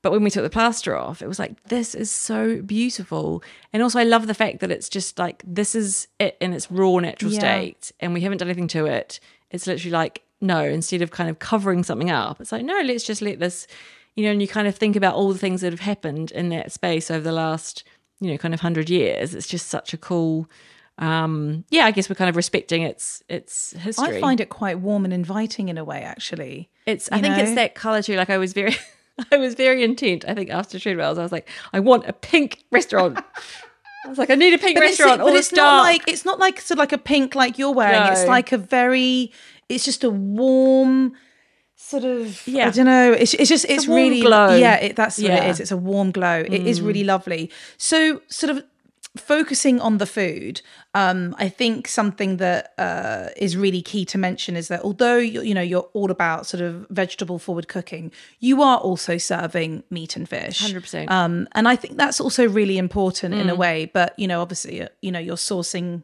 But 0.01 0.13
when 0.13 0.23
we 0.23 0.31
took 0.31 0.45
the 0.45 0.51
plaster 0.51 0.97
off, 0.97 1.21
it 1.23 1.27
was 1.27 1.41
like 1.41 1.63
this 1.65 1.95
is 1.95 2.11
so 2.11 2.63
beautiful. 2.63 3.43
And 3.73 3.83
also 3.83 3.99
I 3.99 4.05
love 4.05 4.27
the 4.29 4.35
fact 4.35 4.61
that 4.61 4.71
it's 4.71 4.89
just 4.89 5.19
like 5.19 5.43
this 5.47 5.75
is 5.75 6.07
it 6.21 6.37
in 6.41 6.53
its 6.53 6.71
raw 6.71 6.99
natural 6.99 7.33
Yeah. 7.33 7.41
state 7.41 7.93
and 8.01 8.15
we 8.15 8.21
haven't 8.21 8.39
done 8.39 8.49
anything 8.49 8.69
to 8.69 8.87
it. 8.87 9.19
It's 9.51 9.67
literally 9.67 9.91
like 9.93 10.23
no, 10.41 10.63
instead 10.63 11.03
of 11.03 11.11
kind 11.11 11.29
of 11.29 11.41
covering 11.41 11.83
something 11.83 12.11
up, 12.11 12.41
it's 12.41 12.53
like 12.53 12.65
no, 12.65 12.81
let's 12.83 13.03
just 13.05 13.21
let 13.21 13.41
this 13.41 13.67
you 14.19 14.25
know, 14.25 14.33
and 14.33 14.43
you 14.43 14.49
kind 14.49 14.67
of 14.67 14.75
think 14.75 14.97
about 14.97 15.15
all 15.15 15.33
the 15.33 15.39
things 15.39 15.61
that 15.61 15.73
have 15.73 15.79
happened 15.79 16.33
in 16.33 16.49
that 16.49 16.73
space 16.73 17.09
over 17.09 17.21
the 17.21 17.31
last, 17.31 17.85
you 18.19 18.29
know, 18.29 18.37
kind 18.37 18.53
of 18.53 18.59
hundred 18.59 18.91
years. 18.91 19.33
It's 19.33 19.47
just 19.47 19.69
such 19.69 19.95
a 19.95 19.97
cool, 19.97 20.51
um, 20.99 21.65
yeah. 21.71 21.85
I 21.85 21.93
guess 21.93 22.11
we're 22.11 22.17
kind 22.17 22.29
of 22.29 22.35
respecting 22.35 22.83
its 22.83 23.23
its 23.29 23.75
history. 23.75 24.17
I 24.17 24.21
find 24.21 24.41
it 24.41 24.49
quite 24.49 24.81
warm 24.81 25.05
and 25.05 25.15
inviting 25.15 25.69
in 25.69 25.79
a 25.79 25.85
way, 25.85 26.03
actually. 26.03 26.69
it's. 26.85 27.09
I 27.13 27.21
think 27.21 27.37
know? 27.37 27.45
it's 27.45 27.55
that 27.55 27.77
color 27.77 28.03
too. 28.03 28.17
Like 28.17 28.29
I 28.29 28.39
was 28.39 28.55
very, 28.55 28.75
I 29.33 29.37
was 29.37 29.55
very 29.55 29.85
intent. 29.85 30.25
I 30.27 30.35
think 30.35 30.51
after 30.51 30.81
Treadwells, 30.81 31.17
I 31.17 31.23
was 31.23 31.31
like, 31.31 31.49
I 31.73 31.79
want 31.79 32.09
a 32.09 32.13
pink 32.13 32.65
restaurant. 32.73 33.21
I 34.05 34.09
was 34.09 34.19
like, 34.19 34.31
I 34.31 34.35
need 34.35 34.53
a 34.53 34.59
pink 34.59 34.75
But 34.75 34.83
it's, 34.83 34.99
restaurant. 34.99 35.21
but 35.21 35.33
it's 35.33 35.51
this 35.51 35.57
not 35.57 35.83
like 35.85 36.09
it's 36.09 36.25
not 36.25 36.41
like 36.41 36.61
sort 36.61 36.73
of 36.73 36.79
like 36.81 36.93
a 36.93 36.99
pink 36.99 37.37
like 37.37 37.57
you're 37.57 37.73
wearing. 37.73 38.11
It's 38.11 38.27
like 38.27 38.51
a 38.51 38.59
very. 38.59 39.31
It's 39.69 39.85
just 39.85 40.03
a 40.03 40.11
warm 40.11 41.15
sort 41.81 42.05
of. 42.05 42.47
Yeah 42.47 42.67
i 42.69 42.71
don't 42.71 42.87
know. 42.87 43.13
It's 43.13 43.35
it's 43.35 43.49
just 43.49 43.65
it's, 43.69 43.87
a 43.87 43.91
warm 43.91 44.03
really 44.03 44.21
glow. 44.21 44.57
Yeah, 44.57 44.77
it, 44.87 44.97
that's 44.97 45.17
what 45.19 45.31
it 45.31 45.35
Yeah. 45.35 45.45
Mm. 45.47 45.51
is. 45.51 45.61
It's 45.61 45.71
a 45.71 45.77
warm 45.77 46.11
glow. 46.11 46.39
It 46.47 46.67
is 46.67 46.81
really 46.81 47.05
lovely. 47.05 47.51
So 47.77 48.21
sort 48.29 48.51
of 48.57 48.65
focusing 49.17 49.81
on 49.81 49.99
the 49.99 50.07
food 50.07 50.61
um 50.95 51.35
i 51.39 51.49
think 51.49 51.89
something 51.89 52.37
that 52.37 52.73
uh 52.79 53.29
is 53.37 53.57
really 53.57 53.83
key 53.83 54.05
to 54.05 54.17
mention 54.19 54.55
is 54.55 54.69
that 54.69 54.81
although 54.83 55.17
you 55.17 55.41
you 55.43 55.55
know 55.55 55.63
you're 55.63 55.89
all 55.93 56.11
about 56.11 56.47
sort 56.47 56.61
of 56.61 56.87
vegetable 56.91 57.39
forward 57.39 57.67
cooking 57.67 58.13
you 58.39 58.63
are 58.63 58.79
also 58.79 59.17
serving 59.19 59.83
meat 59.91 60.15
and 60.15 60.29
fish 60.29 60.61
100%. 60.73 61.11
um 61.11 61.49
and 61.53 61.67
i 61.67 61.75
think 61.75 61.97
that's 61.97 62.21
also 62.21 62.47
really 62.49 62.79
important 62.79 63.35
in 63.35 63.49
a 63.51 63.55
Mm. 63.55 63.59
way 63.59 63.91
but 63.93 64.17
you 64.19 64.29
know 64.29 64.41
obviously 64.41 64.83
uh, 64.83 64.89
you 65.03 65.11
know 65.11 65.19
you're 65.19 65.37
sourcing 65.53 66.03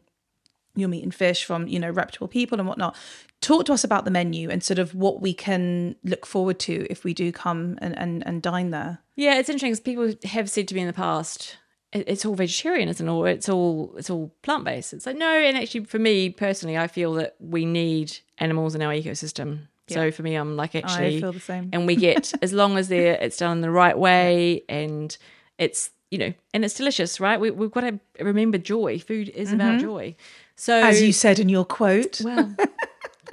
your 0.75 0.89
meat 0.89 1.03
and 1.03 1.15
fish 1.15 1.45
from 1.45 1.67
you 1.69 1.79
know 1.79 1.91
reputable 1.91 2.27
people 2.27 2.59
and 2.59 2.67
whatnot 2.67 2.95
talk 3.45 3.65
to 3.65 3.73
us 3.73 3.83
about 3.83 4.05
the 4.05 4.11
menu 4.11 4.49
and 4.49 4.63
sort 4.63 4.79
of 4.79 4.95
what 4.95 5.21
we 5.21 5.33
can 5.33 5.95
look 6.03 6.25
forward 6.25 6.57
to 6.59 6.87
if 6.89 7.03
we 7.03 7.13
do 7.13 7.31
come 7.31 7.77
and 7.83 7.97
and, 7.97 8.25
and 8.27 8.41
dine 8.41 8.71
there 8.71 8.97
Yeah, 9.15 9.37
it's 9.39 9.49
interesting 9.49 9.71
because 9.71 9.79
people 10.13 10.29
have 10.29 10.49
said 10.49 10.67
to 10.69 10.75
me 10.75 10.81
in 10.81 10.87
the 10.87 10.93
past, 10.93 11.57
it's 11.93 12.25
all 12.25 12.35
vegetarian, 12.35 12.89
isn't 12.89 13.07
it? 13.07 13.11
Or 13.11 13.27
it's 13.29 13.47
all 13.47 13.93
it's 13.99 14.09
all 14.09 14.25
plant 14.41 14.63
based. 14.65 14.93
It's 14.93 15.05
like 15.05 15.17
no, 15.17 15.29
and 15.47 15.55
actually 15.57 15.85
for 15.85 15.99
me 15.99 16.29
personally, 16.29 16.77
I 16.77 16.87
feel 16.87 17.13
that 17.13 17.35
we 17.39 17.65
need 17.65 18.17
animals 18.39 18.75
in 18.75 18.81
our 18.81 18.93
ecosystem. 18.93 19.67
So 19.87 20.11
for 20.11 20.23
me, 20.23 20.33
I'm 20.35 20.57
like 20.57 20.73
actually, 20.75 21.21
feel 21.21 21.31
the 21.31 21.39
same. 21.39 21.69
and 21.71 21.85
we 21.85 21.95
get 21.95 22.33
as 22.41 22.51
long 22.51 22.77
as 22.77 22.87
they're 22.87 23.13
it's 23.25 23.37
done 23.37 23.61
the 23.61 23.69
right 23.83 23.97
way 23.97 24.63
and 24.67 25.15
it's 25.59 25.91
you 26.09 26.17
know 26.17 26.33
and 26.53 26.65
it's 26.65 26.73
delicious, 26.73 27.19
right? 27.19 27.39
We, 27.39 27.51
we've 27.51 27.71
got 27.71 27.81
to 27.81 27.99
remember 28.19 28.57
joy. 28.57 28.97
Food 28.99 29.29
is 29.29 29.53
about 29.53 29.79
joy. 29.79 30.15
So 30.55 30.73
Mm-hmm. 30.73 30.87
As 30.89 31.01
you 31.01 31.13
said 31.13 31.37
in 31.39 31.49
your 31.49 31.65
quote. 31.65 32.21
well, 32.23 32.55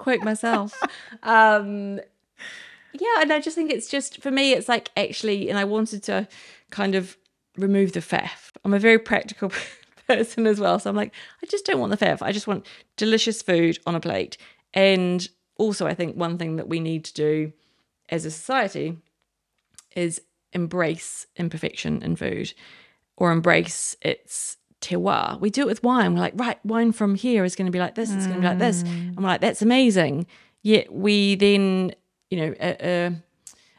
quote 0.03 0.23
myself. 0.23 0.83
Um, 1.23 2.01
yeah, 2.93 3.21
and 3.21 3.33
I 3.33 3.41
just 3.41 3.55
think 3.55 3.71
it's 3.71 3.89
just 3.89 4.21
for 4.21 4.33
me, 4.33 4.53
it's 4.53 4.69
like 4.69 4.91
actually, 4.97 5.49
and 5.49 5.57
I 5.57 5.65
wanted 5.65 6.03
to 6.05 6.27
kind 6.71 6.97
of 6.97 7.17
remove 7.57 7.93
the 7.93 8.01
faff. 8.01 8.51
I'm 8.65 8.75
a 8.75 8.81
very 8.81 8.99
practical 8.99 9.53
person 10.09 10.47
as 10.49 10.59
well, 10.59 10.81
so 10.81 10.91
I'm 10.91 10.97
like, 10.97 11.15
I 11.41 11.47
just 11.47 11.65
don't 11.65 11.79
want 11.79 11.97
the 11.97 12.05
faff. 12.05 12.21
I 12.21 12.33
just 12.33 12.49
want 12.49 12.67
delicious 12.97 13.43
food 13.43 13.79
on 13.87 13.95
a 13.95 14.01
plate. 14.01 14.37
And 14.75 15.27
also, 15.57 15.87
I 15.87 15.95
think 15.95 16.17
one 16.17 16.37
thing 16.37 16.57
that 16.57 16.69
we 16.69 16.81
need 16.81 17.05
to 17.05 17.15
do 17.15 17.53
as 18.09 18.25
a 18.25 18.31
society 18.31 18.99
is 19.95 20.21
embrace 20.53 21.27
imperfection 21.37 22.03
in 22.03 22.17
food 22.17 22.53
or 23.17 23.31
embrace 23.31 23.95
its 24.03 24.57
terroir. 24.83 25.41
We 25.41 25.51
do 25.51 25.63
it 25.63 25.67
with 25.67 25.83
wine. 25.83 26.15
We're 26.15 26.21
like, 26.21 26.35
right, 26.37 26.59
wine 26.65 26.93
from 26.93 27.15
here 27.15 27.45
is 27.45 27.57
going 27.57 27.67
to 27.67 27.73
be 27.73 27.79
like 27.79 27.95
this, 27.95 28.13
it's 28.13 28.27
going 28.27 28.41
to 28.41 28.43
be 28.43 28.49
like 28.49 28.59
this. 28.59 28.83
Mm. 28.83 29.09
And 29.09 29.17
we're 29.17 29.29
like, 29.29 29.41
that's 29.41 29.63
amazing. 29.63 30.27
Yet 30.63 30.93
we 30.93 31.37
then, 31.37 31.95
you 32.31 32.39
know, 32.39 32.55
a, 32.61 32.77
a, 32.81 33.13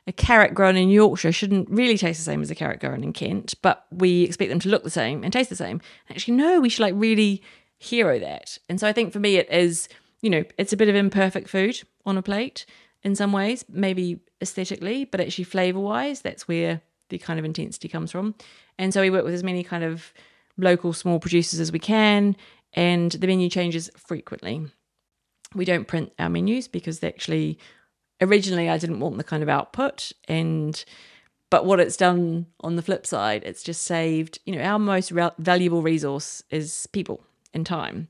a 0.07 0.11
carrot 0.11 0.53
grown 0.53 0.75
in 0.75 0.89
Yorkshire 0.89 1.31
shouldn't 1.31 1.69
really 1.69 1.97
taste 1.97 2.19
the 2.19 2.25
same 2.25 2.41
as 2.41 2.51
a 2.51 2.55
carrot 2.55 2.79
grown 2.79 3.03
in 3.03 3.13
Kent, 3.13 3.55
but 3.61 3.85
we 3.91 4.23
expect 4.23 4.49
them 4.49 4.59
to 4.59 4.69
look 4.69 4.83
the 4.83 4.89
same 4.89 5.23
and 5.23 5.31
taste 5.31 5.49
the 5.49 5.55
same. 5.55 5.79
Actually, 6.09 6.35
no, 6.35 6.59
we 6.59 6.69
should 6.69 6.81
like 6.81 6.95
really 6.97 7.41
hero 7.77 8.19
that. 8.19 8.57
And 8.69 8.79
so 8.79 8.87
I 8.87 8.93
think 8.93 9.13
for 9.13 9.19
me, 9.19 9.37
it 9.37 9.49
is, 9.51 9.87
you 10.21 10.29
know, 10.29 10.43
it's 10.57 10.73
a 10.73 10.77
bit 10.77 10.89
of 10.89 10.95
imperfect 10.95 11.49
food 11.49 11.81
on 12.05 12.17
a 12.17 12.21
plate 12.21 12.65
in 13.03 13.15
some 13.15 13.31
ways, 13.31 13.65
maybe 13.69 14.19
aesthetically, 14.41 15.05
but 15.05 15.19
actually 15.19 15.43
flavor 15.43 15.79
wise, 15.79 16.21
that's 16.21 16.47
where 16.47 16.81
the 17.09 17.17
kind 17.17 17.39
of 17.39 17.45
intensity 17.45 17.87
comes 17.87 18.11
from. 18.11 18.35
And 18.77 18.93
so 18.93 19.01
we 19.01 19.09
work 19.09 19.25
with 19.25 19.33
as 19.33 19.43
many 19.43 19.63
kind 19.63 19.83
of 19.83 20.13
local 20.57 20.93
small 20.93 21.19
producers 21.19 21.59
as 21.59 21.71
we 21.71 21.79
can, 21.79 22.35
and 22.73 23.11
the 23.11 23.27
menu 23.27 23.49
changes 23.49 23.89
frequently. 23.97 24.65
We 25.55 25.65
don't 25.65 25.87
print 25.87 26.11
our 26.17 26.29
menus 26.29 26.67
because 26.67 27.03
actually, 27.03 27.59
originally, 28.21 28.69
I 28.69 28.77
didn't 28.77 28.99
want 28.99 29.17
the 29.17 29.23
kind 29.23 29.43
of 29.43 29.49
output, 29.49 30.11
and 30.27 30.83
but 31.49 31.65
what 31.65 31.79
it's 31.79 31.97
done 31.97 32.47
on 32.61 32.75
the 32.75 32.81
flip 32.81 33.05
side, 33.05 33.43
it's 33.45 33.63
just 33.63 33.83
saved. 33.83 34.39
You 34.45 34.55
know, 34.55 34.63
our 34.63 34.79
most 34.79 35.11
rel- 35.11 35.35
valuable 35.37 35.81
resource 35.81 36.43
is 36.49 36.87
people 36.87 37.23
and 37.53 37.65
time, 37.65 38.09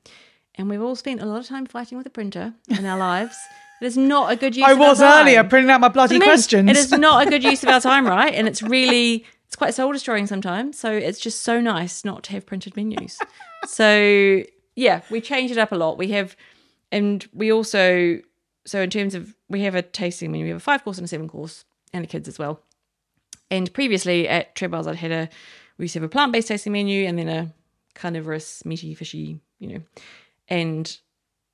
and 0.54 0.70
we've 0.70 0.82
all 0.82 0.96
spent 0.96 1.20
a 1.20 1.26
lot 1.26 1.40
of 1.40 1.46
time 1.46 1.66
fighting 1.66 1.98
with 1.98 2.06
a 2.06 2.10
printer 2.10 2.54
in 2.70 2.84
our 2.86 2.98
lives. 2.98 3.36
It 3.80 3.88
is 3.88 3.96
not 3.98 4.32
a 4.32 4.36
good 4.36 4.56
use. 4.56 4.64
I 4.64 4.72
of 4.72 4.80
our 4.80 4.88
was 4.88 5.02
earlier 5.02 5.44
printing 5.44 5.70
out 5.70 5.80
my 5.80 5.88
bloody 5.88 6.14
I 6.14 6.18
mean, 6.20 6.28
questions. 6.28 6.70
It 6.70 6.76
is 6.76 6.92
not 6.92 7.26
a 7.26 7.28
good 7.28 7.42
use 7.42 7.62
of 7.62 7.68
our 7.68 7.80
time, 7.82 8.06
right? 8.06 8.32
And 8.32 8.46
it's 8.46 8.62
really 8.62 9.26
it's 9.54 9.56
quite 9.56 9.72
soul 9.72 9.92
destroying 9.92 10.26
sometimes. 10.26 10.76
So 10.76 10.90
it's 10.90 11.20
just 11.20 11.42
so 11.42 11.60
nice 11.60 12.04
not 12.04 12.24
to 12.24 12.32
have 12.32 12.44
printed 12.44 12.74
menus. 12.74 13.20
so 13.66 14.42
yeah, 14.74 15.02
we 15.10 15.20
change 15.20 15.52
it 15.52 15.58
up 15.58 15.70
a 15.70 15.76
lot. 15.76 15.96
We 15.96 16.08
have 16.08 16.34
and 16.90 17.24
we 17.32 17.52
also 17.52 18.18
so 18.66 18.80
in 18.80 18.90
terms 18.90 19.14
of 19.14 19.36
we 19.48 19.60
have 19.60 19.76
a 19.76 19.82
tasting 19.82 20.32
menu, 20.32 20.46
we 20.46 20.48
have 20.48 20.56
a 20.56 20.60
five 20.60 20.82
course 20.82 20.98
and 20.98 21.04
a 21.04 21.08
seven 21.08 21.28
course 21.28 21.64
and 21.92 22.02
the 22.02 22.08
kids 22.08 22.26
as 22.26 22.36
well. 22.36 22.62
And 23.48 23.72
previously 23.72 24.28
at 24.28 24.56
Tredwells 24.56 24.88
I'd 24.88 24.96
had 24.96 25.12
a 25.12 25.28
we 25.78 25.84
used 25.84 25.92
to 25.92 26.00
have 26.00 26.06
a 26.06 26.08
plant 26.08 26.32
based 26.32 26.48
tasting 26.48 26.72
menu 26.72 27.06
and 27.06 27.16
then 27.16 27.28
a 27.28 27.54
carnivorous, 27.94 28.64
meaty, 28.64 28.92
fishy, 28.92 29.38
you 29.60 29.68
know. 29.68 29.80
And 30.48 30.98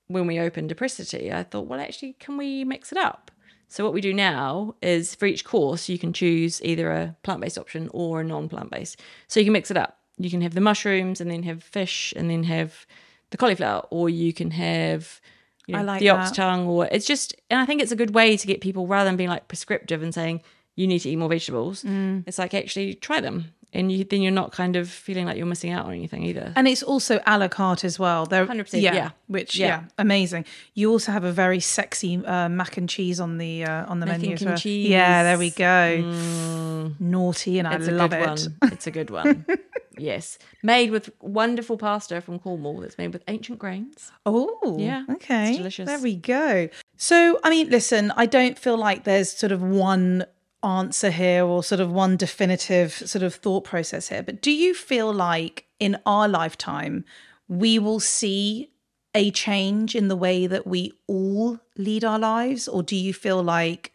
when 0.06 0.26
we 0.26 0.40
opened 0.40 0.72
Apricity, 0.72 1.30
I 1.30 1.42
thought, 1.42 1.66
well, 1.66 1.78
actually, 1.78 2.14
can 2.14 2.38
we 2.38 2.64
mix 2.64 2.92
it 2.92 2.98
up? 2.98 3.30
So 3.70 3.84
what 3.84 3.94
we 3.94 4.00
do 4.00 4.12
now 4.12 4.74
is 4.82 5.14
for 5.14 5.26
each 5.26 5.44
course, 5.44 5.88
you 5.88 5.96
can 5.96 6.12
choose 6.12 6.60
either 6.62 6.90
a 6.90 7.16
plant-based 7.22 7.56
option 7.56 7.88
or 7.92 8.20
a 8.20 8.24
non-plant-based. 8.24 9.00
So 9.28 9.38
you 9.38 9.46
can 9.46 9.52
mix 9.52 9.70
it 9.70 9.76
up. 9.76 9.96
You 10.18 10.28
can 10.28 10.42
have 10.42 10.54
the 10.54 10.60
mushrooms 10.60 11.20
and 11.20 11.30
then 11.30 11.44
have 11.44 11.62
fish 11.62 12.12
and 12.16 12.28
then 12.28 12.42
have 12.42 12.84
the 13.30 13.36
cauliflower, 13.36 13.86
or 13.90 14.10
you 14.10 14.32
can 14.32 14.50
have 14.50 15.20
you 15.68 15.76
know, 15.76 15.84
like 15.84 16.00
the 16.00 16.10
ox 16.10 16.30
that. 16.30 16.36
tongue, 16.36 16.66
or 16.66 16.88
it's 16.90 17.06
just. 17.06 17.36
And 17.48 17.60
I 17.60 17.64
think 17.64 17.80
it's 17.80 17.92
a 17.92 17.96
good 17.96 18.12
way 18.12 18.36
to 18.36 18.46
get 18.46 18.60
people 18.60 18.88
rather 18.88 19.08
than 19.08 19.16
being 19.16 19.30
like 19.30 19.46
prescriptive 19.46 20.02
and 20.02 20.12
saying 20.12 20.42
you 20.74 20.88
need 20.88 20.98
to 21.00 21.10
eat 21.10 21.16
more 21.16 21.28
vegetables. 21.28 21.84
Mm. 21.84 22.24
It's 22.26 22.38
like 22.38 22.54
actually 22.54 22.94
try 22.94 23.20
them, 23.20 23.52
and 23.72 23.90
you, 23.92 24.04
then 24.04 24.20
you're 24.22 24.32
not 24.32 24.50
kind 24.52 24.74
of 24.76 24.88
feeling 24.90 25.26
like 25.26 25.36
you're 25.36 25.46
missing 25.46 25.70
out 25.70 25.86
on 25.86 25.92
anything 25.92 26.24
either. 26.24 26.52
and 26.56 26.66
it's 26.66 26.82
also 26.82 27.20
a 27.26 27.38
la 27.38 27.48
carte 27.48 27.84
as 27.84 27.98
well. 27.98 28.26
There, 28.26 28.46
100%, 28.46 28.80
yeah. 28.82 29.10
Which 29.28 29.56
Yeah. 29.56 29.66
yeah. 29.66 29.82
amazing. 29.98 30.44
You 30.74 30.90
also 30.90 31.12
have 31.12 31.24
a 31.24 31.32
very 31.32 31.60
sexy 31.60 32.16
uh, 32.24 32.48
mac 32.48 32.76
and 32.76 32.88
cheese 32.88 33.20
on 33.20 33.38
the 33.38 33.64
uh, 33.64 33.86
on 33.86 34.00
the 34.00 34.06
Mac 34.06 34.18
menu 34.20 34.30
and 34.32 34.40
as 34.42 34.46
well. 34.46 34.56
cheese. 34.56 34.88
Yeah, 34.88 35.22
there 35.22 35.38
we 35.38 35.50
go. 35.50 36.92
Naughty, 36.98 37.58
and 37.58 37.68
It's 37.72 37.88
I 37.88 37.92
love 37.92 38.12
it. 38.12 38.26
one. 38.26 38.38
It's 38.72 38.86
a 38.86 38.90
good 38.90 39.10
one. 39.10 39.44
yes, 39.98 40.38
made 40.62 40.90
with 40.90 41.10
wonderful 41.20 41.76
pasta 41.76 42.20
from 42.20 42.38
Cornwall. 42.38 42.80
That's 42.80 42.98
made 42.98 43.12
with 43.12 43.22
ancient 43.28 43.58
grains. 43.58 44.10
Oh, 44.26 44.76
Yeah, 44.78 45.04
Okay. 45.10 45.48
it's 45.50 45.58
delicious. 45.58 45.86
There 45.86 45.98
we 46.00 46.16
go. 46.16 46.68
So, 46.96 47.38
I 47.44 47.50
mean, 47.50 47.70
listen, 47.70 48.12
I 48.16 48.26
don't 48.26 48.58
feel 48.58 48.76
like 48.76 49.04
there's 49.04 49.30
sort 49.32 49.52
of 49.52 49.62
one 49.62 50.24
answer 50.62 51.10
here 51.10 51.44
or 51.44 51.62
sort 51.62 51.80
of 51.80 51.90
one 51.90 52.16
definitive 52.16 52.92
sort 52.92 53.22
of 53.22 53.34
thought 53.34 53.64
process 53.64 54.08
here. 54.08 54.22
But 54.22 54.42
do 54.42 54.50
you 54.50 54.74
feel 54.74 55.12
like 55.12 55.66
in 55.78 55.98
our 56.04 56.28
lifetime, 56.28 57.04
we 57.48 57.78
will 57.78 58.00
see 58.00 58.70
a 59.14 59.30
change 59.30 59.94
in 59.96 60.08
the 60.08 60.16
way 60.16 60.46
that 60.46 60.66
we 60.66 60.92
all 61.06 61.58
lead 61.76 62.04
our 62.04 62.18
lives? 62.18 62.68
Or 62.68 62.82
do 62.82 62.94
you 62.96 63.12
feel 63.14 63.42
like 63.42 63.92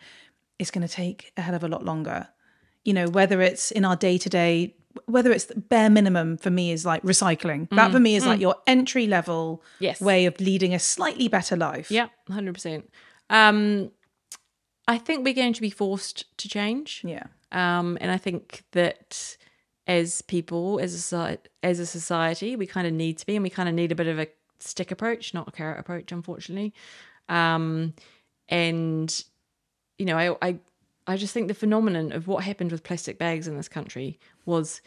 it's 0.60 0.72
going 0.72 0.86
to 0.88 0.94
take 0.94 1.32
a 1.38 1.42
hell 1.42 1.56
of 1.56 1.64
a 1.64 1.68
lot 1.68 1.86
longer? 1.86 2.28
You 2.84 2.94
know, 2.94 3.08
whether 3.08 3.42
it's 3.42 3.72
in 3.72 3.86
our 3.86 3.96
day 3.96 4.18
to 4.18 4.30
day, 4.30 4.76
whether 5.06 5.32
it's 5.32 5.46
the 5.46 5.60
bare 5.60 5.90
minimum 5.90 6.38
for 6.38 6.50
me 6.50 6.72
is 6.72 6.86
like 6.86 7.02
recycling. 7.04 7.70
That 7.72 7.92
for 7.92 8.00
me 8.00 8.16
is 8.16 8.26
like 8.26 8.40
your 8.40 8.56
entry 8.66 9.08
level 9.08 9.62
Yes. 9.80 10.00
way 10.02 10.26
of 10.26 10.40
leading 10.40 10.74
a 10.74 10.80
slightly 10.80 11.28
better 11.28 11.56
life. 11.56 11.92
Yeah, 11.92 12.08
hundred 12.30 12.54
percent. 12.54 12.90
Um, 13.30 13.92
I 14.88 14.98
think 14.98 15.26
we're 15.26 15.34
going 15.34 15.54
to 15.54 15.62
be 15.62 15.70
forced 15.70 16.38
to 16.38 16.50
change. 16.50 17.02
Yeah. 17.04 17.24
Um, 17.52 17.98
and 18.02 18.12
I 18.12 18.18
think 18.18 18.64
that 18.72 19.38
as 19.88 20.22
people, 20.24 20.80
as 20.80 21.14
a 21.14 21.38
as 21.64 21.80
a 21.80 21.86
society, 21.86 22.56
we 22.56 22.66
kind 22.66 22.88
of 22.88 22.94
need 22.94 23.18
to 23.20 23.26
be, 23.26 23.36
and 23.36 23.44
we 23.44 23.50
kind 23.50 23.70
of 23.70 23.76
need 23.76 23.92
a 23.92 23.96
bit 23.96 24.08
of 24.08 24.20
a 24.20 24.28
stick 24.60 24.92
approach, 24.92 25.34
not 25.34 25.48
a 25.48 25.52
carrot 25.52 25.80
approach, 25.80 26.12
unfortunately. 26.12 26.74
Um, 27.30 27.94
and 28.50 29.24
you 29.98 30.06
know, 30.06 30.18
I, 30.18 30.36
I 30.48 30.60
I 31.08 31.18
just 31.18 31.34
think 31.34 31.48
the 31.48 31.54
phenomenon 31.54 32.12
of 32.12 32.28
what 32.28 32.44
happened 32.44 32.72
with 32.72 32.84
plastic 32.84 33.18
bags 33.18 33.48
in 33.48 33.56
this 33.58 33.68
country 33.68 34.20
was 34.46 34.82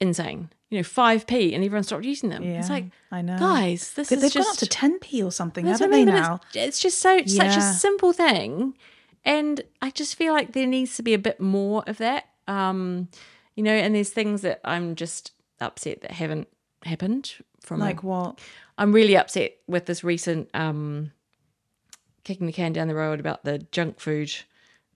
insane. 0.00 0.50
You 0.70 0.78
know, 0.78 0.84
five 0.84 1.26
p, 1.26 1.54
and 1.54 1.64
everyone 1.64 1.84
stopped 1.84 2.04
using 2.04 2.30
them. 2.30 2.42
Yeah. 2.42 2.60
It's 2.60 2.70
like, 2.70 2.86
I 3.10 3.22
know. 3.22 3.38
guys, 3.38 3.92
this 3.94 4.08
But 4.08 4.16
is 4.16 4.22
they've 4.22 4.32
just 4.32 4.46
gone 4.46 4.52
up 4.54 5.00
to 5.00 5.06
10p 5.06 5.24
or 5.24 5.32
something, 5.32 5.66
haven't 5.66 5.90
they 5.90 6.04
now? 6.04 6.40
It's, 6.48 6.56
it's 6.56 6.80
just 6.80 6.98
so 6.98 7.24
such 7.26 7.56
a 7.56 7.60
simple 7.60 8.12
thing, 8.12 8.76
and 9.24 9.60
I 9.82 9.90
just 9.90 10.14
feel 10.16 10.32
like 10.32 10.52
there 10.52 10.66
needs 10.66 10.96
to 10.96 11.02
be 11.02 11.14
a 11.14 11.18
bit 11.18 11.40
more 11.40 11.82
of 11.86 11.98
that. 11.98 12.24
Um, 12.48 13.08
you 13.54 13.62
know, 13.62 13.72
and 13.72 13.94
there's 13.94 14.10
things 14.10 14.42
that 14.42 14.60
I'm 14.64 14.94
just 14.94 15.32
upset 15.60 16.00
that 16.02 16.12
haven't 16.12 16.48
happened 16.84 17.34
from. 17.60 17.80
Like 17.80 18.02
what? 18.02 18.40
I'm 18.78 18.92
really 18.92 19.16
upset 19.16 19.52
with 19.66 19.86
this 19.86 20.02
recent 20.02 20.48
um, 20.54 21.12
kicking 22.24 22.46
the 22.46 22.52
can 22.52 22.72
down 22.72 22.88
the 22.88 22.94
road 22.94 23.20
about 23.20 23.44
the 23.44 23.58
junk 23.58 24.00
food 24.00 24.32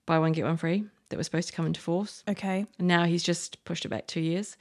buy 0.07 0.19
one 0.19 0.33
get 0.33 0.45
one 0.45 0.57
free 0.57 0.85
that 1.09 1.17
was 1.17 1.27
supposed 1.27 1.49
to 1.49 1.55
come 1.55 1.67
into 1.67 1.81
force, 1.81 2.25
Okay. 2.29 2.67
and 2.79 2.89
now 2.89 3.05
he's 3.05 3.23
just 3.23 3.63
pushed 3.65 3.85
it 3.85 3.89
back 3.89 4.07
two 4.07 4.21
years. 4.21 4.57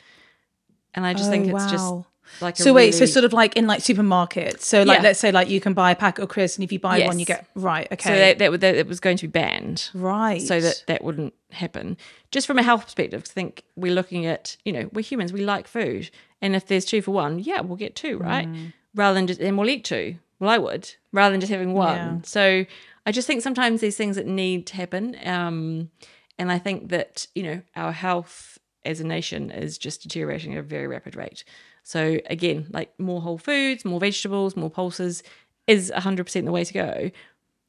And 0.96 1.06
I 1.06 1.14
just 1.14 1.30
think 1.30 1.52
Oh, 1.52 1.56
it's 1.56 1.72
just 1.72 1.84
wow. 1.92 2.06
like 2.42 2.60
a 2.60 2.62
So 2.64 2.74
wait, 2.74 2.94
so 2.94 3.06
sort 3.06 3.26
of 3.26 3.34
like 3.34 3.56
in 3.58 3.68
like 3.68 3.82
supermarkets. 3.82 4.62
So 4.62 4.84
like 4.84 5.00
Yeah. 5.00 5.04
let's 5.04 5.20
say 5.20 5.32
like 5.32 5.50
you 5.50 5.60
can 5.60 5.74
buy 5.74 5.92
a 5.92 5.96
packet 5.96 6.24
of 6.24 6.30
crisps 6.30 6.58
and 6.58 6.64
if 6.64 6.72
you 6.72 6.80
buy 6.80 7.00
one 7.06 7.20
you 7.20 7.26
get 7.26 7.46
right, 7.56 7.88
okay. 7.92 8.10
so 8.10 8.16
that, 8.16 8.40
that, 8.40 8.52
would- 8.52 8.62
that 8.62 8.76
it 8.76 8.88
was 8.88 9.00
going 9.00 9.18
to 9.18 9.28
be 9.28 9.32
banned. 9.32 9.90
right. 9.94 10.42
so 10.42 10.60
that 10.62 10.84
that 10.88 11.04
wouldn't 11.04 11.34
happen. 11.52 11.98
Just 12.32 12.48
from 12.48 12.58
a 12.60 12.64
health 12.64 12.84
perspective 12.86 13.24
I 13.26 13.30
think 13.32 13.64
we're 13.76 13.94
looking 13.94 14.26
at, 14.26 14.58
you 14.66 14.72
know, 14.74 14.90
we're 14.94 15.02
humans, 15.02 15.34
we 15.34 15.44
like 15.44 15.68
food. 15.68 16.10
And 16.42 16.56
if 16.56 16.68
there's 16.68 16.86
two 16.86 17.02
for 17.02 17.12
one, 17.12 17.40
yeah, 17.40 17.62
we'll 17.62 17.78
get 17.78 17.96
two, 17.96 18.18
right? 18.18 18.48
Mm. 18.48 18.74
Rather 18.96 19.16
than 19.16 19.28
just, 19.28 19.40
and 19.40 19.58
we'll 19.58 19.70
eat 19.70 19.84
two. 19.86 20.18
Well, 20.40 20.50
I 20.50 20.58
would, 20.58 20.90
rather 21.14 21.32
than 21.34 21.40
just 21.40 21.52
having 21.52 21.74
one. 21.74 21.96
Yeah. 21.98 22.18
So 22.24 22.66
I 23.06 23.12
just 23.14 23.28
think 23.28 23.42
sometimes 23.42 23.80
these 23.82 23.96
things 23.96 24.18
that 24.18 24.28
need 24.28 24.68
to 24.68 24.76
happen. 24.76 25.16
Um, 25.24 25.90
and 26.38 26.52
I 26.52 26.60
think 26.60 26.90
that, 26.90 27.28
you 27.34 27.44
know, 27.44 27.62
our 27.78 27.92
health 27.94 28.53
as 28.86 29.00
a 29.00 29.04
nation 29.06 29.50
is 29.52 29.78
just 29.78 30.02
deteriorating 30.04 30.54
at 30.54 30.60
a 30.60 30.64
very 30.64 30.88
rapid 30.88 31.16
rate. 31.16 31.44
So 31.84 32.20
again, 32.30 32.68
like 32.72 32.98
more 33.00 33.22
whole 33.22 33.38
foods, 33.38 33.84
more 33.86 34.00
vegetables, 34.00 34.56
more 34.56 34.70
pulses 34.70 35.24
is 35.68 35.92
100% 35.96 36.46
the 36.46 36.52
way 36.52 36.64
to 36.64 36.74
go. 36.74 37.12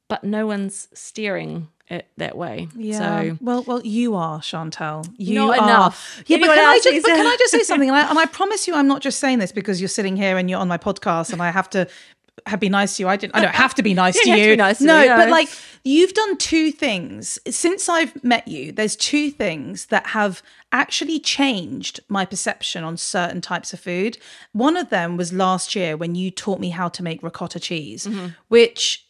but 0.08 0.22
no 0.24 0.46
one's 0.46 0.88
steering 0.92 1.68
it 1.88 2.06
that 2.16 2.36
way. 2.36 2.68
Yeah. 2.76 2.98
So 2.98 3.38
well, 3.40 3.62
well, 3.64 3.80
you 3.82 4.14
are 4.14 4.40
Chantelle. 4.42 5.04
You 5.16 5.34
Not 5.36 5.58
are. 5.58 5.64
enough. 5.64 6.22
Yeah, 6.26 6.38
but 6.38 6.46
can 6.46 6.58
I 6.58 6.78
just 6.82 7.02
but 7.02 7.08
can 7.14 7.26
I 7.26 7.36
just 7.38 7.52
say 7.52 7.62
something? 7.70 7.88
And 7.88 7.96
I, 7.96 8.08
and 8.10 8.18
I 8.18 8.26
promise 8.26 8.66
you, 8.66 8.74
I'm 8.74 8.86
not 8.86 9.00
just 9.02 9.18
saying 9.18 9.38
this 9.38 9.52
because 9.52 9.80
you're 9.80 9.88
sitting 9.88 10.16
here 10.16 10.36
and 10.38 10.48
you're 10.48 10.60
on 10.60 10.68
my 10.68 10.78
podcast, 10.78 11.32
and 11.32 11.42
I 11.42 11.50
have 11.50 11.68
to 11.70 11.86
have 12.46 12.60
be 12.60 12.68
nice 12.68 12.96
to 12.96 13.02
you. 13.02 13.08
I 13.08 13.16
didn't. 13.16 13.34
I 13.36 13.40
don't 13.42 13.54
have 13.54 13.74
to 13.76 13.82
be 13.82 13.94
nice 13.94 14.20
to 14.22 14.28
You 14.28 14.36
you. 14.36 14.44
to 14.44 14.50
be 14.52 14.56
nice 14.56 14.78
to 14.78 14.84
no, 14.84 15.00
me, 15.00 15.08
no. 15.08 15.16
but 15.16 15.28
like 15.30 15.48
you've 15.84 16.12
done 16.14 16.36
two 16.36 16.70
things 16.72 17.38
since 17.48 17.88
I've 17.88 18.22
met 18.24 18.46
you. 18.48 18.72
There's 18.72 18.96
two 18.96 19.30
things 19.30 19.86
that 19.86 20.08
have 20.08 20.42
actually 20.72 21.20
changed 21.20 22.00
my 22.08 22.24
perception 22.24 22.84
on 22.84 22.96
certain 22.96 23.40
types 23.40 23.72
of 23.72 23.80
food. 23.80 24.18
One 24.52 24.76
of 24.76 24.90
them 24.90 25.16
was 25.16 25.32
last 25.32 25.74
year 25.74 25.96
when 25.96 26.14
you 26.14 26.30
taught 26.30 26.60
me 26.60 26.70
how 26.70 26.88
to 26.88 27.02
make 27.02 27.22
ricotta 27.22 27.60
cheese, 27.60 28.06
Mm-hmm. 28.06 28.28
which 28.48 29.06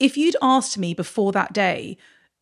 if 0.00 0.16
you'd 0.16 0.36
asked 0.42 0.76
me 0.78 0.94
before 0.94 1.30
that 1.32 1.52
day 1.52 1.96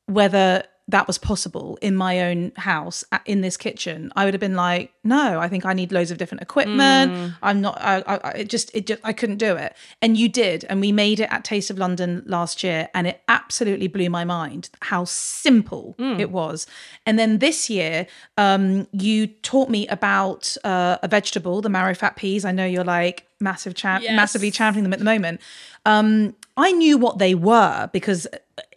whether 0.07 0.64
that 0.91 1.07
was 1.07 1.18
possible 1.18 1.78
in 1.80 1.95
my 1.97 2.14
own 2.28 2.53
house 2.57 3.05
in 3.26 3.41
this 3.41 3.57
kitchen 3.57 4.12
i 4.16 4.24
would 4.24 4.34
have 4.34 4.41
been 4.41 4.57
like 4.57 4.93
no 5.05 5.41
i 5.41 5.49
think 5.49 5.64
i 5.64 5.72
need 5.72 5.91
loads 5.93 6.11
of 6.11 6.18
different 6.18 6.43
equipment 6.43 7.12
Mm. 7.12 7.34
i'm 7.43 7.61
not 7.61 7.76
I, 7.80 7.95
I, 8.07 8.30
it 8.43 8.49
just 8.49 8.70
it 8.74 8.86
just 8.86 9.01
i 9.05 9.12
couldn't 9.12 9.38
do 9.38 9.57
it 9.57 9.74
and 10.03 10.16
you 10.16 10.28
did 10.28 10.64
and 10.68 10.80
we 10.80 10.93
made 10.93 11.18
it 11.20 11.28
at 11.30 11.45
taste 11.45 11.70
of 11.70 11.78
london 11.78 12.22
last 12.26 12.62
year 12.62 12.88
and 12.95 13.07
it 13.07 13.22
absolutely 13.28 13.88
blew 13.88 14.11
my 14.11 14.24
mind 14.24 14.70
how 14.82 15.05
simple 15.05 15.95
Mm. 15.99 16.18
it 16.20 16.30
was 16.30 16.66
and 17.07 17.18
then 17.18 17.38
this 17.38 17.70
year 17.70 18.07
um 18.38 18.86
you 18.93 19.26
taught 19.26 19.68
me 19.70 19.86
about 19.88 20.57
uh, 20.64 20.97
a 21.03 21.09
vegetable 21.09 21.61
the 21.61 21.68
marrow 21.68 21.95
fat 21.95 22.16
peas 22.16 22.45
i 22.45 22.53
know 22.53 22.64
you're 22.66 22.84
like 22.84 23.26
massive 23.41 23.74
champ 23.74 24.03
Yes. 24.05 24.16
massively 24.16 24.51
championing 24.51 24.84
them 24.84 24.93
at 24.93 24.99
the 24.99 25.05
moment 25.05 25.41
um 25.86 26.34
i 26.57 26.72
knew 26.72 26.99
what 26.99 27.18
they 27.18 27.34
were 27.34 27.88
because 27.93 28.26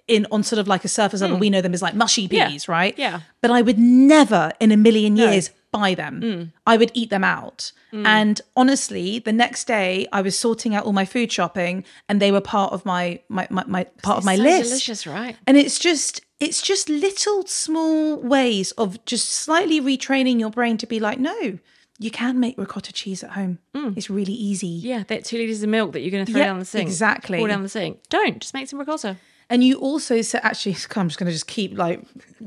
in 0.08 0.28
on 0.32 0.44
sort 0.44 0.60
of 0.60 0.68
like 0.68 0.84
a 0.84 0.88
surface 0.90 1.22
level 1.22 1.38
we 1.38 1.50
know 1.50 1.62
them 1.62 1.74
as 1.74 1.82
like 1.82 1.96
mushy 1.96 2.26
Hmm. 2.28 2.36
Yeah. 2.36 2.50
peas 2.50 2.68
right 2.68 2.94
Yeah. 2.98 3.22
but 3.42 3.52
i 3.52 3.62
would 3.62 3.80
never 3.80 4.52
in 4.60 4.72
a 4.72 4.78
million 4.78 5.16
years 5.16 5.50
buy 5.72 5.94
them 5.96 6.52
i 6.68 6.78
would 6.78 6.92
eat 6.94 7.10
them 7.10 7.24
out 7.24 7.72
and 7.94 8.42
honestly 8.56 9.20
the 9.20 9.32
next 9.32 9.66
day 9.66 10.08
i 10.12 10.22
was 10.22 10.38
sorting 10.38 10.76
out 10.76 10.84
all 10.86 10.94
my 10.94 11.06
food 11.06 11.32
shopping 11.32 11.84
and 12.10 12.20
they 12.22 12.32
were 12.32 12.42
part 12.42 12.74
of 12.74 12.86
my 12.86 13.20
my, 13.30 13.48
my, 13.50 13.64
my 13.68 13.84
part 14.02 14.18
of 14.18 14.26
my 14.26 14.36
so 14.36 14.44
list 14.44 14.70
delicious, 14.70 15.08
right? 15.08 15.36
and 15.48 15.58
it's 15.58 15.80
just 15.80 16.22
it's 16.40 16.62
just 16.62 16.90
little 16.90 17.46
small 17.48 18.18
ways 18.18 18.72
of 18.74 19.04
just 19.06 19.30
slightly 19.30 19.80
retraining 19.80 20.40
your 20.40 20.50
brain 20.50 20.78
to 20.78 20.86
be 20.88 21.00
like 21.00 21.20
no 21.20 21.58
you 22.00 22.12
can 22.12 22.40
make 22.40 22.58
ricotta 22.58 22.92
cheese 22.92 23.24
at 23.24 23.32
home 23.32 23.60
it's 23.96 24.10
really 24.10 24.34
easy 24.34 24.80
Mm. 24.82 24.84
Yeah, 24.84 25.04
that 25.08 25.24
two 25.26 25.38
liters 25.38 25.62
of 25.64 25.70
milk 25.70 25.94
that 25.94 26.02
you're 26.02 26.12
going 26.12 26.26
to 26.26 26.32
throw 26.32 26.42
Yeah, 26.42 26.48
down 26.48 26.60
the 26.60 26.66
sink. 26.66 26.88
exactly. 26.88 27.38
Pour 27.38 27.48
down 27.48 27.64
the 27.64 27.70
sink. 27.70 28.00
Don't 28.10 28.40
just 28.40 28.54
make 28.54 28.68
some 28.68 28.80
ricotta. 28.80 29.18
And 29.50 29.64
you 29.64 29.78
also 29.80 30.22
said, 30.22 30.42
actually, 30.44 30.76
I'm 30.96 31.08
just 31.08 31.20
going 31.20 31.28
to 31.28 31.34
just 31.34 31.48
keep 31.48 31.78
like, 31.78 32.02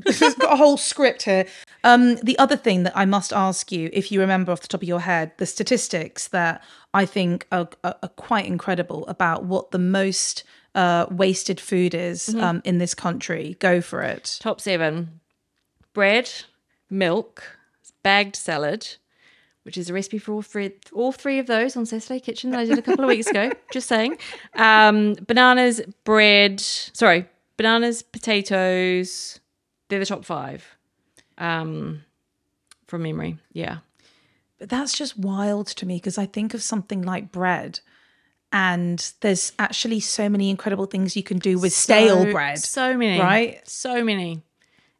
I've 0.06 0.38
got 0.38 0.52
a 0.52 0.56
whole 0.56 0.76
script 0.76 1.22
here. 1.22 1.46
Um, 1.84 2.16
the 2.16 2.38
other 2.38 2.56
thing 2.56 2.82
that 2.82 2.96
I 2.96 3.04
must 3.04 3.32
ask 3.32 3.70
you, 3.70 3.90
if 3.92 4.10
you 4.10 4.20
remember 4.20 4.52
off 4.52 4.60
the 4.60 4.68
top 4.68 4.82
of 4.82 4.88
your 4.88 5.00
head, 5.00 5.32
the 5.38 5.46
statistics 5.46 6.28
that 6.28 6.62
I 6.94 7.06
think 7.06 7.46
are, 7.52 7.68
are, 7.84 7.96
are 8.02 8.08
quite 8.10 8.46
incredible 8.46 9.06
about 9.06 9.44
what 9.44 9.70
the 9.70 9.78
most 9.78 10.44
uh, 10.74 11.06
wasted 11.10 11.58
food 11.58 11.94
is 11.94 12.34
um, 12.34 12.60
in 12.64 12.78
this 12.78 12.94
country. 12.94 13.56
Go 13.60 13.80
for 13.80 14.02
it. 14.02 14.38
Top 14.40 14.60
seven: 14.60 15.20
bread, 15.94 16.30
milk, 16.90 17.56
bagged 18.02 18.36
salad, 18.36 18.96
which 19.66 19.76
is 19.76 19.90
a 19.90 19.92
recipe 19.92 20.16
for 20.18 20.32
all 20.32 20.42
three 20.42 20.70
all 20.92 21.10
three 21.12 21.38
of 21.40 21.46
those 21.48 21.76
on 21.76 21.84
Saturday 21.84 22.20
Kitchen 22.20 22.50
that 22.50 22.60
I 22.60 22.64
did 22.64 22.78
a 22.78 22.82
couple 22.82 23.04
of 23.04 23.08
weeks 23.08 23.26
ago. 23.26 23.50
Just 23.72 23.88
saying. 23.88 24.16
Um, 24.54 25.14
bananas, 25.26 25.80
bread. 26.04 26.60
Sorry, 26.60 27.26
bananas, 27.56 28.02
potatoes. 28.02 29.40
They're 29.88 29.98
the 29.98 30.06
top 30.06 30.24
five. 30.24 30.64
Um, 31.36 32.04
from 32.86 33.02
memory, 33.02 33.38
yeah. 33.52 33.78
But 34.58 34.68
that's 34.70 34.96
just 34.96 35.18
wild 35.18 35.66
to 35.66 35.84
me 35.84 35.96
because 35.96 36.16
I 36.16 36.24
think 36.26 36.54
of 36.54 36.62
something 36.62 37.02
like 37.02 37.30
bread. 37.30 37.80
And 38.52 39.12
there's 39.20 39.52
actually 39.58 40.00
so 40.00 40.28
many 40.30 40.48
incredible 40.48 40.86
things 40.86 41.14
you 41.16 41.22
can 41.22 41.38
do 41.38 41.58
with 41.58 41.72
stale 41.74 42.22
So- 42.24 42.32
bread. 42.32 42.58
So 42.58 42.96
many. 42.96 43.20
right? 43.20 43.68
So 43.68 44.02
many. 44.02 44.42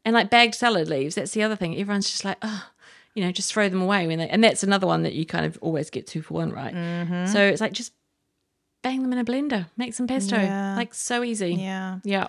And 0.04 0.12
like 0.14 0.28
bagged 0.30 0.54
salad 0.56 0.88
leaves, 0.88 1.14
that's 1.14 1.30
the 1.32 1.42
other 1.42 1.56
thing. 1.56 1.74
Everyone's 1.78 2.10
just 2.10 2.24
like, 2.24 2.36
oh, 2.42 2.64
you 3.16 3.24
know, 3.24 3.32
just 3.32 3.50
throw 3.52 3.68
them 3.68 3.80
away 3.80 4.06
when 4.06 4.18
they 4.18 4.28
and 4.28 4.44
that's 4.44 4.62
another 4.62 4.86
one 4.86 5.02
that 5.02 5.14
you 5.14 5.24
kind 5.24 5.46
of 5.46 5.58
always 5.62 5.88
get 5.90 6.06
two 6.06 6.20
for 6.20 6.34
one, 6.34 6.52
right? 6.52 6.74
Mm-hmm. 6.74 7.26
So 7.26 7.40
it's 7.40 7.62
like 7.62 7.72
just 7.72 7.92
bang 8.82 9.02
them 9.02 9.12
in 9.12 9.18
a 9.18 9.24
blender, 9.24 9.66
make 9.76 9.94
some 9.94 10.06
pesto. 10.06 10.36
Yeah. 10.36 10.76
Like 10.76 10.92
so 10.94 11.24
easy. 11.24 11.54
Yeah. 11.54 11.98
Yeah. 12.04 12.28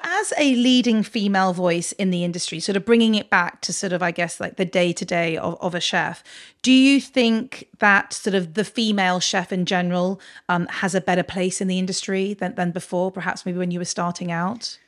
as 0.00 0.32
a 0.36 0.56
leading 0.56 1.04
female 1.04 1.52
voice 1.52 1.92
in 1.92 2.10
the 2.10 2.24
industry, 2.24 2.58
sort 2.58 2.76
of 2.76 2.84
bringing 2.84 3.14
it 3.14 3.30
back 3.30 3.60
to 3.62 3.72
sort 3.72 3.92
of, 3.92 4.02
I 4.02 4.10
guess, 4.10 4.40
like 4.40 4.56
the 4.56 4.64
day 4.64 4.92
to 4.92 5.04
day 5.04 5.36
of 5.38 5.74
a 5.74 5.80
chef, 5.80 6.24
do 6.62 6.72
you 6.72 7.00
think 7.00 7.68
that 7.78 8.12
sort 8.12 8.34
of 8.34 8.54
the 8.54 8.64
female 8.64 9.20
chef 9.20 9.52
in 9.52 9.64
general 9.64 10.20
um, 10.48 10.66
has 10.66 10.96
a 10.96 11.00
better 11.00 11.22
place 11.22 11.60
in 11.60 11.68
the 11.68 11.78
industry 11.78 12.34
than, 12.34 12.56
than 12.56 12.72
before, 12.72 13.12
perhaps 13.12 13.46
maybe 13.46 13.58
when 13.58 13.70
you 13.70 13.78
were 13.78 13.84
starting 13.84 14.32
out? 14.32 14.78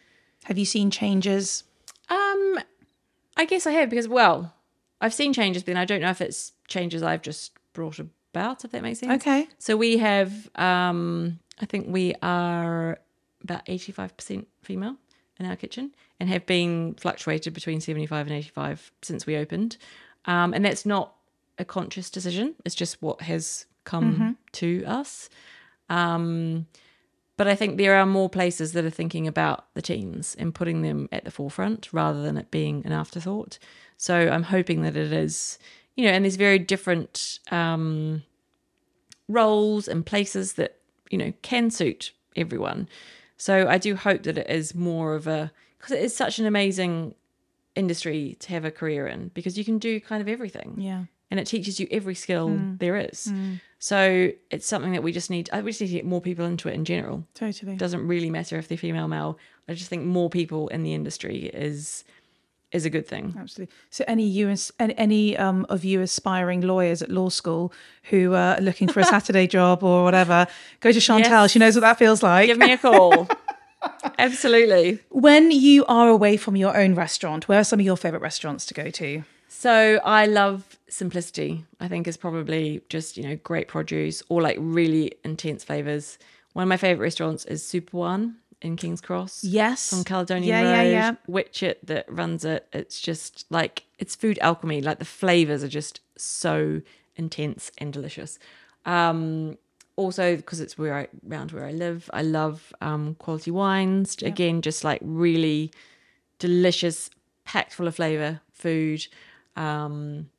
Have 0.44 0.58
you 0.58 0.66
seen 0.66 0.90
changes? 0.90 1.62
Um 2.08 2.58
I 3.38 3.44
guess 3.46 3.66
I 3.66 3.72
have 3.72 3.90
because 3.90 4.08
well, 4.08 4.54
I've 5.00 5.14
seen 5.14 5.32
changes, 5.32 5.62
but 5.62 5.66
then 5.66 5.76
I 5.76 5.84
don't 5.84 6.00
know 6.00 6.10
if 6.10 6.20
it's 6.20 6.52
changes 6.68 7.02
I've 7.02 7.22
just 7.22 7.52
brought 7.72 7.98
about, 7.98 8.64
if 8.64 8.70
that 8.72 8.82
makes 8.82 9.00
sense. 9.00 9.22
Okay. 9.22 9.48
So 9.58 9.76
we 9.76 9.98
have, 9.98 10.48
um, 10.56 11.38
I 11.60 11.66
think 11.66 11.86
we 11.88 12.14
are 12.22 12.98
about 13.42 13.64
85% 13.66 14.46
female 14.62 14.96
in 15.38 15.46
our 15.46 15.56
kitchen 15.56 15.94
and 16.18 16.28
have 16.28 16.46
been 16.46 16.94
fluctuated 16.94 17.52
between 17.52 17.80
75 17.80 18.26
and 18.26 18.36
85 18.36 18.90
since 19.02 19.26
we 19.26 19.36
opened. 19.36 19.76
Um, 20.24 20.54
and 20.54 20.64
that's 20.64 20.86
not 20.86 21.14
a 21.58 21.64
conscious 21.64 22.10
decision, 22.10 22.54
it's 22.64 22.74
just 22.74 23.00
what 23.00 23.22
has 23.22 23.66
come 23.84 24.36
to 24.52 24.84
us. 24.84 25.30
Um, 25.88 26.66
but 27.36 27.46
I 27.46 27.54
think 27.54 27.76
there 27.76 27.96
are 27.96 28.06
more 28.06 28.28
places 28.28 28.72
that 28.72 28.84
are 28.84 28.90
thinking 28.90 29.26
about 29.26 29.66
the 29.74 29.82
teens 29.82 30.34
and 30.38 30.54
putting 30.54 30.82
them 30.82 31.08
at 31.12 31.24
the 31.24 31.30
forefront 31.30 31.92
rather 31.92 32.22
than 32.22 32.36
it 32.36 32.50
being 32.50 32.84
an 32.86 32.92
afterthought. 32.92 33.58
So 33.96 34.28
I'm 34.28 34.44
hoping 34.44 34.82
that 34.82 34.96
it 34.96 35.12
is, 35.12 35.58
you 35.96 36.04
know, 36.04 36.10
and 36.10 36.24
there's 36.24 36.36
very 36.36 36.58
different 36.58 37.40
um, 37.50 38.22
roles 39.28 39.88
and 39.88 40.04
places 40.04 40.54
that, 40.54 40.78
you 41.10 41.18
know, 41.18 41.32
can 41.42 41.70
suit 41.70 42.12
everyone. 42.36 42.88
So 43.36 43.68
I 43.68 43.78
do 43.78 43.96
hope 43.96 44.22
that 44.22 44.38
it 44.38 44.48
is 44.48 44.74
more 44.74 45.14
of 45.14 45.26
a, 45.26 45.52
because 45.78 45.92
it 45.92 46.02
is 46.02 46.16
such 46.16 46.38
an 46.38 46.46
amazing 46.46 47.14
industry 47.74 48.36
to 48.40 48.50
have 48.50 48.64
a 48.64 48.70
career 48.70 49.06
in 49.06 49.28
because 49.34 49.58
you 49.58 49.64
can 49.64 49.78
do 49.78 50.00
kind 50.00 50.22
of 50.22 50.28
everything 50.28 50.74
Yeah. 50.78 51.04
And 51.30 51.40
it 51.40 51.46
teaches 51.46 51.80
you 51.80 51.88
every 51.90 52.14
skill 52.14 52.56
there 52.78 52.96
is. 52.96 53.32
So 53.78 54.30
it's 54.50 54.66
something 54.66 54.92
that 54.92 55.02
we 55.02 55.12
just 55.12 55.28
need. 55.28 55.50
I 55.52 55.60
we 55.60 55.70
just 55.70 55.80
need 55.80 55.88
to 55.88 55.94
get 55.94 56.04
more 56.04 56.20
people 56.20 56.44
into 56.44 56.68
it 56.68 56.74
in 56.74 56.84
general. 56.84 57.24
Totally. 57.34 57.72
It 57.72 57.78
doesn't 57.78 58.06
really 58.06 58.30
matter 58.30 58.56
if 58.56 58.68
they're 58.68 58.78
female, 58.78 59.08
male. 59.08 59.38
I 59.68 59.74
just 59.74 59.90
think 59.90 60.04
more 60.04 60.30
people 60.30 60.68
in 60.68 60.82
the 60.82 60.94
industry 60.94 61.46
is 61.46 62.04
is 62.72 62.84
a 62.84 62.90
good 62.90 63.06
thing. 63.06 63.34
Absolutely. 63.38 63.74
So, 63.90 64.04
any 64.06 64.26
you 64.26 64.54
any, 64.78 64.98
any 64.98 65.36
um, 65.36 65.66
of 65.68 65.84
you 65.84 66.00
aspiring 66.00 66.62
lawyers 66.62 67.02
at 67.02 67.10
law 67.10 67.28
school 67.28 67.72
who 68.04 68.34
are 68.34 68.60
looking 68.60 68.88
for 68.88 69.00
a 69.00 69.04
Saturday 69.16 69.46
job 69.46 69.82
or 69.82 70.04
whatever, 70.04 70.46
go 70.80 70.92
to 70.92 71.00
Chantelle. 71.00 71.44
Yes. 71.44 71.50
She 71.52 71.58
knows 71.58 71.74
what 71.74 71.82
that 71.82 71.98
feels 71.98 72.22
like. 72.22 72.46
Give 72.46 72.58
me 72.58 72.72
a 72.72 72.78
call. 72.78 73.28
Absolutely. 74.18 75.00
When 75.10 75.50
you 75.50 75.84
are 75.86 76.08
away 76.08 76.36
from 76.36 76.56
your 76.56 76.76
own 76.76 76.94
restaurant, 76.94 77.46
where 77.46 77.60
are 77.60 77.64
some 77.64 77.78
of 77.78 77.86
your 77.86 77.96
favorite 77.96 78.22
restaurants 78.22 78.66
to 78.66 78.74
go 78.74 78.90
to? 78.90 79.22
So 79.58 80.00
I 80.04 80.26
love 80.26 80.78
simplicity. 80.88 81.64
I 81.80 81.88
think 81.88 82.06
is 82.06 82.18
probably 82.18 82.82
just 82.90 83.16
you 83.16 83.22
know 83.26 83.36
great 83.36 83.68
produce 83.68 84.22
or 84.28 84.42
like 84.42 84.58
really 84.60 85.12
intense 85.24 85.64
flavors. 85.64 86.18
One 86.52 86.64
of 86.64 86.68
my 86.68 86.76
favorite 86.76 87.04
restaurants 87.04 87.44
is 87.46 87.66
Super 87.66 87.96
One 87.96 88.36
in 88.60 88.76
King's 88.76 89.00
Cross. 89.00 89.44
Yes. 89.44 89.92
on 89.94 90.04
Caledonian 90.04 90.48
Yeah, 90.48 90.62
Road. 90.62 90.72
yeah, 90.72 90.82
yeah. 90.82 91.14
Witchett 91.26 91.76
that 91.84 92.04
runs 92.12 92.44
it. 92.44 92.66
It's 92.74 93.00
just 93.00 93.46
like 93.50 93.84
it's 93.98 94.14
food 94.14 94.38
alchemy. 94.42 94.82
Like 94.82 94.98
the 94.98 95.06
flavors 95.06 95.64
are 95.64 95.68
just 95.68 96.00
so 96.18 96.82
intense 97.16 97.72
and 97.78 97.94
delicious. 97.94 98.38
Um, 98.84 99.56
also 99.96 100.36
because 100.36 100.60
it's 100.60 100.76
where 100.76 100.94
I 100.94 101.08
around 101.30 101.52
where 101.52 101.64
I 101.64 101.72
live, 101.72 102.10
I 102.12 102.20
love 102.22 102.74
um, 102.82 103.14
quality 103.18 103.50
wines. 103.50 104.16
Again, 104.22 104.60
just 104.60 104.84
like 104.84 105.00
really 105.02 105.72
delicious, 106.38 107.08
packed 107.46 107.72
full 107.72 107.88
of 107.88 107.96
flavor 107.96 108.40
food. 108.52 109.06
Um, 109.56 110.30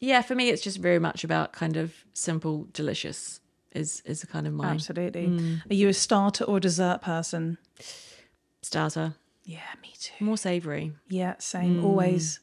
yeah, 0.00 0.22
for 0.22 0.34
me, 0.34 0.50
it's 0.50 0.62
just 0.62 0.78
very 0.78 0.98
much 0.98 1.24
about 1.24 1.52
kind 1.52 1.76
of 1.76 1.94
simple, 2.12 2.68
delicious. 2.72 3.40
Is 3.72 4.02
is 4.04 4.22
a 4.22 4.26
kind 4.26 4.46
of 4.46 4.52
my 4.52 4.70
Absolutely. 4.70 5.26
Mm. 5.26 5.70
Are 5.70 5.74
you 5.74 5.88
a 5.88 5.92
starter 5.92 6.44
or 6.44 6.60
dessert 6.60 7.02
person? 7.02 7.58
starter. 8.62 9.14
Yeah, 9.44 9.60
me 9.82 9.92
too. 9.98 10.24
More 10.24 10.38
savory. 10.38 10.92
Yeah, 11.08 11.34
same. 11.38 11.80
Mm. 11.80 11.84
Always. 11.84 12.40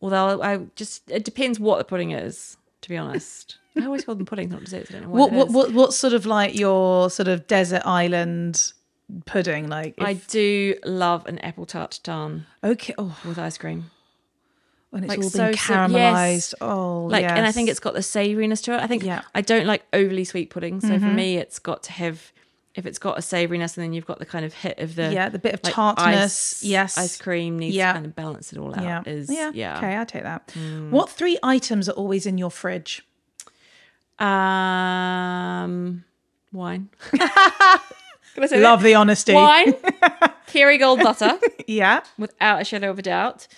Although 0.00 0.42
I 0.42 0.58
just 0.76 1.10
it 1.10 1.24
depends 1.24 1.58
what 1.58 1.78
the 1.78 1.84
pudding 1.84 2.12
is, 2.12 2.56
to 2.82 2.88
be 2.88 2.96
honest. 2.96 3.58
I 3.76 3.84
always 3.84 4.04
call 4.04 4.14
them 4.16 4.26
puddings, 4.26 4.50
not 4.50 4.64
desserts. 4.64 4.90
I 4.90 4.94
don't 4.94 5.02
know 5.04 5.10
What, 5.10 5.32
what 5.32 5.50
what 5.50 5.72
what's 5.72 5.96
sort 5.96 6.12
of 6.12 6.26
like 6.26 6.58
your 6.58 7.10
sort 7.10 7.28
of 7.28 7.46
desert 7.46 7.82
island 7.84 8.72
pudding. 9.26 9.68
Like, 9.68 9.94
if, 9.96 10.04
I 10.04 10.14
do 10.14 10.74
love 10.84 11.26
an 11.26 11.38
apple 11.38 11.66
tarte 11.66 12.00
tatin 12.02 12.46
okay, 12.62 12.94
oh, 12.98 13.16
with 13.24 13.38
ice 13.38 13.58
cream. 13.58 13.90
When 14.90 15.04
it's 15.04 15.08
Like, 15.10 15.18
all 15.22 15.30
so 15.30 15.46
been 15.48 15.54
caramelized. 15.54 15.92
yes. 15.92 16.54
Oh, 16.60 17.04
Like, 17.10 17.24
and 17.24 17.44
I 17.46 17.52
think 17.52 17.68
it's 17.68 17.80
got 17.80 17.94
the 17.94 18.00
savouriness 18.00 18.62
to 18.64 18.74
it. 18.74 18.80
I 18.80 18.86
think 18.86 19.02
Yeah. 19.02 19.22
I 19.34 19.40
don't 19.42 19.66
like 19.66 19.82
overly 19.92 20.24
sweet 20.24 20.50
pudding, 20.50 20.80
so 20.80 20.98
for 20.98 21.06
me, 21.06 21.36
it's 21.36 21.58
got 21.58 21.82
to 21.84 21.92
have 21.92 22.32
if 22.74 22.86
it's 22.86 22.98
got 22.98 23.18
a 23.18 23.20
savouriness, 23.20 23.76
and 23.76 23.82
then 23.84 23.92
you've 23.92 24.06
got 24.06 24.20
the 24.20 24.26
kind 24.26 24.44
of 24.44 24.54
hit 24.54 24.78
of 24.78 24.94
the 24.94 25.12
yeah, 25.12 25.28
the 25.28 25.38
bit 25.40 25.52
of 25.54 25.60
like, 25.64 25.74
tartness. 25.74 26.62
ice- 26.62 26.62
yes, 26.62 26.96
ice 26.96 27.16
cream 27.16 27.58
needs 27.58 27.74
Yeah. 27.74 27.88
to 27.88 27.94
kind 27.94 28.06
of 28.06 28.14
balance 28.14 28.52
it 28.52 28.58
all 28.58 28.72
out. 28.72 28.82
Yeah, 28.82 29.02
Is 29.04 29.28
yeah, 29.30 29.50
yeah. 29.52 29.78
Okay, 29.78 29.98
I 29.98 30.04
take 30.04 30.22
that. 30.22 30.52
What 30.90 31.10
three 31.10 31.38
items 31.42 31.88
are 31.88 31.92
always 31.92 32.24
in 32.24 32.38
your 32.38 32.50
fridge? 32.52 33.02
Um, 34.88 36.04
wine. 36.52 36.88
Love 38.36 38.50
that? 38.50 38.80
the 38.82 38.94
honesty. 38.94 39.32
wine, 39.34 39.72
Kerrygold 40.46 41.02
butter, 41.02 41.38
Yeah, 41.66 42.02
without 42.16 42.60
a 42.60 42.64
shadow 42.64 42.90
of 42.90 42.98
a 42.98 43.02
doubt, 43.02 43.48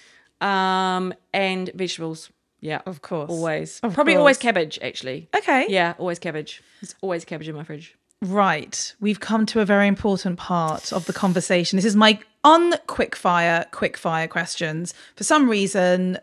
um, 0.40 1.14
and 1.32 1.70
vegetables. 1.74 2.30
Yeah, 2.60 2.82
of 2.84 3.00
course. 3.00 3.30
always. 3.30 3.80
Of 3.82 3.94
Probably 3.94 4.16
always 4.16 4.36
cabbage. 4.36 4.78
Actually, 4.82 5.28
Okay. 5.36 5.66
yeah, 5.68 5.94
always 5.98 6.18
cabbage. 6.18 6.62
There's 6.80 6.94
always 7.00 7.24
cabbage 7.24 7.48
in 7.48 7.54
my 7.54 7.64
fridge. 7.64 7.96
Right. 8.22 8.94
We've 9.00 9.18
come 9.20 9.46
to 9.46 9.60
a 9.60 9.64
very 9.64 9.86
important 9.88 10.38
part 10.38 10.92
of 10.92 11.06
the 11.06 11.14
conversation. 11.14 11.76
This 11.78 11.86
is 11.86 11.96
my 11.96 12.18
on 12.44 12.72
quickfire, 12.86 13.70
quickfire 13.70 14.28
questions. 14.28 14.92
For 15.16 15.24
some 15.24 15.48
reason, 15.48 16.18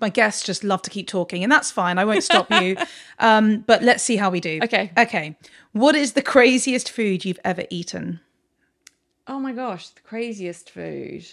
my 0.00 0.08
guests 0.08 0.42
just 0.44 0.64
love 0.64 0.82
to 0.82 0.90
keep 0.90 1.06
talking, 1.06 1.44
and 1.44 1.52
that's 1.52 1.70
fine. 1.70 1.98
I 1.98 2.04
won't 2.04 2.24
stop 2.24 2.50
you. 2.50 2.76
Um, 3.18 3.60
but 3.66 3.82
let's 3.82 4.02
see 4.02 4.16
how 4.16 4.28
we 4.28 4.40
do. 4.40 4.58
Okay. 4.62 4.90
Okay. 4.98 5.38
What 5.72 5.94
is 5.94 6.12
the 6.12 6.20
craziest 6.20 6.90
food 6.90 7.24
you've 7.24 7.38
ever 7.44 7.64
eaten? 7.70 8.20
Oh 9.26 9.38
my 9.40 9.52
gosh, 9.52 9.88
the 9.88 10.02
craziest 10.02 10.68
food. 10.68 11.24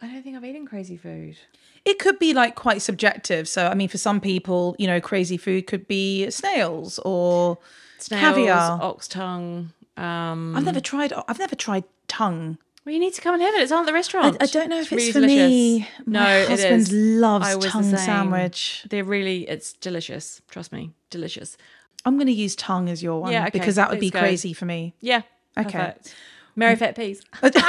I 0.00 0.06
don't 0.08 0.22
think 0.22 0.36
I've 0.36 0.44
eaten 0.44 0.66
crazy 0.66 0.96
food. 0.96 1.36
It 1.84 1.98
could 1.98 2.18
be 2.18 2.34
like 2.34 2.54
quite 2.54 2.82
subjective. 2.82 3.48
So, 3.48 3.68
I 3.68 3.74
mean, 3.74 3.88
for 3.88 3.98
some 3.98 4.20
people, 4.20 4.76
you 4.78 4.86
know, 4.86 5.00
crazy 5.00 5.36
food 5.36 5.66
could 5.66 5.88
be 5.88 6.28
snails 6.30 6.98
or 7.04 7.58
Snails, 7.98 8.20
caviar. 8.20 8.78
ox 8.82 9.08
tongue. 9.08 9.72
Um, 9.96 10.54
I've 10.56 10.64
never 10.64 10.80
tried. 10.80 11.12
I've 11.28 11.38
never 11.38 11.56
tried 11.56 11.84
tongue. 12.08 12.58
well, 12.84 12.92
you 12.92 12.98
need 12.98 13.14
to 13.14 13.22
come 13.22 13.34
and 13.34 13.42
have 13.42 13.54
it. 13.54 13.62
It's 13.62 13.72
on 13.72 13.80
at 13.80 13.86
the 13.86 13.92
restaurant. 13.94 14.36
I 14.40 14.46
don't 14.46 14.68
know 14.68 14.76
if 14.80 14.92
it's, 14.92 15.00
really 15.00 15.12
for 15.12 15.20
delicious. 15.20 15.50
me. 15.50 15.88
No, 16.06 16.20
My 16.20 16.36
it 16.40 16.48
husband 16.48 16.82
is. 16.82 16.92
loves 16.92 17.46
I 17.46 17.54
was 17.54 17.64
the 17.64 17.70
tongue 17.70 17.96
sandwich. 17.96 18.84
They're 18.90 19.02
really, 19.04 19.48
it's 19.48 19.72
delicious. 19.72 20.42
Trust 20.50 20.72
me, 20.72 20.92
delicious. 21.08 21.56
I'm 22.04 22.16
going 22.16 22.26
to 22.26 22.32
use 22.32 22.54
tongue 22.54 22.88
as 22.90 23.02
your 23.02 23.20
one 23.22 23.32
Yeah, 23.32 23.42
okay, 23.44 23.50
because 23.58 23.76
that 23.76 23.88
would 23.90 23.98
be 24.00 24.06
let's 24.06 24.12
go. 24.14 24.18
crazy 24.20 24.52
for 24.52 24.66
me. 24.66 24.94
Yeah. 25.00 25.22
Okay. 25.58 25.70
Perfect. 25.70 26.14
Marrowfat 26.58 26.96
Peas. 26.96 27.22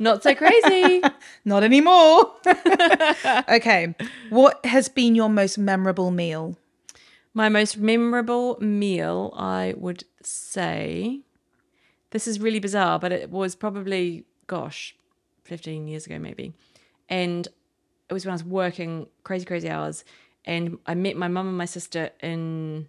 Not 0.00 0.22
so 0.22 0.34
crazy. 0.34 1.02
Not 1.44 1.62
anymore. 1.62 2.32
okay. 3.48 3.94
What 4.30 4.64
has 4.64 4.88
been 4.88 5.14
your 5.14 5.28
most 5.28 5.58
memorable 5.58 6.10
meal? 6.10 6.56
My 7.34 7.50
most 7.50 7.76
memorable 7.76 8.56
meal, 8.60 9.32
I 9.36 9.74
would 9.76 10.04
say, 10.22 11.20
this 12.12 12.26
is 12.26 12.40
really 12.40 12.58
bizarre, 12.58 12.98
but 12.98 13.12
it 13.12 13.30
was 13.30 13.54
probably, 13.54 14.24
gosh, 14.46 14.96
15 15.44 15.86
years 15.86 16.06
ago 16.06 16.18
maybe. 16.18 16.54
And 17.10 17.46
it 18.08 18.14
was 18.14 18.24
when 18.24 18.30
I 18.30 18.34
was 18.34 18.44
working 18.44 19.06
crazy, 19.22 19.44
crazy 19.44 19.68
hours. 19.68 20.04
And 20.46 20.78
I 20.86 20.94
met 20.94 21.16
my 21.16 21.28
mum 21.28 21.46
and 21.46 21.58
my 21.58 21.66
sister 21.66 22.10
in, 22.22 22.88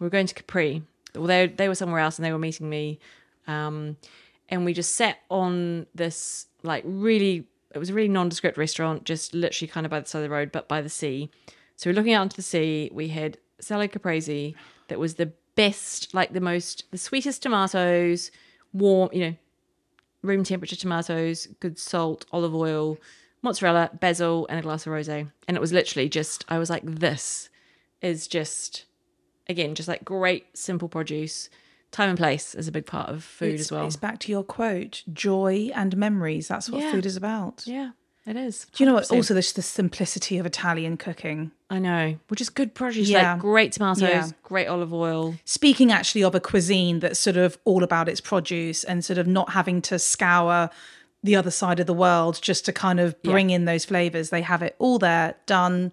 we 0.00 0.04
were 0.04 0.10
going 0.10 0.26
to 0.26 0.34
Capri. 0.34 0.82
Well, 1.14 1.28
they, 1.28 1.46
they 1.46 1.68
were 1.68 1.76
somewhere 1.76 2.00
else 2.00 2.18
and 2.18 2.24
they 2.24 2.32
were 2.32 2.38
meeting 2.38 2.68
me. 2.68 2.98
Um, 3.46 3.96
and 4.52 4.66
we 4.66 4.74
just 4.74 4.96
sat 4.96 5.16
on 5.30 5.86
this, 5.94 6.44
like, 6.62 6.84
really, 6.86 7.48
it 7.74 7.78
was 7.78 7.88
a 7.88 7.94
really 7.94 8.06
nondescript 8.06 8.58
restaurant, 8.58 9.04
just 9.04 9.32
literally 9.32 9.66
kind 9.66 9.86
of 9.86 9.90
by 9.90 9.98
the 9.98 10.06
side 10.06 10.18
of 10.18 10.24
the 10.24 10.30
road, 10.30 10.52
but 10.52 10.68
by 10.68 10.82
the 10.82 10.90
sea. 10.90 11.30
So 11.76 11.88
we're 11.88 11.94
looking 11.94 12.12
out 12.12 12.24
into 12.24 12.36
the 12.36 12.42
sea. 12.42 12.90
We 12.92 13.08
had 13.08 13.38
salad 13.60 13.92
caprese 13.92 14.54
that 14.88 14.98
was 14.98 15.14
the 15.14 15.32
best, 15.54 16.12
like 16.12 16.34
the 16.34 16.40
most, 16.40 16.84
the 16.90 16.98
sweetest 16.98 17.42
tomatoes, 17.42 18.30
warm, 18.74 19.08
you 19.10 19.20
know, 19.20 19.36
room 20.20 20.44
temperature 20.44 20.76
tomatoes, 20.76 21.48
good 21.60 21.78
salt, 21.78 22.26
olive 22.30 22.54
oil, 22.54 22.98
mozzarella, 23.40 23.88
basil, 24.00 24.46
and 24.50 24.58
a 24.58 24.62
glass 24.62 24.86
of 24.86 24.92
rosé. 24.92 25.30
And 25.48 25.56
it 25.56 25.60
was 25.60 25.72
literally 25.72 26.10
just, 26.10 26.44
I 26.50 26.58
was 26.58 26.68
like, 26.68 26.82
this 26.84 27.48
is 28.02 28.26
just, 28.26 28.84
again, 29.48 29.74
just 29.74 29.88
like 29.88 30.04
great, 30.04 30.58
simple 30.58 30.90
produce. 30.90 31.48
Time 31.92 32.08
and 32.08 32.18
place 32.18 32.54
is 32.54 32.66
a 32.66 32.72
big 32.72 32.86
part 32.86 33.10
of 33.10 33.22
food 33.22 33.52
it's, 33.54 33.62
as 33.64 33.72
well. 33.72 33.86
It's 33.86 33.96
back 33.96 34.18
to 34.20 34.32
your 34.32 34.42
quote 34.42 35.02
joy 35.12 35.70
and 35.74 35.96
memories. 35.96 36.48
That's 36.48 36.68
what 36.70 36.82
Yeah. 36.82 36.90
food 36.90 37.04
is 37.06 37.16
about. 37.16 37.62
Yeah, 37.66 37.90
it 38.26 38.34
is. 38.34 38.66
Do 38.72 38.82
you 38.82 38.88
know 38.88 38.94
what? 38.94 39.10
Also, 39.10 39.34
there's 39.34 39.52
the 39.52 39.62
simplicity 39.62 40.38
of 40.38 40.46
Italian 40.46 40.96
cooking. 40.96 41.52
I 41.68 41.78
know, 41.78 42.16
which 42.28 42.40
is 42.40 42.48
good 42.48 42.74
produce. 42.74 43.08
Yeah. 43.08 43.32
Like 43.32 43.40
great 43.42 43.72
tomatoes, 43.72 44.08
Yeah. 44.08 44.28
great 44.42 44.68
olive 44.68 44.92
oil. 44.92 45.34
Speaking 45.44 45.92
actually 45.92 46.24
of 46.24 46.34
a 46.34 46.40
cuisine 46.40 47.00
that's 47.00 47.18
sort 47.18 47.36
of 47.36 47.58
all 47.64 47.82
about 47.82 48.08
its 48.08 48.20
produce 48.22 48.84
and 48.84 49.04
sort 49.04 49.18
of 49.18 49.26
not 49.26 49.50
having 49.50 49.82
to 49.82 49.98
scour 49.98 50.70
the 51.22 51.36
other 51.36 51.50
side 51.50 51.78
of 51.78 51.86
the 51.86 51.94
world 51.94 52.38
just 52.42 52.64
to 52.64 52.72
kind 52.72 53.00
of 53.00 53.20
bring 53.22 53.50
in 53.50 53.64
those 53.66 53.84
flavors. 53.84 54.30
They 54.30 54.42
have 54.42 54.62
it 54.62 54.74
all 54.78 54.98
there, 54.98 55.34
done. 55.46 55.92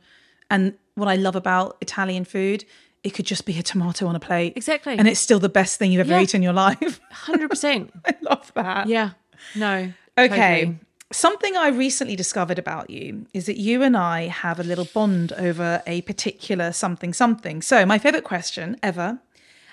And 0.49 0.75
what 0.95 1.07
I 1.07 1.15
love 1.17 1.35
about 1.35 1.77
Italian 1.81 2.25
food, 2.25 2.65
it 3.03 3.11
could 3.11 3.25
just 3.25 3.45
be 3.45 3.57
a 3.57 3.63
tomato 3.63 4.07
on 4.07 4.15
a 4.15 4.19
plate. 4.19 4.53
Exactly. 4.55 4.97
And 4.97 5.07
it's 5.07 5.19
still 5.19 5.39
the 5.39 5.49
best 5.49 5.79
thing 5.79 5.91
you've 5.91 6.01
ever 6.01 6.11
Yeah. 6.11 6.21
eaten 6.21 6.39
in 6.39 6.43
your 6.43 6.53
life. 6.53 6.99
100%. 7.25 7.89
I 8.05 8.15
love 8.21 8.51
that. 8.55 8.87
yeah. 8.87 9.11
No. 9.55 9.93
Okay. 10.17 10.59
totally. 10.65 10.79
Something 11.11 11.57
I 11.57 11.69
recently 11.69 12.15
discovered 12.15 12.59
about 12.59 12.89
you 12.91 13.25
is 13.33 13.47
that 13.47 13.57
you 13.57 13.81
and 13.81 13.97
I 13.97 14.27
have 14.27 14.59
a 14.59 14.63
little 14.63 14.85
bond 14.93 15.31
over 15.33 15.81
a 15.87 16.01
particular 16.01 16.71
something 16.71 17.13
something. 17.13 17.61
So, 17.63 17.83
my 17.85 17.97
favorite 17.97 18.25
question 18.25 18.77
ever 18.83 19.19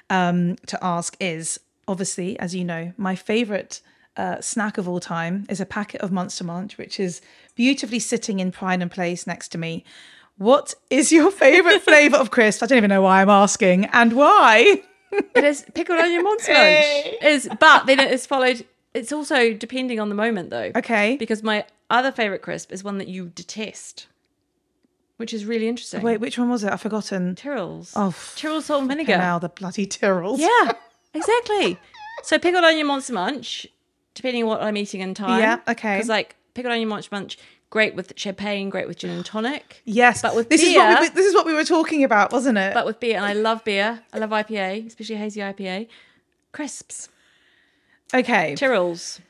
um, 0.09 0.57
to 0.67 0.79
ask 0.83 1.15
is 1.21 1.61
obviously, 1.87 2.39
as 2.39 2.55
you 2.55 2.65
know, 2.65 2.93
my 2.97 3.15
favorite 3.17 3.83
uh, 4.17 4.41
snack 4.41 4.79
of 4.79 4.89
all 4.89 4.99
time 5.01 5.45
is 5.51 5.61
a 5.61 5.67
packet 5.67 6.01
of 6.01 6.11
Monster 6.11 6.45
Munch, 6.45 6.79
which 6.79 6.99
is 6.99 7.21
beautifully 7.55 7.99
sitting 7.99 8.41
in 8.41 8.51
pride 8.51 8.81
and 8.81 8.91
place 8.91 9.27
next 9.27 9.49
to 9.49 9.59
me. 9.59 9.85
What 10.39 10.75
is 10.91 11.13
your 11.13 11.31
favorite 11.31 11.83
flavor 11.83 12.17
of 12.17 12.31
crisp? 12.31 12.63
I 12.63 12.67
don't 12.67 12.79
even 12.79 12.91
know 12.91 13.03
why 13.03 13.23
I'm 13.23 13.31
asking 13.31 13.87
and 13.87 14.13
why. 14.13 14.83
It 15.11 15.45
is 15.45 15.65
pickled 15.75 15.99
onion 15.99 16.23
monster 16.25 16.53
Hey. 16.53 17.17
munch. 17.23 17.33
Is 17.33 17.49
but 17.59 17.87
then 17.87 18.01
it 18.01 18.11
is 18.13 18.27
followed. 18.27 18.67
It's 18.93 19.13
also 19.13 19.55
depending 19.55 19.99
on 20.01 20.09
the 20.09 20.15
moment 20.15 20.51
though. 20.51 20.73
Okay. 20.77 21.17
Because 21.17 21.43
my 21.43 21.65
other 21.89 22.13
favorite 22.13 22.43
crisp 22.43 22.71
is 22.73 22.85
one 22.85 22.99
that 22.99 23.09
you 23.09 23.29
detest, 23.35 24.09
which 25.17 25.33
is 25.33 25.47
really 25.47 25.69
interesting. 25.69 26.03
Wait, 26.03 26.19
which 26.19 26.39
one 26.39 26.51
was 26.51 26.65
it? 26.65 26.73
I've 26.73 26.81
forgotten. 26.83 27.35
Tyrrell's. 27.35 27.93
Oh, 27.97 28.15
Tyrrell 28.37 28.61
salt 28.61 28.81
and 28.81 28.89
vinegar. 28.91 29.17
Now 29.17 29.39
the 29.39 29.49
bloody 29.49 29.87
Tyrrells. 29.87 30.39
Yeah, 30.39 30.73
exactly. 31.15 31.79
so 32.23 32.39
pickled 32.39 32.65
onion 32.65 32.87
monster 32.89 33.13
munch, 33.15 33.67
depending 34.15 34.43
on 34.43 34.49
what 34.51 34.63
I'm 34.63 34.77
eating 34.77 35.01
in 35.01 35.15
time. 35.15 35.41
Yeah, 35.41 35.61
okay. 35.69 35.97
Because 35.97 36.09
like 36.11 36.37
pickled 36.55 36.73
onion 36.73 36.89
monster 36.89 37.15
munch, 37.15 37.39
great 37.71 37.95
with 37.95 38.13
champagne, 38.17 38.71
great 38.71 38.87
with 38.89 38.99
gin 38.99 39.11
and 39.11 39.25
tonic. 39.25 39.83
Yes, 39.85 40.23
But 40.23 40.35
with 40.37 40.49
this 40.49 40.63
is 40.63 40.75
what 40.75 41.01
we, 41.01 41.07
beer- 41.07 41.15
this 41.15 41.27
is 41.27 41.35
what 41.35 41.47
we 41.47 41.55
were 41.55 41.65
talking 41.65 42.05
about, 42.05 42.33
wasn't 42.33 42.59
it? 42.59 42.75
But 42.75 42.87
with 42.87 43.01
beer, 43.01 43.17
and 43.17 43.25
I 43.25 43.33
love 43.33 43.65
beer. 43.65 44.03
I 44.13 44.19
love 44.19 44.31
IPA, 44.31 44.87
especially 44.87 45.17
hazy 45.17 45.41
IPA. 45.41 45.89
Crisps, 46.53 47.09
okay, 48.15 48.55
Tyrrells. 48.57 49.21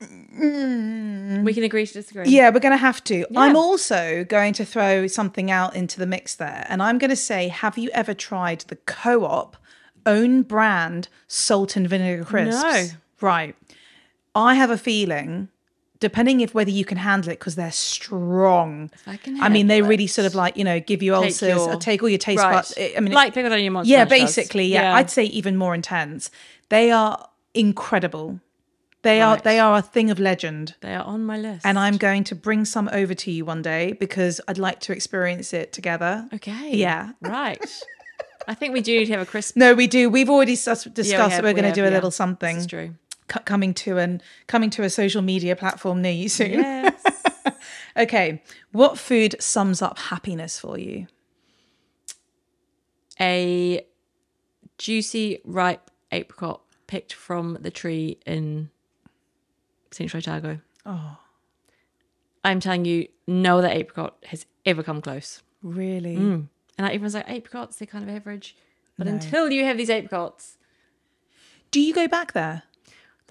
We 0.00 1.54
can 1.54 1.62
agree 1.62 1.86
to 1.86 1.92
disagree. 1.92 2.24
yeah, 2.28 2.50
we're 2.50 2.58
going 2.60 2.72
to 2.72 2.76
have 2.76 3.04
to. 3.04 3.24
I'm 3.36 3.54
also 3.56 4.24
going 4.24 4.52
to 4.54 4.64
throw 4.64 5.06
something 5.06 5.50
out 5.50 5.76
into 5.76 5.98
the 6.00 6.06
mix 6.06 6.34
there, 6.34 6.66
and 6.68 6.82
I'm 6.82 6.98
going 6.98 7.10
to 7.10 7.16
say, 7.16 7.48
have 7.48 7.78
you 7.78 7.88
ever 7.94 8.14
tried 8.14 8.60
the 8.62 8.76
Co-op 8.76 9.56
own 10.04 10.42
brand 10.42 11.08
salt 11.28 11.76
and 11.76 11.88
vinegar 11.88 12.24
crisps? 12.24 12.62
No. 12.62 12.84
Right. 13.20 13.54
I 14.34 14.54
have 14.54 14.70
a 14.70 14.78
feeling, 14.78 15.48
depending 16.02 16.40
if 16.42 16.52
whether 16.54 16.70
you 16.70 16.84
can 16.84 16.98
handle 16.98 17.30
it, 17.32 17.38
because 17.38 17.54
they're 17.54 17.72
strong. 17.72 18.90
I 19.06 19.16
can 19.16 19.40
I 19.40 19.48
mean, 19.48 19.68
they 19.68 19.80
really 19.80 20.06
sort 20.06 20.26
of 20.26 20.34
like 20.34 20.56
you 20.58 20.64
know 20.64 20.78
give 20.80 21.02
you 21.02 21.12
Take 21.12 21.24
ulcers, 21.24 21.48
your- 21.48 21.72
or 21.72 21.76
take 21.76 22.02
all 22.02 22.08
your 22.10 22.18
taste 22.18 22.42
Right. 22.42 22.52
buds. 22.52 22.74
I 22.78 23.00
mean, 23.00 23.12
like 23.12 23.32
pickled 23.32 23.52
onion 23.52 23.72
monster 23.72 23.90
yeah, 23.92 24.04
basically, 24.04 24.66
yeah. 24.66 24.94
I'd 24.94 25.10
say 25.10 25.24
even 25.24 25.56
more 25.56 25.74
intense. 25.74 26.30
They 26.68 26.90
are 26.90 27.28
incredible. 27.54 28.40
They 29.02 29.20
are 29.20 29.36
they 29.36 29.58
are 29.58 29.78
a 29.78 29.82
thing 29.82 30.10
of 30.10 30.18
legend. 30.20 30.74
They 30.80 30.94
are 30.94 31.04
on 31.04 31.24
my 31.24 31.36
list. 31.36 31.66
And 31.66 31.76
I'm 31.78 31.96
going 31.96 32.22
to 32.24 32.34
bring 32.36 32.64
some 32.64 32.88
over 32.92 33.14
to 33.14 33.30
you 33.32 33.44
one 33.44 33.60
day 33.62 33.92
because 33.98 34.40
I'd 34.46 34.58
like 34.58 34.78
to 34.80 34.92
experience 34.92 35.52
it 35.52 35.72
together. 35.72 36.28
okay. 36.34 36.70
Yeah. 36.76 37.12
Right. 37.20 37.60
I 38.48 38.54
think 38.54 38.72
we 38.74 38.80
do 38.80 38.98
need 38.98 39.06
to 39.06 39.12
have 39.12 39.20
a 39.22 39.26
crisp. 39.26 39.56
No, 39.56 39.72
we 39.74 39.86
do. 39.86 40.10
We've 40.10 40.28
already 40.30 40.52
discussed 40.56 40.86
Yeah, 40.86 40.92
we 40.96 41.10
that 41.10 41.30
have, 41.30 41.42
we're 41.44 41.50
we 41.54 41.60
going 41.60 41.72
to 41.72 41.80
do 41.80 41.82
a 41.84 41.88
yeah. 41.88 41.94
little 41.94 42.10
something 42.10 42.66
true. 42.66 42.94
C- 43.30 43.40
coming 43.44 43.74
to 43.74 43.98
an 43.98 44.22
coming 44.46 44.70
to 44.70 44.82
a 44.82 44.90
social 44.90 45.22
media 45.22 45.54
platform 45.56 46.00
near 46.02 46.12
you 46.12 46.28
soon. 46.28 46.52
Yes. 46.52 47.02
Okay, 47.94 48.42
what 48.72 48.98
food 48.98 49.36
sums 49.38 49.82
up 49.82 49.98
happiness 49.98 50.58
for 50.58 50.78
you? 50.78 51.06
a 53.20 53.84
juicy, 54.78 55.40
ripe 55.44 55.90
apricot 56.10 56.62
picked 56.86 57.12
from 57.12 57.58
the 57.60 57.70
tree 57.70 58.18
in 58.26 58.70
Central 59.90 60.18
Otago. 60.18 60.58
Oh, 60.86 61.18
I'm 62.44 62.60
telling 62.60 62.84
you, 62.84 63.08
no 63.26 63.58
other 63.58 63.68
apricot 63.68 64.16
has 64.26 64.46
ever 64.66 64.82
come 64.82 65.00
close. 65.02 65.42
really? 65.62 66.16
Mm. 66.16 66.48
And 66.78 66.86
like, 66.86 66.94
everyone's 66.94 67.14
like, 67.14 67.28
apricots, 67.28 67.76
they're 67.76 67.86
kind 67.86 68.08
of 68.08 68.14
average. 68.14 68.56
But 68.98 69.06
No. 69.06 69.12
until 69.12 69.50
you 69.50 69.64
have 69.64 69.76
these 69.76 69.90
apricots, 69.90 70.56
Do 71.70 71.80
you 71.80 71.94
go 71.94 72.08
back 72.08 72.32
there? 72.32 72.62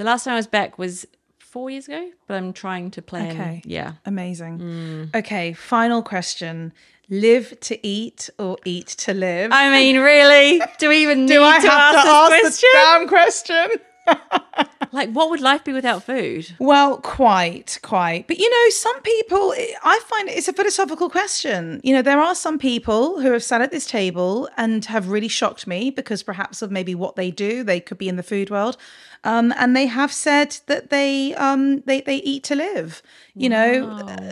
The 0.01 0.05
last 0.05 0.23
time 0.23 0.33
I 0.33 0.37
was 0.37 0.47
back 0.47 0.79
was 0.79 1.05
four 1.37 1.69
years 1.69 1.87
ago, 1.87 2.09
but 2.25 2.33
I'm 2.35 2.53
trying 2.53 2.89
to 2.91 3.03
plan. 3.03 3.31
Okay. 3.31 3.61
Yeah. 3.65 3.93
Amazing. 4.03 4.57
Mm. 4.59 5.15
Okay, 5.15 5.53
final 5.53 6.01
question. 6.01 6.73
Live 7.09 7.59
to 7.61 7.85
eat 7.85 8.31
or 8.39 8.57
eat 8.65 8.87
to 8.87 9.13
live? 9.13 9.51
I 9.53 9.69
mean, 9.69 9.99
really? 9.99 10.59
Do 10.79 10.89
we 10.89 11.03
even 11.03 11.25
need 11.27 11.33
Do 11.33 11.43
I 11.43 11.59
to 11.59 11.69
have 11.69 11.95
ask 11.95 12.05
to 12.05 12.11
ask 12.11 12.31
this 12.31 12.61
this 12.61 12.71
damn 12.73 13.07
question? 13.07 13.69
Like, 14.93 15.11
what 15.11 15.29
would 15.29 15.39
life 15.39 15.63
be 15.63 15.71
without 15.71 16.03
food? 16.03 16.53
Well, 16.59 16.97
quite, 16.97 17.79
quite. 17.81 18.27
But 18.27 18.39
you 18.39 18.49
know, 18.49 18.69
some 18.71 19.01
people, 19.01 19.53
I 19.83 20.01
find 20.05 20.27
it's 20.27 20.49
a 20.49 20.53
philosophical 20.53 21.09
question. 21.09 21.79
You 21.81 21.93
know, 21.93 22.01
there 22.01 22.19
are 22.19 22.35
some 22.35 22.59
people 22.59 23.21
who 23.21 23.31
have 23.31 23.43
sat 23.43 23.61
at 23.61 23.71
this 23.71 23.85
table 23.85 24.49
and 24.57 24.83
have 24.85 25.07
really 25.07 25.29
shocked 25.29 25.65
me 25.65 25.91
because 25.91 26.23
perhaps 26.23 26.61
of 26.61 26.71
maybe 26.71 26.93
what 26.93 27.15
they 27.15 27.31
do. 27.31 27.63
They 27.63 27.79
could 27.79 27.97
be 27.97 28.09
in 28.09 28.17
the 28.17 28.23
food 28.23 28.49
world. 28.49 28.75
Um, 29.23 29.53
and 29.57 29.75
they 29.75 29.85
have 29.85 30.11
said 30.11 30.57
that 30.65 30.89
they 30.89 31.35
um 31.35 31.81
they, 31.81 32.01
they 32.01 32.17
eat 32.17 32.43
to 32.45 32.55
live. 32.55 33.03
You 33.35 33.49
know, 33.49 33.89
uh, 33.89 34.31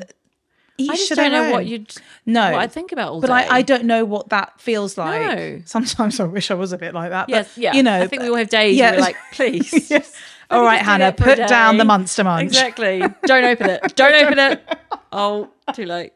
I 0.88 0.96
just 0.96 1.12
don't 1.12 1.32
know 1.32 1.52
what 1.52 1.66
you'd. 1.66 1.94
No. 2.26 2.52
What 2.52 2.62
I 2.62 2.68
think 2.68 2.92
about 2.92 3.12
all 3.12 3.22
but 3.22 3.28
day. 3.28 3.34
I, 3.34 3.58
I 3.58 3.62
don't 3.62 3.86
know 3.86 4.06
what 4.06 4.30
that 4.30 4.60
feels 4.62 4.98
like. 4.98 5.22
No. 5.22 5.62
Sometimes 5.66 6.20
I 6.20 6.24
wish 6.24 6.52
I 6.52 6.54
was 6.54 6.72
a 6.72 6.78
bit 6.78 6.94
like 6.94 7.10
that. 7.10 7.30
Yes, 7.30 7.58
yeah. 7.58 7.74
You 7.74 7.84
know, 7.84 8.02
I 8.02 8.08
think 8.08 8.22
we 8.22 8.30
all 8.30 8.36
have 8.36 8.50
days 8.50 8.78
yeah. 8.78 8.92
where 8.92 9.00
we're 9.00 9.06
like, 9.06 9.18
please. 9.34 9.72
yes. 9.92 10.16
All 10.50 10.64
right, 10.64 10.82
Hannah, 10.82 11.06
that 11.06 11.18
for 11.18 11.30
a 11.30 11.36
put 11.36 11.48
down 11.48 11.78
the 11.78 11.86
monster 11.86 12.24
munch. 12.24 12.48
Exactly. 12.48 13.04
Don't 13.26 13.44
open 13.44 13.70
it. 13.70 13.96
Don't 13.96 14.16
open 14.16 14.40
it. 14.40 14.80
Oh, 15.12 15.50
too 15.74 15.86
late. 15.86 16.14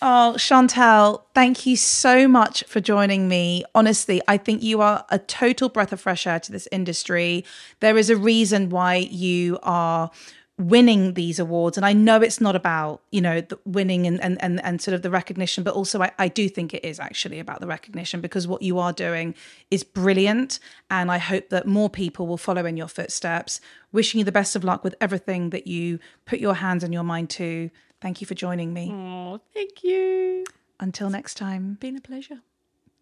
Oh, 0.00 0.36
Chantelle, 0.36 1.26
thank 1.34 1.66
you 1.66 1.76
so 1.76 2.28
much 2.28 2.62
for 2.64 2.80
joining 2.80 3.26
me. 3.28 3.64
Honestly, 3.74 4.22
I 4.28 4.36
think 4.36 4.62
you 4.62 4.80
are 4.80 5.04
a 5.10 5.18
total 5.18 5.68
breath 5.68 5.92
of 5.92 6.00
fresh 6.00 6.24
air 6.26 6.38
to 6.38 6.52
this 6.52 6.68
industry. 6.70 7.44
There 7.80 7.98
is 7.98 8.08
a 8.08 8.16
reason 8.16 8.70
why 8.70 8.96
you 8.96 9.58
are 9.64 10.10
winning 10.56 11.14
these 11.14 11.38
awards. 11.38 11.76
And 11.76 11.86
I 11.86 11.92
know 11.92 12.20
it's 12.20 12.40
not 12.40 12.54
about, 12.56 13.02
you 13.10 13.20
know, 13.20 13.40
the 13.40 13.58
winning 13.64 14.06
and, 14.06 14.20
and, 14.22 14.42
and, 14.42 14.62
and 14.64 14.80
sort 14.80 14.94
of 14.94 15.02
the 15.02 15.10
recognition, 15.10 15.62
but 15.62 15.74
also 15.74 16.02
I, 16.02 16.10
I 16.18 16.28
do 16.28 16.48
think 16.48 16.74
it 16.74 16.84
is 16.84 16.98
actually 16.98 17.38
about 17.38 17.60
the 17.60 17.66
recognition 17.68 18.20
because 18.20 18.48
what 18.48 18.62
you 18.62 18.78
are 18.78 18.92
doing 18.92 19.34
is 19.70 19.84
brilliant. 19.84 20.58
And 20.90 21.10
I 21.12 21.18
hope 21.18 21.48
that 21.50 21.66
more 21.66 21.88
people 21.88 22.26
will 22.26 22.36
follow 22.36 22.66
in 22.66 22.76
your 22.76 22.88
footsteps. 22.88 23.60
Wishing 23.92 24.18
you 24.18 24.24
the 24.24 24.32
best 24.32 24.56
of 24.56 24.64
luck 24.64 24.82
with 24.82 24.96
everything 25.00 25.50
that 25.50 25.68
you 25.68 26.00
put 26.26 26.40
your 26.40 26.54
hands 26.54 26.82
and 26.82 26.92
your 26.92 27.04
mind 27.04 27.30
to. 27.30 27.70
Thank 28.00 28.20
you 28.20 28.26
for 28.26 28.34
joining 28.34 28.72
me. 28.72 28.90
Oh, 28.92 29.40
thank 29.52 29.82
you. 29.82 30.44
Until 30.80 31.10
next 31.10 31.34
time. 31.34 31.76
Been 31.80 31.96
a 31.96 32.00
pleasure. 32.00 32.40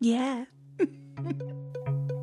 Yeah. 0.01 0.47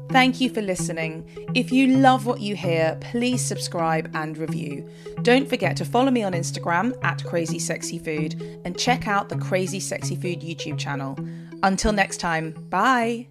Thank 0.10 0.40
you 0.40 0.52
for 0.52 0.62
listening. 0.62 1.28
If 1.56 1.72
you 1.72 1.88
love 1.98 2.28
what 2.28 2.40
you 2.40 2.56
hear, 2.56 3.00
please 3.02 3.44
subscribe 3.44 4.12
and 4.14 4.38
review. 4.38 4.88
Don't 5.24 5.50
forget 5.50 5.76
to 5.78 5.86
follow 5.86 6.12
me 6.12 6.22
on 6.22 6.34
Instagram 6.34 6.96
at 7.04 7.24
Crazy 7.24 7.58
Sexy 7.58 7.98
Food 7.98 8.40
and 8.64 8.78
check 8.78 9.08
out 9.08 9.30
the 9.30 9.38
Crazy 9.38 9.80
Sexy 9.80 10.16
Food 10.16 10.42
YouTube 10.42 10.78
channel. 10.78 11.18
Until 11.64 11.94
next 11.94 12.18
time, 12.18 12.52
bye. 12.70 13.28